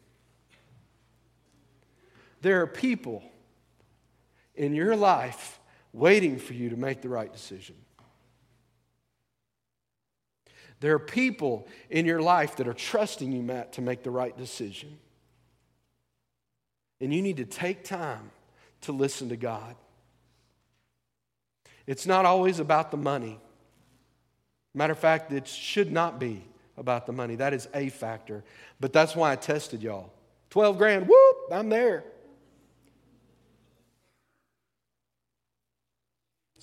There 2.41 2.63
are 2.63 2.67
people 2.67 3.23
in 4.55 4.75
your 4.75 4.97
life 4.97 5.59
waiting 5.95 6.39
for 6.39 6.53
you 6.53 6.69
to 6.71 6.77
make 6.77 7.01
the 7.01 7.09
right 7.09 7.33
decision. 7.33 7.77
There 10.81 10.95
are 10.95 10.99
people 10.99 11.67
in 11.89 12.05
your 12.05 12.21
life 12.21 12.57
that 12.57 12.69
are 12.69 12.75
trusting 12.75 13.33
you, 13.33 13.43
Matt, 13.43 13.73
to 13.75 13.81
make 13.81 14.03
the 14.03 14.11
right 14.11 14.37
decision. 14.37 14.99
And 17.01 17.15
you 17.15 17.23
need 17.23 17.39
to 17.39 17.47
take 17.47 17.85
time 17.85 18.31
to 18.83 18.93
listen 18.93 19.31
to 19.31 19.37
God. 19.37 19.77
It's 21.87 22.07
not 22.07 22.27
always 22.27 22.59
about 22.59 22.91
the 22.91 22.97
money. 22.97 23.41
Matter 24.75 24.93
of 24.93 24.99
fact, 24.99 25.33
it 25.33 25.47
should 25.47 25.93
not 25.93 26.19
be 26.19 26.45
about 26.77 27.07
the 27.07 27.13
money. 27.13 27.37
That 27.37 27.55
is 27.55 27.69
a 27.73 27.89
factor. 27.89 28.43
But 28.81 28.93
that's 28.93 29.15
why 29.15 29.33
I 29.33 29.37
tested 29.37 29.83
y'all. 29.83 30.13
12 30.51 30.77
grand, 30.77 31.09
whoop, 31.09 31.37
I'm 31.53 31.69
there. 31.69 32.05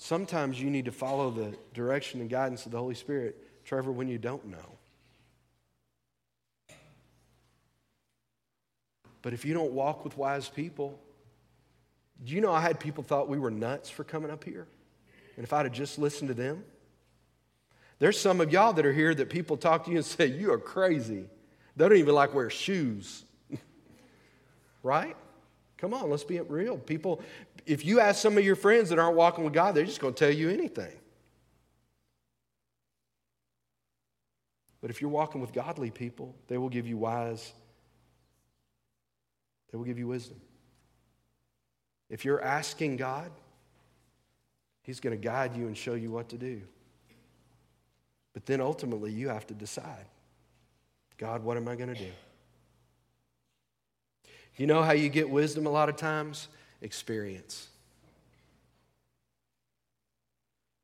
Sometimes 0.02 0.60
you 0.60 0.68
need 0.68 0.86
to 0.86 0.90
follow 0.90 1.30
the 1.30 1.56
direction 1.74 2.20
and 2.20 2.28
guidance 2.28 2.66
of 2.66 2.72
the 2.72 2.78
Holy 2.78 2.96
Spirit, 2.96 3.36
Trevor, 3.64 3.92
when 3.92 4.08
you 4.08 4.18
don't 4.18 4.44
know. 4.46 4.78
But 9.22 9.32
if 9.32 9.44
you 9.44 9.54
don't 9.54 9.70
walk 9.70 10.02
with 10.02 10.16
wise 10.16 10.48
people, 10.48 10.98
do 12.24 12.34
you 12.34 12.40
know 12.40 12.52
I 12.52 12.60
had 12.60 12.80
people 12.80 13.04
thought 13.04 13.28
we 13.28 13.38
were 13.38 13.52
nuts 13.52 13.90
for 13.90 14.02
coming 14.02 14.32
up 14.32 14.42
here? 14.42 14.66
And 15.36 15.44
if 15.44 15.52
I'd 15.52 15.66
have 15.66 15.72
just 15.72 16.00
listened 16.00 16.26
to 16.30 16.34
them, 16.34 16.64
there's 18.00 18.18
some 18.18 18.40
of 18.40 18.50
y'all 18.50 18.72
that 18.72 18.84
are 18.84 18.92
here 18.92 19.14
that 19.14 19.30
people 19.30 19.56
talk 19.56 19.84
to 19.84 19.92
you 19.92 19.98
and 19.98 20.04
say, 20.04 20.26
You 20.26 20.52
are 20.52 20.58
crazy. 20.58 21.26
They 21.76 21.88
don't 21.88 21.96
even 21.96 22.16
like 22.16 22.34
wear 22.34 22.50
shoes. 22.50 23.24
right? 24.82 25.16
Come 25.82 25.94
on, 25.94 26.10
let's 26.10 26.22
be 26.22 26.40
real. 26.40 26.78
People, 26.78 27.22
if 27.66 27.84
you 27.84 28.00
ask 28.00 28.20
some 28.20 28.36
of 28.38 28.44
your 28.44 28.56
friends 28.56 28.90
that 28.90 28.98
aren't 28.98 29.16
walking 29.16 29.44
with 29.44 29.52
God, 29.52 29.74
they're 29.74 29.84
just 29.84 30.00
going 30.00 30.14
to 30.14 30.18
tell 30.18 30.34
you 30.34 30.50
anything. 30.50 30.92
But 34.80 34.90
if 34.90 35.00
you're 35.00 35.10
walking 35.10 35.40
with 35.40 35.52
godly 35.52 35.90
people, 35.90 36.34
they 36.48 36.58
will 36.58 36.68
give 36.68 36.86
you 36.86 36.96
wise, 36.96 37.52
they 39.70 39.78
will 39.78 39.84
give 39.84 39.98
you 39.98 40.08
wisdom. 40.08 40.40
If 42.10 42.24
you're 42.24 42.42
asking 42.42 42.96
God, 42.96 43.30
He's 44.82 44.98
going 44.98 45.16
to 45.16 45.22
guide 45.22 45.56
you 45.56 45.68
and 45.68 45.76
show 45.76 45.94
you 45.94 46.10
what 46.10 46.28
to 46.30 46.36
do. 46.36 46.60
But 48.34 48.46
then 48.46 48.60
ultimately, 48.60 49.12
you 49.12 49.28
have 49.28 49.46
to 49.46 49.54
decide 49.54 50.06
God, 51.18 51.44
what 51.44 51.56
am 51.56 51.68
I 51.68 51.76
going 51.76 51.94
to 51.94 52.00
do? 52.00 52.10
You 54.56 54.66
know 54.66 54.82
how 54.82 54.92
you 54.92 55.08
get 55.08 55.30
wisdom 55.30 55.66
a 55.66 55.70
lot 55.70 55.88
of 55.88 55.96
times? 55.96 56.48
Experience. 56.82 57.68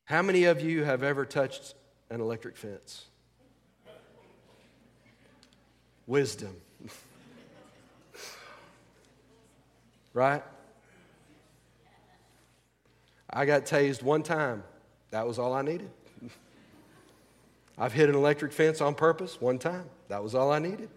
How 0.05 0.23
many 0.23 0.45
of 0.45 0.63
you 0.63 0.85
have 0.85 1.03
ever 1.03 1.27
touched 1.27 1.75
an 2.09 2.21
electric 2.21 2.57
fence? 2.57 3.05
Wisdom. 6.07 6.57
right? 10.15 10.43
I 13.29 13.45
got 13.45 13.67
tased 13.67 14.03
one 14.03 14.23
time. 14.23 14.63
That 15.11 15.27
was 15.27 15.39
all 15.39 15.53
I 15.53 15.63
needed. 15.63 15.91
I've 17.79 17.93
hit 17.93 18.09
an 18.09 18.15
electric 18.15 18.53
fence 18.53 18.81
on 18.81 18.95
purpose 18.95 19.41
one 19.41 19.59
time. 19.59 19.85
That 20.09 20.23
was 20.23 20.35
all 20.35 20.51
I 20.53 20.61
needed. 20.61 20.89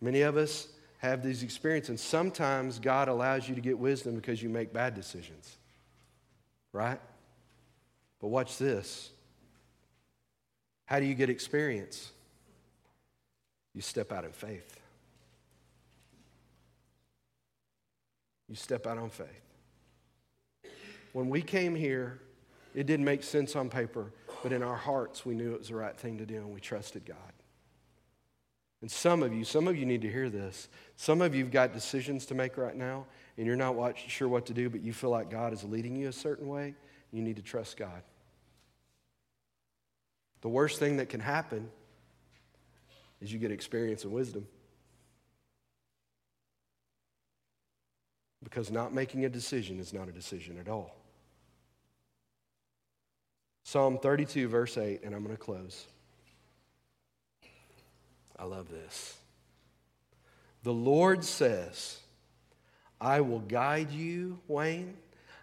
Many 0.00 0.20
of 0.20 0.36
us 0.36 0.68
have 1.04 1.22
these 1.22 1.42
experiences, 1.42 1.90
and 1.90 2.00
sometimes 2.00 2.78
God 2.78 3.08
allows 3.08 3.46
you 3.46 3.54
to 3.54 3.60
get 3.60 3.78
wisdom 3.78 4.14
because 4.14 4.42
you 4.42 4.48
make 4.48 4.72
bad 4.72 4.94
decisions. 4.94 5.56
Right? 6.72 6.98
But 8.20 8.28
watch 8.28 8.56
this. 8.56 9.10
How 10.86 11.00
do 11.00 11.06
you 11.06 11.14
get 11.14 11.28
experience? 11.28 12.10
You 13.74 13.82
step 13.82 14.12
out 14.12 14.24
in 14.24 14.32
faith. 14.32 14.80
You 18.48 18.56
step 18.56 18.86
out 18.86 18.96
on 18.96 19.10
faith. 19.10 19.28
When 21.12 21.28
we 21.28 21.42
came 21.42 21.74
here, 21.74 22.20
it 22.74 22.86
didn't 22.86 23.04
make 23.04 23.22
sense 23.22 23.56
on 23.56 23.68
paper, 23.68 24.10
but 24.42 24.52
in 24.52 24.62
our 24.62 24.76
hearts, 24.76 25.26
we 25.26 25.34
knew 25.34 25.52
it 25.52 25.58
was 25.58 25.68
the 25.68 25.76
right 25.76 25.96
thing 25.96 26.16
to 26.18 26.26
do 26.26 26.36
and 26.36 26.50
we 26.50 26.60
trusted 26.60 27.04
God. 27.04 27.33
And 28.84 28.90
some 28.90 29.22
of 29.22 29.32
you, 29.32 29.44
some 29.44 29.66
of 29.66 29.78
you 29.78 29.86
need 29.86 30.02
to 30.02 30.10
hear 30.10 30.28
this. 30.28 30.68
Some 30.96 31.22
of 31.22 31.34
you 31.34 31.42
have 31.42 31.50
got 31.50 31.72
decisions 31.72 32.26
to 32.26 32.34
make 32.34 32.58
right 32.58 32.76
now, 32.76 33.06
and 33.38 33.46
you're 33.46 33.56
not 33.56 33.76
watch, 33.76 34.10
sure 34.10 34.28
what 34.28 34.44
to 34.44 34.52
do, 34.52 34.68
but 34.68 34.82
you 34.82 34.92
feel 34.92 35.08
like 35.08 35.30
God 35.30 35.54
is 35.54 35.64
leading 35.64 35.96
you 35.96 36.08
a 36.08 36.12
certain 36.12 36.46
way. 36.48 36.74
You 37.10 37.22
need 37.22 37.36
to 37.36 37.42
trust 37.42 37.78
God. 37.78 38.02
The 40.42 40.50
worst 40.50 40.78
thing 40.78 40.98
that 40.98 41.08
can 41.08 41.20
happen 41.20 41.70
is 43.22 43.32
you 43.32 43.38
get 43.38 43.50
experience 43.50 44.04
and 44.04 44.12
wisdom. 44.12 44.46
Because 48.42 48.70
not 48.70 48.92
making 48.92 49.24
a 49.24 49.30
decision 49.30 49.80
is 49.80 49.94
not 49.94 50.10
a 50.10 50.12
decision 50.12 50.58
at 50.58 50.68
all. 50.68 50.94
Psalm 53.62 53.96
32, 53.96 54.46
verse 54.46 54.76
8, 54.76 55.04
and 55.04 55.14
I'm 55.14 55.24
going 55.24 55.34
to 55.34 55.42
close. 55.42 55.86
I 58.38 58.44
love 58.44 58.68
this. 58.68 59.16
The 60.62 60.72
Lord 60.72 61.24
says, 61.24 61.98
I 63.00 63.20
will 63.20 63.40
guide 63.40 63.90
you, 63.90 64.38
Wayne. 64.48 64.96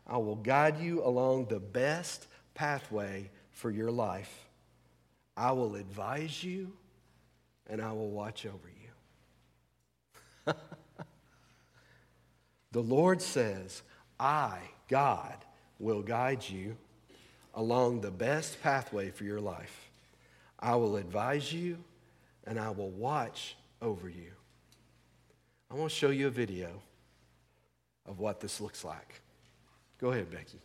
I 0.07 0.17
will 0.17 0.35
guide 0.35 0.79
you 0.79 1.03
along 1.03 1.45
the 1.45 1.59
best 1.59 2.27
pathway 2.55 3.29
for 3.51 3.69
your 3.69 3.91
life. 3.91 4.45
I 5.37 5.51
will 5.51 5.75
advise 5.75 6.43
you 6.43 6.73
and 7.67 7.81
I 7.81 7.93
will 7.93 8.09
watch 8.09 8.45
over 8.45 8.57
you. 10.47 10.53
the 12.71 12.81
Lord 12.81 13.21
says, 13.21 13.83
I, 14.19 14.57
God, 14.89 15.35
will 15.79 16.01
guide 16.01 16.47
you 16.49 16.77
along 17.53 18.01
the 18.01 18.11
best 18.11 18.61
pathway 18.61 19.11
for 19.11 19.23
your 19.23 19.39
life. 19.39 19.89
I 20.59 20.75
will 20.75 20.97
advise 20.97 21.53
you 21.53 21.77
and 22.45 22.59
I 22.59 22.69
will 22.69 22.89
watch 22.89 23.55
over 23.81 24.09
you. 24.09 24.31
I 25.69 25.75
want 25.75 25.89
to 25.89 25.95
show 25.95 26.09
you 26.09 26.27
a 26.27 26.31
video 26.31 26.81
of 28.05 28.19
what 28.19 28.39
this 28.39 28.59
looks 28.59 28.83
like. 28.83 29.21
Go 29.99 30.11
ahead, 30.11 30.29
Becky. 30.29 30.59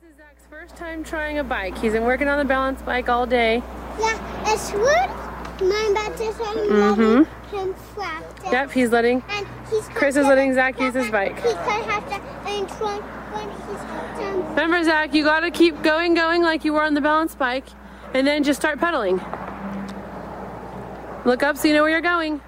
this 0.00 0.10
is 0.10 0.16
Zach's 0.16 0.42
first 0.48 0.76
time 0.76 1.02
trying 1.02 1.38
a 1.38 1.44
bike. 1.44 1.76
He's 1.78 1.92
been 1.92 2.04
working 2.04 2.28
on 2.28 2.38
the 2.38 2.44
balance 2.44 2.82
bike 2.82 3.08
all 3.08 3.26
day. 3.26 3.62
Yeah, 3.98 4.52
it's 4.52 4.70
good. 4.70 5.10
My 5.68 5.92
baptism 5.94 6.44
mm-hmm. 6.44 7.56
him 7.56 7.74
practice. 7.94 8.52
Yep, 8.52 8.70
he's 8.72 8.90
letting. 8.90 9.22
And 9.28 9.46
he's 9.70 9.88
Chris 9.88 10.16
is 10.16 10.26
letting 10.26 10.54
Zach 10.54 10.78
use 10.80 10.94
his 10.94 11.10
bike. 11.10 11.36
He 11.36 11.48
could 11.50 11.56
have 11.56 12.08
to 12.08 12.32
and 12.48 12.70
when 12.70 12.96
he's 12.96 13.10
done. 13.10 13.21
Remember, 14.50 14.82
Zach, 14.84 15.14
you 15.14 15.24
gotta 15.24 15.50
keep 15.50 15.82
going, 15.82 16.14
going 16.14 16.42
like 16.42 16.64
you 16.64 16.72
were 16.72 16.82
on 16.82 16.94
the 16.94 17.00
balance 17.00 17.34
bike, 17.34 17.66
and 18.14 18.26
then 18.26 18.42
just 18.44 18.60
start 18.60 18.78
pedaling. 18.78 19.20
Look 21.24 21.42
up 21.42 21.56
so 21.56 21.68
you 21.68 21.74
know 21.74 21.82
where 21.82 21.90
you're 21.90 22.00
going. 22.00 22.40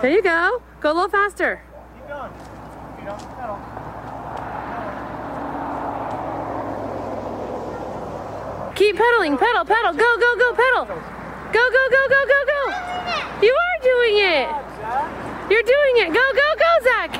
There 0.00 0.10
you 0.10 0.22
go. 0.22 0.62
Go 0.80 0.92
a 0.92 0.94
little 0.94 1.08
faster. 1.08 1.62
Keep 1.94 2.08
going. 2.08 2.32
Feet 2.98 3.08
off 3.08 3.20
the 3.20 3.26
pedal. 3.36 3.58
Keep 8.74 8.96
pedaling, 8.96 9.38
pedal, 9.38 9.64
pedal, 9.64 9.92
go, 9.92 10.16
go, 10.18 10.36
go, 10.36 10.54
pedal. 10.54 10.86
Go, 10.86 11.70
go, 11.70 11.88
go, 11.90 12.08
go, 12.08 12.26
go, 12.26 12.44
go. 12.46 12.60
You 13.42 13.54
are 13.54 13.78
doing 13.82 14.16
it. 14.18 15.21
You're 15.52 15.62
doing 15.64 15.96
it. 15.98 16.14
Go, 16.14 16.32
go, 16.32 16.54
go, 16.58 16.70
Zach. 16.82 17.10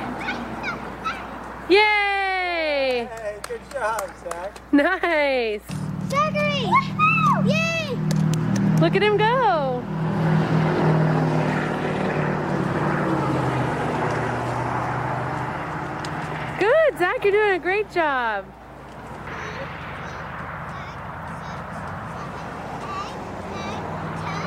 Yay. 1.69 3.07
Hey, 3.13 3.39
good 3.47 3.61
job, 3.71 4.11
Zach. 4.25 4.73
Nice. 4.73 5.61
Zachary. 6.09 6.67
Yay. 7.45 7.99
Look 8.81 8.97
at 8.97 9.03
him 9.03 9.19
go. 9.19 9.85
Good, 16.59 16.99
Zach, 16.99 17.23
you're 17.25 17.33
doing 17.33 17.51
a 17.51 17.59
great 17.59 17.91
job. 17.91 18.47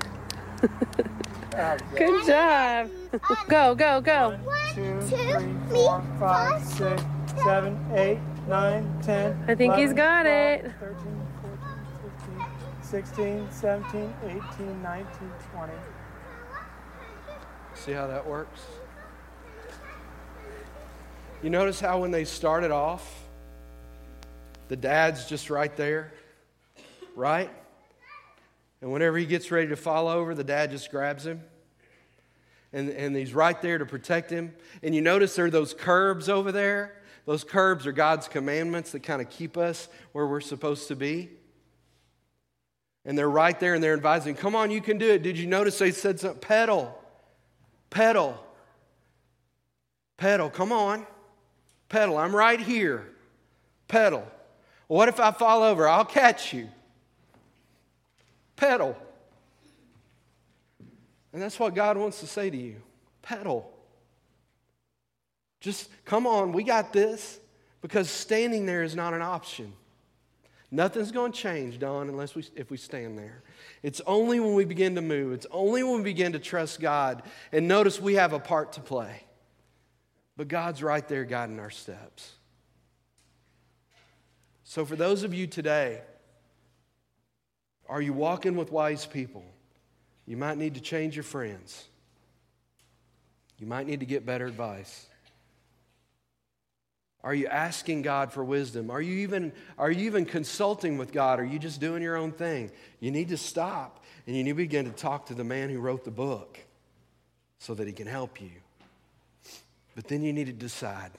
Good 1.97 2.25
job. 2.25 2.89
Go, 3.49 3.75
go, 3.75 3.99
go. 4.01 4.37
One, 4.43 4.57
Two, 4.73 4.81
two, 5.01 5.17
three, 5.17 5.33
three, 5.33 5.53
four, 5.69 6.01
five, 6.19 6.61
five, 6.61 6.63
six, 6.63 7.03
seven, 7.43 7.77
eight, 7.95 8.19
nine, 8.47 8.89
ten. 9.03 9.43
I 9.47 9.55
think 9.55 9.75
he's 9.75 9.91
11, 9.91 9.95
got 9.97 10.23
12, 10.23 10.35
it. 10.65 10.71
13, 10.79 10.97
14, 11.41 12.45
15, 12.81 13.45
16, 13.45 13.51
17, 13.51 14.13
18, 14.23 14.81
19, 14.83 15.05
20. 15.53 15.73
See 17.75 17.91
how 17.91 18.07
that 18.07 18.25
works? 18.25 18.61
You 21.41 21.49
notice 21.49 21.81
how 21.81 21.99
when 21.99 22.11
they 22.11 22.23
started 22.23 22.71
off, 22.71 23.22
the 24.73 24.77
dad's 24.77 25.27
just 25.27 25.51
right 25.51 25.77
there, 25.77 26.11
right? 27.15 27.51
And 28.81 28.91
whenever 28.91 29.19
he 29.19 29.27
gets 29.27 29.51
ready 29.51 29.67
to 29.67 29.75
fall 29.75 30.07
over, 30.07 30.33
the 30.33 30.43
dad 30.43 30.71
just 30.71 30.89
grabs 30.89 31.27
him. 31.27 31.43
And, 32.73 32.89
and 32.89 33.15
he's 33.15 33.35
right 33.35 33.61
there 33.61 33.77
to 33.77 33.85
protect 33.85 34.31
him. 34.31 34.55
And 34.81 34.95
you 34.95 35.01
notice 35.01 35.35
there 35.35 35.45
are 35.45 35.51
those 35.51 35.75
curbs 35.75 36.27
over 36.27 36.51
there. 36.51 36.95
Those 37.27 37.43
curbs 37.43 37.85
are 37.85 37.91
God's 37.91 38.27
commandments 38.27 38.93
that 38.93 39.03
kind 39.03 39.21
of 39.21 39.29
keep 39.29 39.57
us 39.57 39.89
where 40.11 40.25
we're 40.25 40.41
supposed 40.41 40.87
to 40.87 40.95
be. 40.95 41.29
And 43.05 43.15
they're 43.15 43.29
right 43.29 43.59
there 43.59 43.75
and 43.75 43.83
they're 43.83 43.93
advising, 43.93 44.33
come 44.33 44.55
on, 44.55 44.71
you 44.71 44.81
can 44.81 44.97
do 44.97 45.07
it. 45.07 45.21
Did 45.21 45.37
you 45.37 45.45
notice 45.45 45.77
they 45.77 45.91
said 45.91 46.19
something? 46.19 46.39
Pedal, 46.39 46.99
pedal, 47.91 48.43
pedal, 50.17 50.49
come 50.49 50.71
on. 50.71 51.05
Pedal, 51.89 52.17
I'm 52.17 52.35
right 52.35 52.59
here. 52.59 53.13
Pedal. 53.87 54.27
What 54.93 55.09
if 55.09 55.19
I 55.19 55.31
fall 55.31 55.63
over? 55.63 55.87
I'll 55.87 56.05
catch 56.05 56.53
you. 56.53 56.69
Pedal. 58.55 58.95
And 61.33 61.41
that's 61.41 61.59
what 61.59 61.73
God 61.73 61.97
wants 61.97 62.19
to 62.19 62.27
say 62.27 62.51
to 62.51 62.55
you. 62.55 62.75
Pedal. 63.23 63.67
Just 65.61 65.89
come 66.05 66.27
on, 66.27 66.51
we 66.51 66.61
got 66.61 66.93
this. 66.93 67.39
Because 67.81 68.07
standing 68.07 68.67
there 68.67 68.83
is 68.83 68.95
not 68.95 69.15
an 69.15 69.23
option. 69.23 69.73
Nothing's 70.69 71.11
going 71.11 71.31
to 71.31 71.39
change, 71.39 71.79
Don, 71.79 72.07
unless 72.07 72.35
we, 72.35 72.45
if 72.55 72.69
we 72.69 72.77
stand 72.77 73.17
there. 73.17 73.41
It's 73.81 73.99
only 74.05 74.39
when 74.39 74.53
we 74.53 74.63
begin 74.63 74.93
to 74.93 75.01
move. 75.01 75.33
It's 75.33 75.47
only 75.49 75.81
when 75.81 75.95
we 75.95 76.03
begin 76.03 76.33
to 76.33 76.39
trust 76.39 76.79
God. 76.79 77.23
And 77.51 77.67
notice 77.67 77.99
we 77.99 78.13
have 78.13 78.33
a 78.33 78.39
part 78.39 78.73
to 78.73 78.81
play. 78.81 79.23
But 80.37 80.49
God's 80.49 80.83
right 80.83 81.07
there 81.07 81.25
guiding 81.25 81.59
our 81.59 81.71
steps. 81.71 82.33
So, 84.73 84.85
for 84.85 84.95
those 84.95 85.21
of 85.21 85.35
you 85.35 85.45
today, 85.45 86.01
are 87.87 88.01
you 88.01 88.11
walking 88.11 88.55
with 88.55 88.71
wise 88.71 89.05
people? 89.05 89.45
You 90.25 90.35
might 90.35 90.57
need 90.57 90.73
to 90.73 90.81
change 90.81 91.15
your 91.15 91.21
friends. 91.21 91.85
You 93.59 93.67
might 93.67 93.85
need 93.85 93.99
to 93.99 94.07
get 94.07 94.25
better 94.25 94.47
advice. 94.47 95.05
Are 97.23 97.35
you 97.35 97.45
asking 97.45 98.01
God 98.01 98.33
for 98.33 98.43
wisdom? 98.43 98.89
Are 98.89 98.99
you 98.99 99.19
even, 99.19 99.53
are 99.77 99.91
you 99.91 100.07
even 100.07 100.25
consulting 100.25 100.97
with 100.97 101.11
God? 101.11 101.39
Are 101.39 101.45
you 101.45 101.59
just 101.59 101.79
doing 101.79 102.01
your 102.01 102.15
own 102.15 102.31
thing? 102.31 102.71
You 102.99 103.11
need 103.11 103.29
to 103.29 103.37
stop 103.37 104.03
and 104.25 104.35
you 104.35 104.43
need 104.43 104.53
to 104.53 104.55
begin 104.55 104.85
to 104.85 104.91
talk 104.91 105.27
to 105.27 105.35
the 105.35 105.43
man 105.43 105.69
who 105.69 105.81
wrote 105.81 106.03
the 106.03 106.09
book 106.09 106.57
so 107.59 107.75
that 107.75 107.85
he 107.85 107.93
can 107.93 108.07
help 108.07 108.41
you. 108.41 108.49
But 109.93 110.07
then 110.07 110.23
you 110.23 110.33
need 110.33 110.47
to 110.47 110.51
decide. 110.51 111.11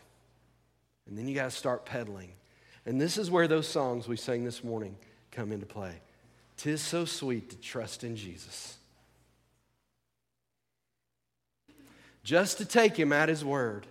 And 1.06 1.16
then 1.16 1.28
you 1.28 1.36
got 1.36 1.44
to 1.44 1.56
start 1.56 1.86
pedaling. 1.86 2.32
And 2.86 3.00
this 3.00 3.16
is 3.16 3.30
where 3.30 3.48
those 3.48 3.66
songs 3.66 4.06
we 4.06 4.16
sang 4.16 4.44
this 4.44 4.62
morning 4.62 4.96
come 5.30 5.52
into 5.52 5.66
play. 5.66 5.94
Tis 6.56 6.80
so 6.80 7.04
sweet 7.04 7.50
to 7.50 7.56
trust 7.56 8.04
in 8.04 8.16
Jesus. 8.16 8.76
Just 12.22 12.58
to 12.58 12.64
take 12.64 12.96
him 12.96 13.12
at 13.12 13.28
his 13.28 13.44
word. 13.44 13.86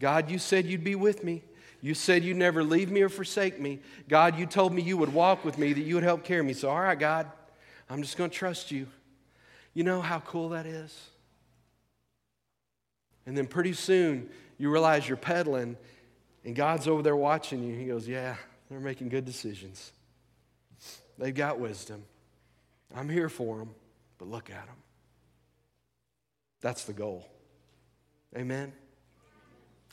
God, 0.00 0.30
you 0.30 0.38
said 0.38 0.66
you'd 0.66 0.84
be 0.84 0.94
with 0.94 1.24
me. 1.24 1.42
You 1.80 1.94
said 1.94 2.24
you'd 2.24 2.36
never 2.36 2.64
leave 2.64 2.90
me 2.90 3.02
or 3.02 3.08
forsake 3.08 3.60
me. 3.60 3.80
God, 4.08 4.38
you 4.38 4.46
told 4.46 4.72
me 4.72 4.82
you 4.82 4.96
would 4.96 5.12
walk 5.12 5.44
with 5.44 5.56
me, 5.56 5.72
that 5.72 5.80
you 5.80 5.94
would 5.94 6.04
help 6.04 6.24
carry 6.24 6.42
me. 6.42 6.52
So, 6.52 6.68
all 6.68 6.80
right, 6.80 6.98
God, 6.98 7.30
I'm 7.88 8.02
just 8.02 8.16
going 8.16 8.30
to 8.30 8.36
trust 8.36 8.70
you. 8.70 8.88
You 9.72 9.84
know 9.84 10.00
how 10.00 10.20
cool 10.20 10.50
that 10.50 10.66
is? 10.66 11.10
And 13.26 13.36
then 13.36 13.46
pretty 13.46 13.72
soon 13.72 14.28
you 14.58 14.70
realize 14.70 15.06
you're 15.06 15.16
pedaling 15.16 15.76
and 16.46 16.54
God's 16.54 16.86
over 16.86 17.02
there 17.02 17.16
watching 17.16 17.62
you. 17.64 17.74
He 17.74 17.86
goes, 17.86 18.06
Yeah, 18.08 18.36
they're 18.70 18.80
making 18.80 19.08
good 19.08 19.24
decisions. 19.24 19.92
They've 21.18 21.34
got 21.34 21.58
wisdom. 21.58 22.04
I'm 22.94 23.08
here 23.08 23.28
for 23.28 23.58
them, 23.58 23.70
but 24.18 24.28
look 24.28 24.48
at 24.48 24.64
them. 24.64 24.76
That's 26.60 26.84
the 26.84 26.92
goal. 26.92 27.28
Amen. 28.36 28.72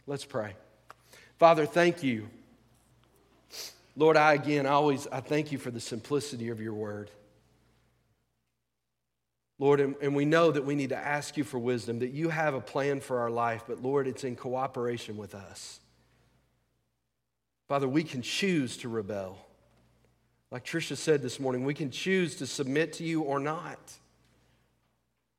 Let's 0.06 0.26
pray. 0.26 0.54
Father, 1.40 1.66
thank 1.66 2.04
you. 2.04 2.30
Lord, 3.96 4.16
I 4.16 4.34
again 4.34 4.68
I 4.68 4.72
always 4.72 5.08
I 5.12 5.22
thank 5.22 5.52
you 5.52 5.58
for 5.58 5.72
the 5.72 5.80
simplicity 5.80 6.50
of 6.50 6.62
your 6.62 6.74
word. 6.74 7.10
Lord, 9.60 9.80
and, 9.80 9.96
and, 10.02 10.16
we 10.16 10.26
know 10.26 10.52
that 10.52 10.66
we 10.66 10.76
need 10.76 10.90
to 10.90 10.98
ask 10.98 11.38
you 11.38 11.44
for 11.44 11.60
wisdom, 11.60 12.00
that 12.00 12.10
you 12.10 12.30
have 12.30 12.54
a 12.54 12.60
plan 12.60 13.00
for 13.00 13.20
our 13.20 13.30
life, 13.30 13.64
but 13.68 13.82
Lord, 13.82 14.08
it's 14.08 14.24
in 14.24 14.36
cooperation 14.36 15.16
with 15.16 15.36
us. 15.36 15.80
Father, 17.74 17.90
we 17.90 18.04
can 18.04 18.22
choose 18.22 18.78
to 18.78 18.88
rebel. 18.88 19.36
Like 20.52 20.64
Tricia 20.64 20.96
said 20.96 21.24
this 21.24 21.40
morning, 21.40 21.64
we 21.66 21.74
can 21.74 21.90
choose 21.90 22.36
to 22.36 22.46
submit 22.46 22.94
to 22.94 23.04
you 23.04 23.24
or 23.24 23.40
not. 23.40 23.80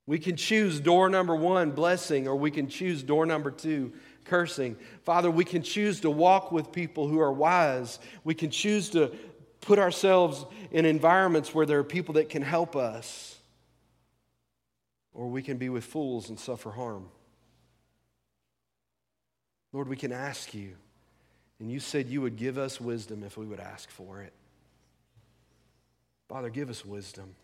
We 0.08 0.18
can 0.18 0.34
choose 0.34 0.80
door 0.80 1.08
number 1.08 1.36
one, 1.36 1.70
blessing, 1.70 2.26
or 2.26 2.34
we 2.34 2.50
can 2.50 2.66
choose 2.66 3.04
door 3.04 3.24
number 3.24 3.52
two, 3.52 3.92
cursing. 4.24 4.74
Father, 5.04 5.30
we 5.30 5.44
can 5.44 5.62
choose 5.62 6.00
to 6.00 6.10
walk 6.10 6.50
with 6.50 6.72
people 6.72 7.06
who 7.06 7.20
are 7.20 7.32
wise. 7.32 8.00
We 8.24 8.34
can 8.34 8.50
choose 8.50 8.90
to 8.90 9.12
put 9.60 9.78
ourselves 9.78 10.44
in 10.72 10.86
environments 10.86 11.54
where 11.54 11.66
there 11.66 11.78
are 11.78 11.84
people 11.84 12.14
that 12.14 12.30
can 12.30 12.42
help 12.42 12.74
us. 12.74 13.38
Or 15.12 15.28
we 15.28 15.40
can 15.40 15.56
be 15.56 15.68
with 15.68 15.84
fools 15.84 16.30
and 16.30 16.40
suffer 16.40 16.72
harm. 16.72 17.10
Lord, 19.72 19.86
we 19.86 19.94
can 19.94 20.10
ask 20.10 20.52
you. 20.52 20.74
And 21.60 21.70
you 21.70 21.80
said 21.80 22.08
you 22.08 22.20
would 22.20 22.36
give 22.36 22.58
us 22.58 22.80
wisdom 22.80 23.22
if 23.22 23.36
we 23.36 23.46
would 23.46 23.60
ask 23.60 23.90
for 23.90 24.22
it. 24.22 24.32
Father, 26.28 26.50
give 26.50 26.70
us 26.70 26.84
wisdom. 26.84 27.34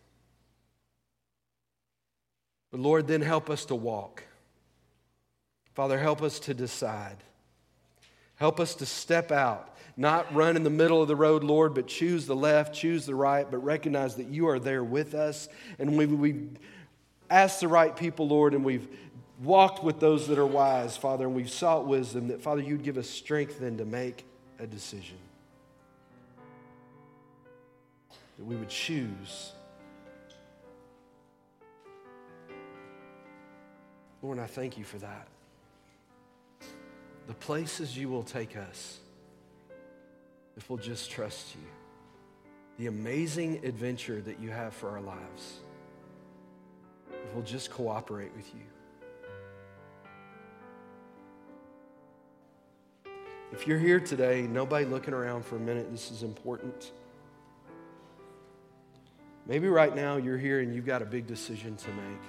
But 2.71 2.81
Lord, 2.81 3.07
then 3.07 3.21
help 3.21 3.51
us 3.51 3.65
to 3.67 3.75
walk. 3.75 4.25
Father, 5.75 5.99
help 5.99 6.23
us 6.23 6.41
to 6.41 6.55
decide. 6.55 7.17
Help 8.37 8.59
us 8.59 8.75
to 8.77 8.87
step 8.87 9.31
out, 9.31 9.77
not 9.99 10.35
run 10.35 10.57
in 10.57 10.63
the 10.63 10.71
middle 10.71 11.03
of 11.03 11.09
the 11.09 11.17
road, 11.17 11.45
Lord, 11.45 11.75
but 11.75 11.87
choose 11.87 12.27
the 12.27 12.35
left, 12.35 12.75
choose 12.75 13.05
the 13.05 13.15
right, 13.15 13.49
but 13.49 13.59
recognize 13.59 14.17
that 14.17 14.29
you 14.29 14.49
are 14.49 14.59
there 14.59 14.83
with 14.83 15.15
us. 15.15 15.49
And 15.79 15.99
we, 15.99 16.07
we 16.07 16.49
asked 17.29 17.61
the 17.61 17.69
right 17.69 17.95
people, 17.95 18.27
Lord, 18.27 18.55
and 18.55 18.65
we've 18.65 18.89
walked 19.41 19.83
with 19.83 20.01
those 20.01 20.29
that 20.29 20.39
are 20.39 20.47
wise, 20.47 20.97
Father, 20.97 21.25
and 21.27 21.35
we've 21.35 21.51
sought 21.51 21.87
wisdom, 21.87 22.29
that, 22.29 22.43
Father, 22.43 22.61
you'd 22.61 22.83
give 22.83 22.99
us 22.99 23.09
strength 23.09 23.59
then 23.59 23.79
to 23.79 23.85
make 23.85 24.25
a 24.59 24.67
decision. 24.67 25.17
That 28.39 28.45
we 28.45 28.57
would 28.57 28.69
choose. 28.69 29.53
Lord, 34.23 34.39
I 34.39 34.47
thank 34.47 34.77
you 34.77 34.85
for 34.85 34.99
that. 34.99 35.27
The 37.27 37.35
places 37.35 37.97
you 37.97 38.09
will 38.09 38.23
take 38.23 38.57
us 38.57 38.99
if 40.57 40.69
we'll 40.69 40.79
just 40.79 41.11
trust 41.11 41.55
you. 41.55 41.63
The 42.79 42.89
amazing 42.89 43.65
adventure 43.65 44.21
that 44.23 44.41
you 44.41 44.51
have 44.51 44.75
for 44.75 44.91
our 44.91 45.01
lives 45.01 45.61
if 47.11 47.35
we'll 47.35 47.45
just 47.45 47.71
cooperate 47.71 48.35
with 48.37 48.47
you. 48.55 48.80
If 53.53 53.67
you're 53.67 53.79
here 53.79 53.99
today, 53.99 54.43
nobody 54.43 54.85
looking 54.85 55.13
around 55.13 55.45
for 55.45 55.57
a 55.57 55.61
minute, 55.61 55.91
this 55.91 56.11
is 56.11 56.23
important. 56.23 56.93
Maybe 59.47 59.67
right 59.67 59.95
now 59.95 60.17
you're 60.17 60.39
here 60.39 60.61
and 60.61 60.73
you've 60.73 60.87
got 60.87 61.03
a 61.03 61.05
big 61.05 61.27
decision 61.27 61.75
to 61.77 61.89
make. 61.89 62.23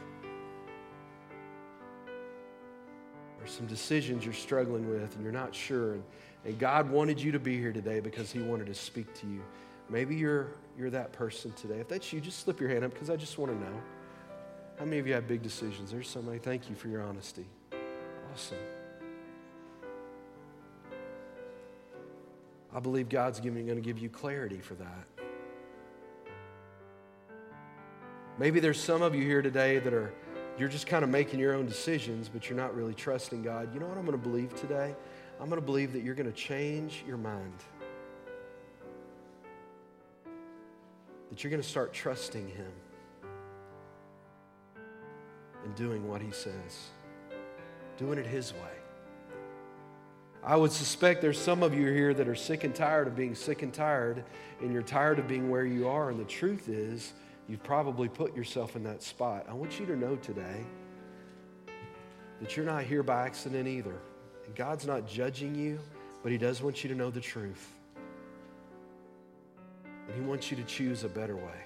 Or 3.40 3.48
some 3.48 3.68
decisions 3.68 4.26
you're 4.26 4.34
struggling 4.34 4.90
with 4.90 5.16
and 5.16 5.24
you're 5.24 5.32
not 5.32 5.54
sure. 5.54 5.94
And, 5.94 6.04
and 6.46 6.58
God 6.58 6.90
wanted 6.90 7.22
you 7.22 7.32
to 7.32 7.40
be 7.40 7.58
here 7.58 7.72
today 7.72 8.00
because 8.00 8.32
He 8.32 8.40
wanted 8.40 8.66
to 8.68 8.74
speak 8.74 9.14
to 9.22 9.28
you. 9.28 9.42
Maybe 9.90 10.16
you're, 10.16 10.48
you're 10.78 10.90
that 10.90 11.12
person 11.12 11.52
today. 11.54 11.80
If 11.80 11.88
that's 11.88 12.12
you, 12.12 12.20
just 12.20 12.40
slip 12.40 12.60
your 12.60 12.70
hand 12.70 12.84
up 12.84 12.94
because 12.94 13.12
I 13.12 13.16
just 13.16 13.38
want 13.38 13.52
to 13.52 13.60
know. 13.60 13.82
How 14.80 14.86
many 14.86 14.98
of 14.98 15.06
you 15.06 15.14
have 15.14 15.28
big 15.28 15.44
decisions? 15.44 15.92
There's 15.92 16.10
somebody. 16.10 16.40
Thank 16.40 16.68
you 16.68 16.76
for 16.76 16.88
your 16.88 17.04
honesty. 17.04 17.46
Awesome. 18.34 18.58
I 22.74 22.80
believe 22.80 23.10
God's 23.10 23.40
going 23.40 23.66
to 23.68 23.82
give 23.82 24.00
you 24.00 24.10
clarity 24.10 24.60
for 24.60 24.76
that. 24.76 25.08
Maybe 28.40 28.60
there's 28.60 28.82
some 28.82 29.02
of 29.02 29.14
you 29.14 29.24
here 29.24 29.42
today 29.42 29.80
that 29.80 29.94
are, 29.94 30.14
you're 30.58 30.70
just 30.70 30.88
kind 30.88 31.04
of 31.04 31.10
making 31.10 31.40
your 31.40 31.54
own 31.54 31.66
decisions, 31.66 32.30
but 32.30 32.50
you're 32.50 32.58
not 32.58 32.76
really 32.76 32.94
trusting 32.94 33.44
God. 33.44 33.74
You 33.74 33.80
know 33.80 33.88
what 33.88 33.98
I'm 33.98 34.06
going 34.06 34.18
to 34.18 34.30
believe 34.30 34.56
today? 34.56 34.96
I'm 35.40 35.50
going 35.50 35.60
to 35.60 35.66
believe 35.66 35.92
that 35.94 36.04
you're 36.04 36.16
going 36.16 36.32
to 36.32 36.38
change 36.38 37.04
your 37.06 37.18
mind. 37.18 37.54
That 41.30 41.44
you're 41.44 41.52
going 41.52 41.62
to 41.62 41.68
start 41.68 41.94
trusting 41.94 42.48
Him 42.48 42.72
and 45.66 45.76
doing 45.76 46.08
what 46.08 46.22
He 46.22 46.32
says, 46.32 46.90
doing 47.98 48.18
it 48.18 48.26
His 48.26 48.54
way. 48.54 48.81
I 50.44 50.56
would 50.56 50.72
suspect 50.72 51.22
there's 51.22 51.40
some 51.40 51.62
of 51.62 51.76
you 51.76 51.92
here 51.92 52.16
that 52.16 52.28
are 52.28 52.36
sick 52.36 52.64
and 52.64 52.74
tired 52.74 53.08
of 53.08 53.16
being 53.16 53.36
sick 53.36 53.62
and 53.62 53.72
tired, 53.72 54.24
and 54.60 54.74
you're 54.74 54.82
tired 54.82 55.20
of 55.20 55.28
being 55.28 55.52
where 55.52 55.66
you 55.66 55.88
are. 55.88 56.10
And 56.10 56.20
the 56.20 56.26
truth 56.26 56.68
is, 56.68 57.14
you've 57.48 57.64
probably 57.64 58.10
put 58.10 58.36
yourself 58.36 58.76
in 58.76 58.84
that 58.86 59.04
spot. 59.04 59.46
I 59.48 59.54
want 59.54 59.80
you 59.80 59.86
to 59.86 59.96
know 59.96 60.16
today 60.16 60.66
that 62.40 62.58
you're 62.58 62.66
not 62.66 62.84
here 62.86 63.04
by 63.04 63.26
accident 63.26 63.68
either. 63.68 63.96
And 64.48 64.56
God's 64.56 64.88
not 64.88 65.08
judging 65.08 65.54
you, 65.54 65.80
but 66.24 66.32
He 66.32 66.40
does 66.40 66.64
want 66.64 66.84
you 66.84 66.90
to 66.90 66.96
know 66.96 67.12
the 67.12 67.22
truth. 67.22 67.70
And 69.86 70.16
He 70.16 70.22
wants 70.22 70.50
you 70.50 70.58
to 70.58 70.64
choose 70.64 71.04
a 71.04 71.10
better 71.10 71.36
way. 71.36 71.66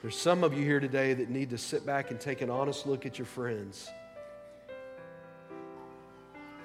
There's 0.00 0.16
some 0.16 0.42
of 0.42 0.54
you 0.54 0.64
here 0.64 0.80
today 0.80 1.12
that 1.12 1.28
need 1.28 1.50
to 1.50 1.58
sit 1.58 1.84
back 1.84 2.10
and 2.10 2.18
take 2.18 2.40
an 2.40 2.48
honest 2.48 2.86
look 2.86 3.04
at 3.04 3.18
your 3.18 3.26
friends. 3.26 3.90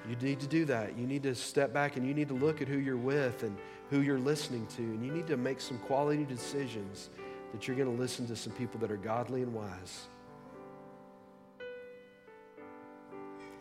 You 0.09 0.15
need 0.17 0.39
to 0.41 0.47
do 0.47 0.65
that. 0.65 0.97
You 0.97 1.07
need 1.07 1.23
to 1.23 1.33
step 1.33 1.73
back 1.73 1.95
and 1.95 2.05
you 2.05 2.13
need 2.13 2.27
to 2.27 2.33
look 2.33 2.61
at 2.61 2.67
who 2.67 2.77
you're 2.77 2.97
with 2.97 3.43
and 3.43 3.57
who 3.89 4.01
you're 4.01 4.19
listening 4.19 4.67
to. 4.75 4.81
And 4.81 5.05
you 5.05 5.11
need 5.11 5.27
to 5.27 5.37
make 5.37 5.61
some 5.61 5.77
quality 5.79 6.25
decisions 6.25 7.09
that 7.53 7.67
you're 7.67 7.77
going 7.77 7.93
to 7.93 8.01
listen 8.01 8.27
to 8.27 8.35
some 8.35 8.51
people 8.53 8.79
that 8.81 8.91
are 8.91 8.97
godly 8.97 9.43
and 9.43 9.53
wise. 9.53 10.07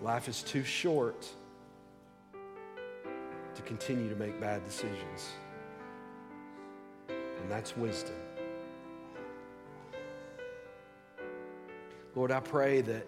Life 0.00 0.28
is 0.28 0.42
too 0.42 0.64
short 0.64 1.28
to 3.54 3.62
continue 3.62 4.08
to 4.08 4.16
make 4.16 4.40
bad 4.40 4.64
decisions. 4.64 5.30
And 7.08 7.48
that's 7.48 7.76
wisdom. 7.76 8.16
Lord, 12.16 12.32
I 12.32 12.40
pray 12.40 12.80
that 12.82 13.06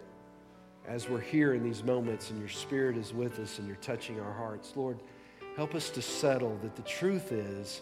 as 0.87 1.09
we're 1.09 1.20
here 1.20 1.55
in 1.55 1.62
these 1.62 1.82
moments 1.82 2.30
and 2.30 2.39
your 2.39 2.49
spirit 2.49 2.97
is 2.97 3.14
with 3.14 3.39
us 3.39 3.59
and 3.59 3.66
you're 3.66 3.76
touching 3.76 4.20
our 4.20 4.32
hearts, 4.32 4.72
Lord, 4.76 4.99
help 5.57 5.74
us 5.74 5.91
to 5.91 6.03
settle 6.03 6.59
that 6.62 6.76
the 6.76 6.82
truth 6.82 7.32
is 7.32 7.80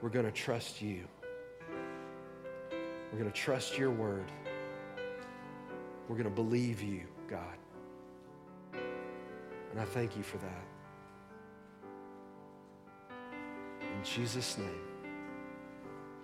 we're 0.00 0.08
going 0.08 0.24
to 0.24 0.32
trust 0.32 0.80
you. 0.80 1.04
We're 3.12 3.18
going 3.18 3.30
to 3.30 3.36
trust 3.36 3.76
your 3.76 3.90
word. 3.90 4.30
We're 6.08 6.16
going 6.16 6.28
to 6.28 6.34
believe 6.34 6.82
you, 6.82 7.02
God. 7.28 7.58
And 8.72 9.80
I 9.80 9.84
thank 9.84 10.16
you 10.16 10.22
for 10.22 10.38
that. 10.38 10.64
In 13.82 14.04
Jesus' 14.04 14.56
name. 14.56 14.90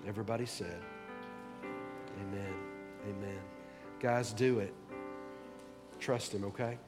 Everybody 0.06 0.46
said, 0.46 0.80
Amen. 2.20 2.54
Amen. 3.08 3.40
Guys, 4.00 4.32
do 4.32 4.60
it. 4.60 4.72
Trust 6.06 6.32
Him, 6.32 6.44
okay? 6.44 6.78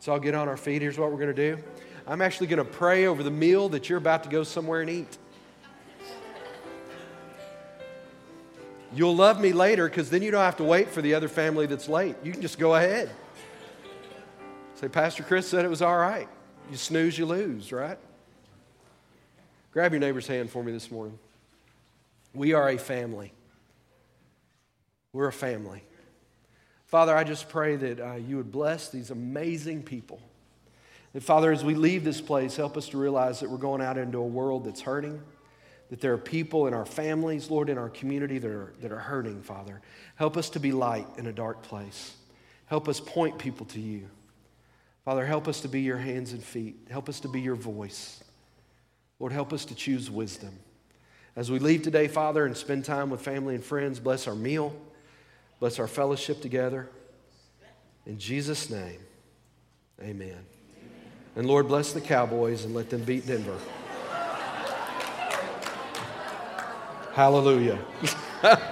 So 0.00 0.14
I'll 0.14 0.18
get 0.18 0.34
on 0.34 0.48
our 0.48 0.56
feet. 0.56 0.80
Here's 0.80 0.96
what 0.96 1.10
we're 1.10 1.18
going 1.18 1.34
to 1.34 1.54
do 1.56 1.62
I'm 2.06 2.22
actually 2.22 2.46
going 2.46 2.64
to 2.64 2.64
pray 2.64 3.04
over 3.04 3.22
the 3.22 3.30
meal 3.30 3.68
that 3.68 3.90
you're 3.90 3.98
about 3.98 4.22
to 4.22 4.30
go 4.30 4.42
somewhere 4.42 4.80
and 4.80 4.88
eat. 4.88 5.18
You'll 8.94 9.14
love 9.14 9.38
me 9.38 9.52
later 9.52 9.86
because 9.86 10.08
then 10.08 10.22
you 10.22 10.30
don't 10.30 10.40
have 10.40 10.56
to 10.56 10.64
wait 10.64 10.88
for 10.88 11.02
the 11.02 11.12
other 11.12 11.28
family 11.28 11.66
that's 11.66 11.90
late. 11.90 12.16
You 12.24 12.32
can 12.32 12.40
just 12.40 12.58
go 12.58 12.74
ahead. 12.74 13.10
Say, 14.76 14.88
Pastor 14.88 15.24
Chris 15.24 15.46
said 15.46 15.66
it 15.66 15.68
was 15.68 15.82
all 15.82 15.98
right. 15.98 16.28
You 16.70 16.78
snooze, 16.78 17.18
you 17.18 17.26
lose, 17.26 17.70
right? 17.70 17.98
Grab 19.72 19.92
your 19.92 20.00
neighbor's 20.00 20.26
hand 20.26 20.48
for 20.48 20.64
me 20.64 20.72
this 20.72 20.90
morning. 20.90 21.18
We 22.32 22.54
are 22.54 22.70
a 22.70 22.78
family. 22.78 23.34
We're 25.12 25.28
a 25.28 25.32
family. 25.32 25.82
Father, 26.86 27.16
I 27.16 27.24
just 27.24 27.48
pray 27.48 27.76
that 27.76 28.00
uh, 28.00 28.14
you 28.14 28.36
would 28.36 28.52
bless 28.52 28.88
these 28.88 29.10
amazing 29.10 29.82
people. 29.82 30.20
That, 31.12 31.22
Father, 31.22 31.52
as 31.52 31.64
we 31.64 31.74
leave 31.74 32.04
this 32.04 32.20
place, 32.20 32.56
help 32.56 32.76
us 32.76 32.88
to 32.90 32.98
realize 32.98 33.40
that 33.40 33.50
we're 33.50 33.56
going 33.56 33.80
out 33.80 33.98
into 33.98 34.18
a 34.18 34.26
world 34.26 34.64
that's 34.64 34.80
hurting, 34.80 35.20
that 35.90 36.00
there 36.00 36.12
are 36.12 36.18
people 36.18 36.66
in 36.66 36.74
our 36.74 36.86
families, 36.86 37.50
Lord, 37.50 37.68
in 37.68 37.78
our 37.78 37.88
community 37.88 38.38
that 38.38 38.50
are, 38.50 38.72
that 38.80 38.92
are 38.92 38.98
hurting, 38.98 39.42
Father. 39.42 39.80
Help 40.16 40.36
us 40.36 40.50
to 40.50 40.60
be 40.60 40.72
light 40.72 41.06
in 41.16 41.26
a 41.26 41.32
dark 41.32 41.62
place. 41.62 42.14
Help 42.66 42.88
us 42.88 43.00
point 43.00 43.38
people 43.38 43.66
to 43.66 43.80
you. 43.80 44.08
Father, 45.04 45.26
help 45.26 45.48
us 45.48 45.60
to 45.60 45.68
be 45.68 45.82
your 45.82 45.98
hands 45.98 46.32
and 46.32 46.42
feet. 46.42 46.76
Help 46.90 47.08
us 47.08 47.20
to 47.20 47.28
be 47.28 47.40
your 47.40 47.56
voice. 47.56 48.22
Lord, 49.18 49.32
help 49.32 49.52
us 49.52 49.64
to 49.66 49.74
choose 49.74 50.10
wisdom. 50.10 50.58
As 51.36 51.50
we 51.50 51.58
leave 51.58 51.82
today, 51.82 52.08
Father, 52.08 52.46
and 52.46 52.56
spend 52.56 52.84
time 52.84 53.10
with 53.10 53.20
family 53.20 53.54
and 53.54 53.62
friends, 53.62 54.00
bless 54.00 54.26
our 54.26 54.34
meal, 54.34 54.74
bless 55.64 55.78
our 55.78 55.88
fellowship 55.88 56.42
together. 56.42 56.90
In 58.04 58.18
Jesus' 58.18 58.68
name, 58.68 58.98
amen. 59.98 60.44
And 61.36 61.46
Lord, 61.46 61.68
bless 61.68 61.94
the 61.94 62.02
Cowboys 62.02 62.66
and 62.66 62.74
let 62.74 62.90
them 62.90 63.02
beat 63.02 63.26
Denver. 63.26 63.56
Hallelujah. 67.14 67.78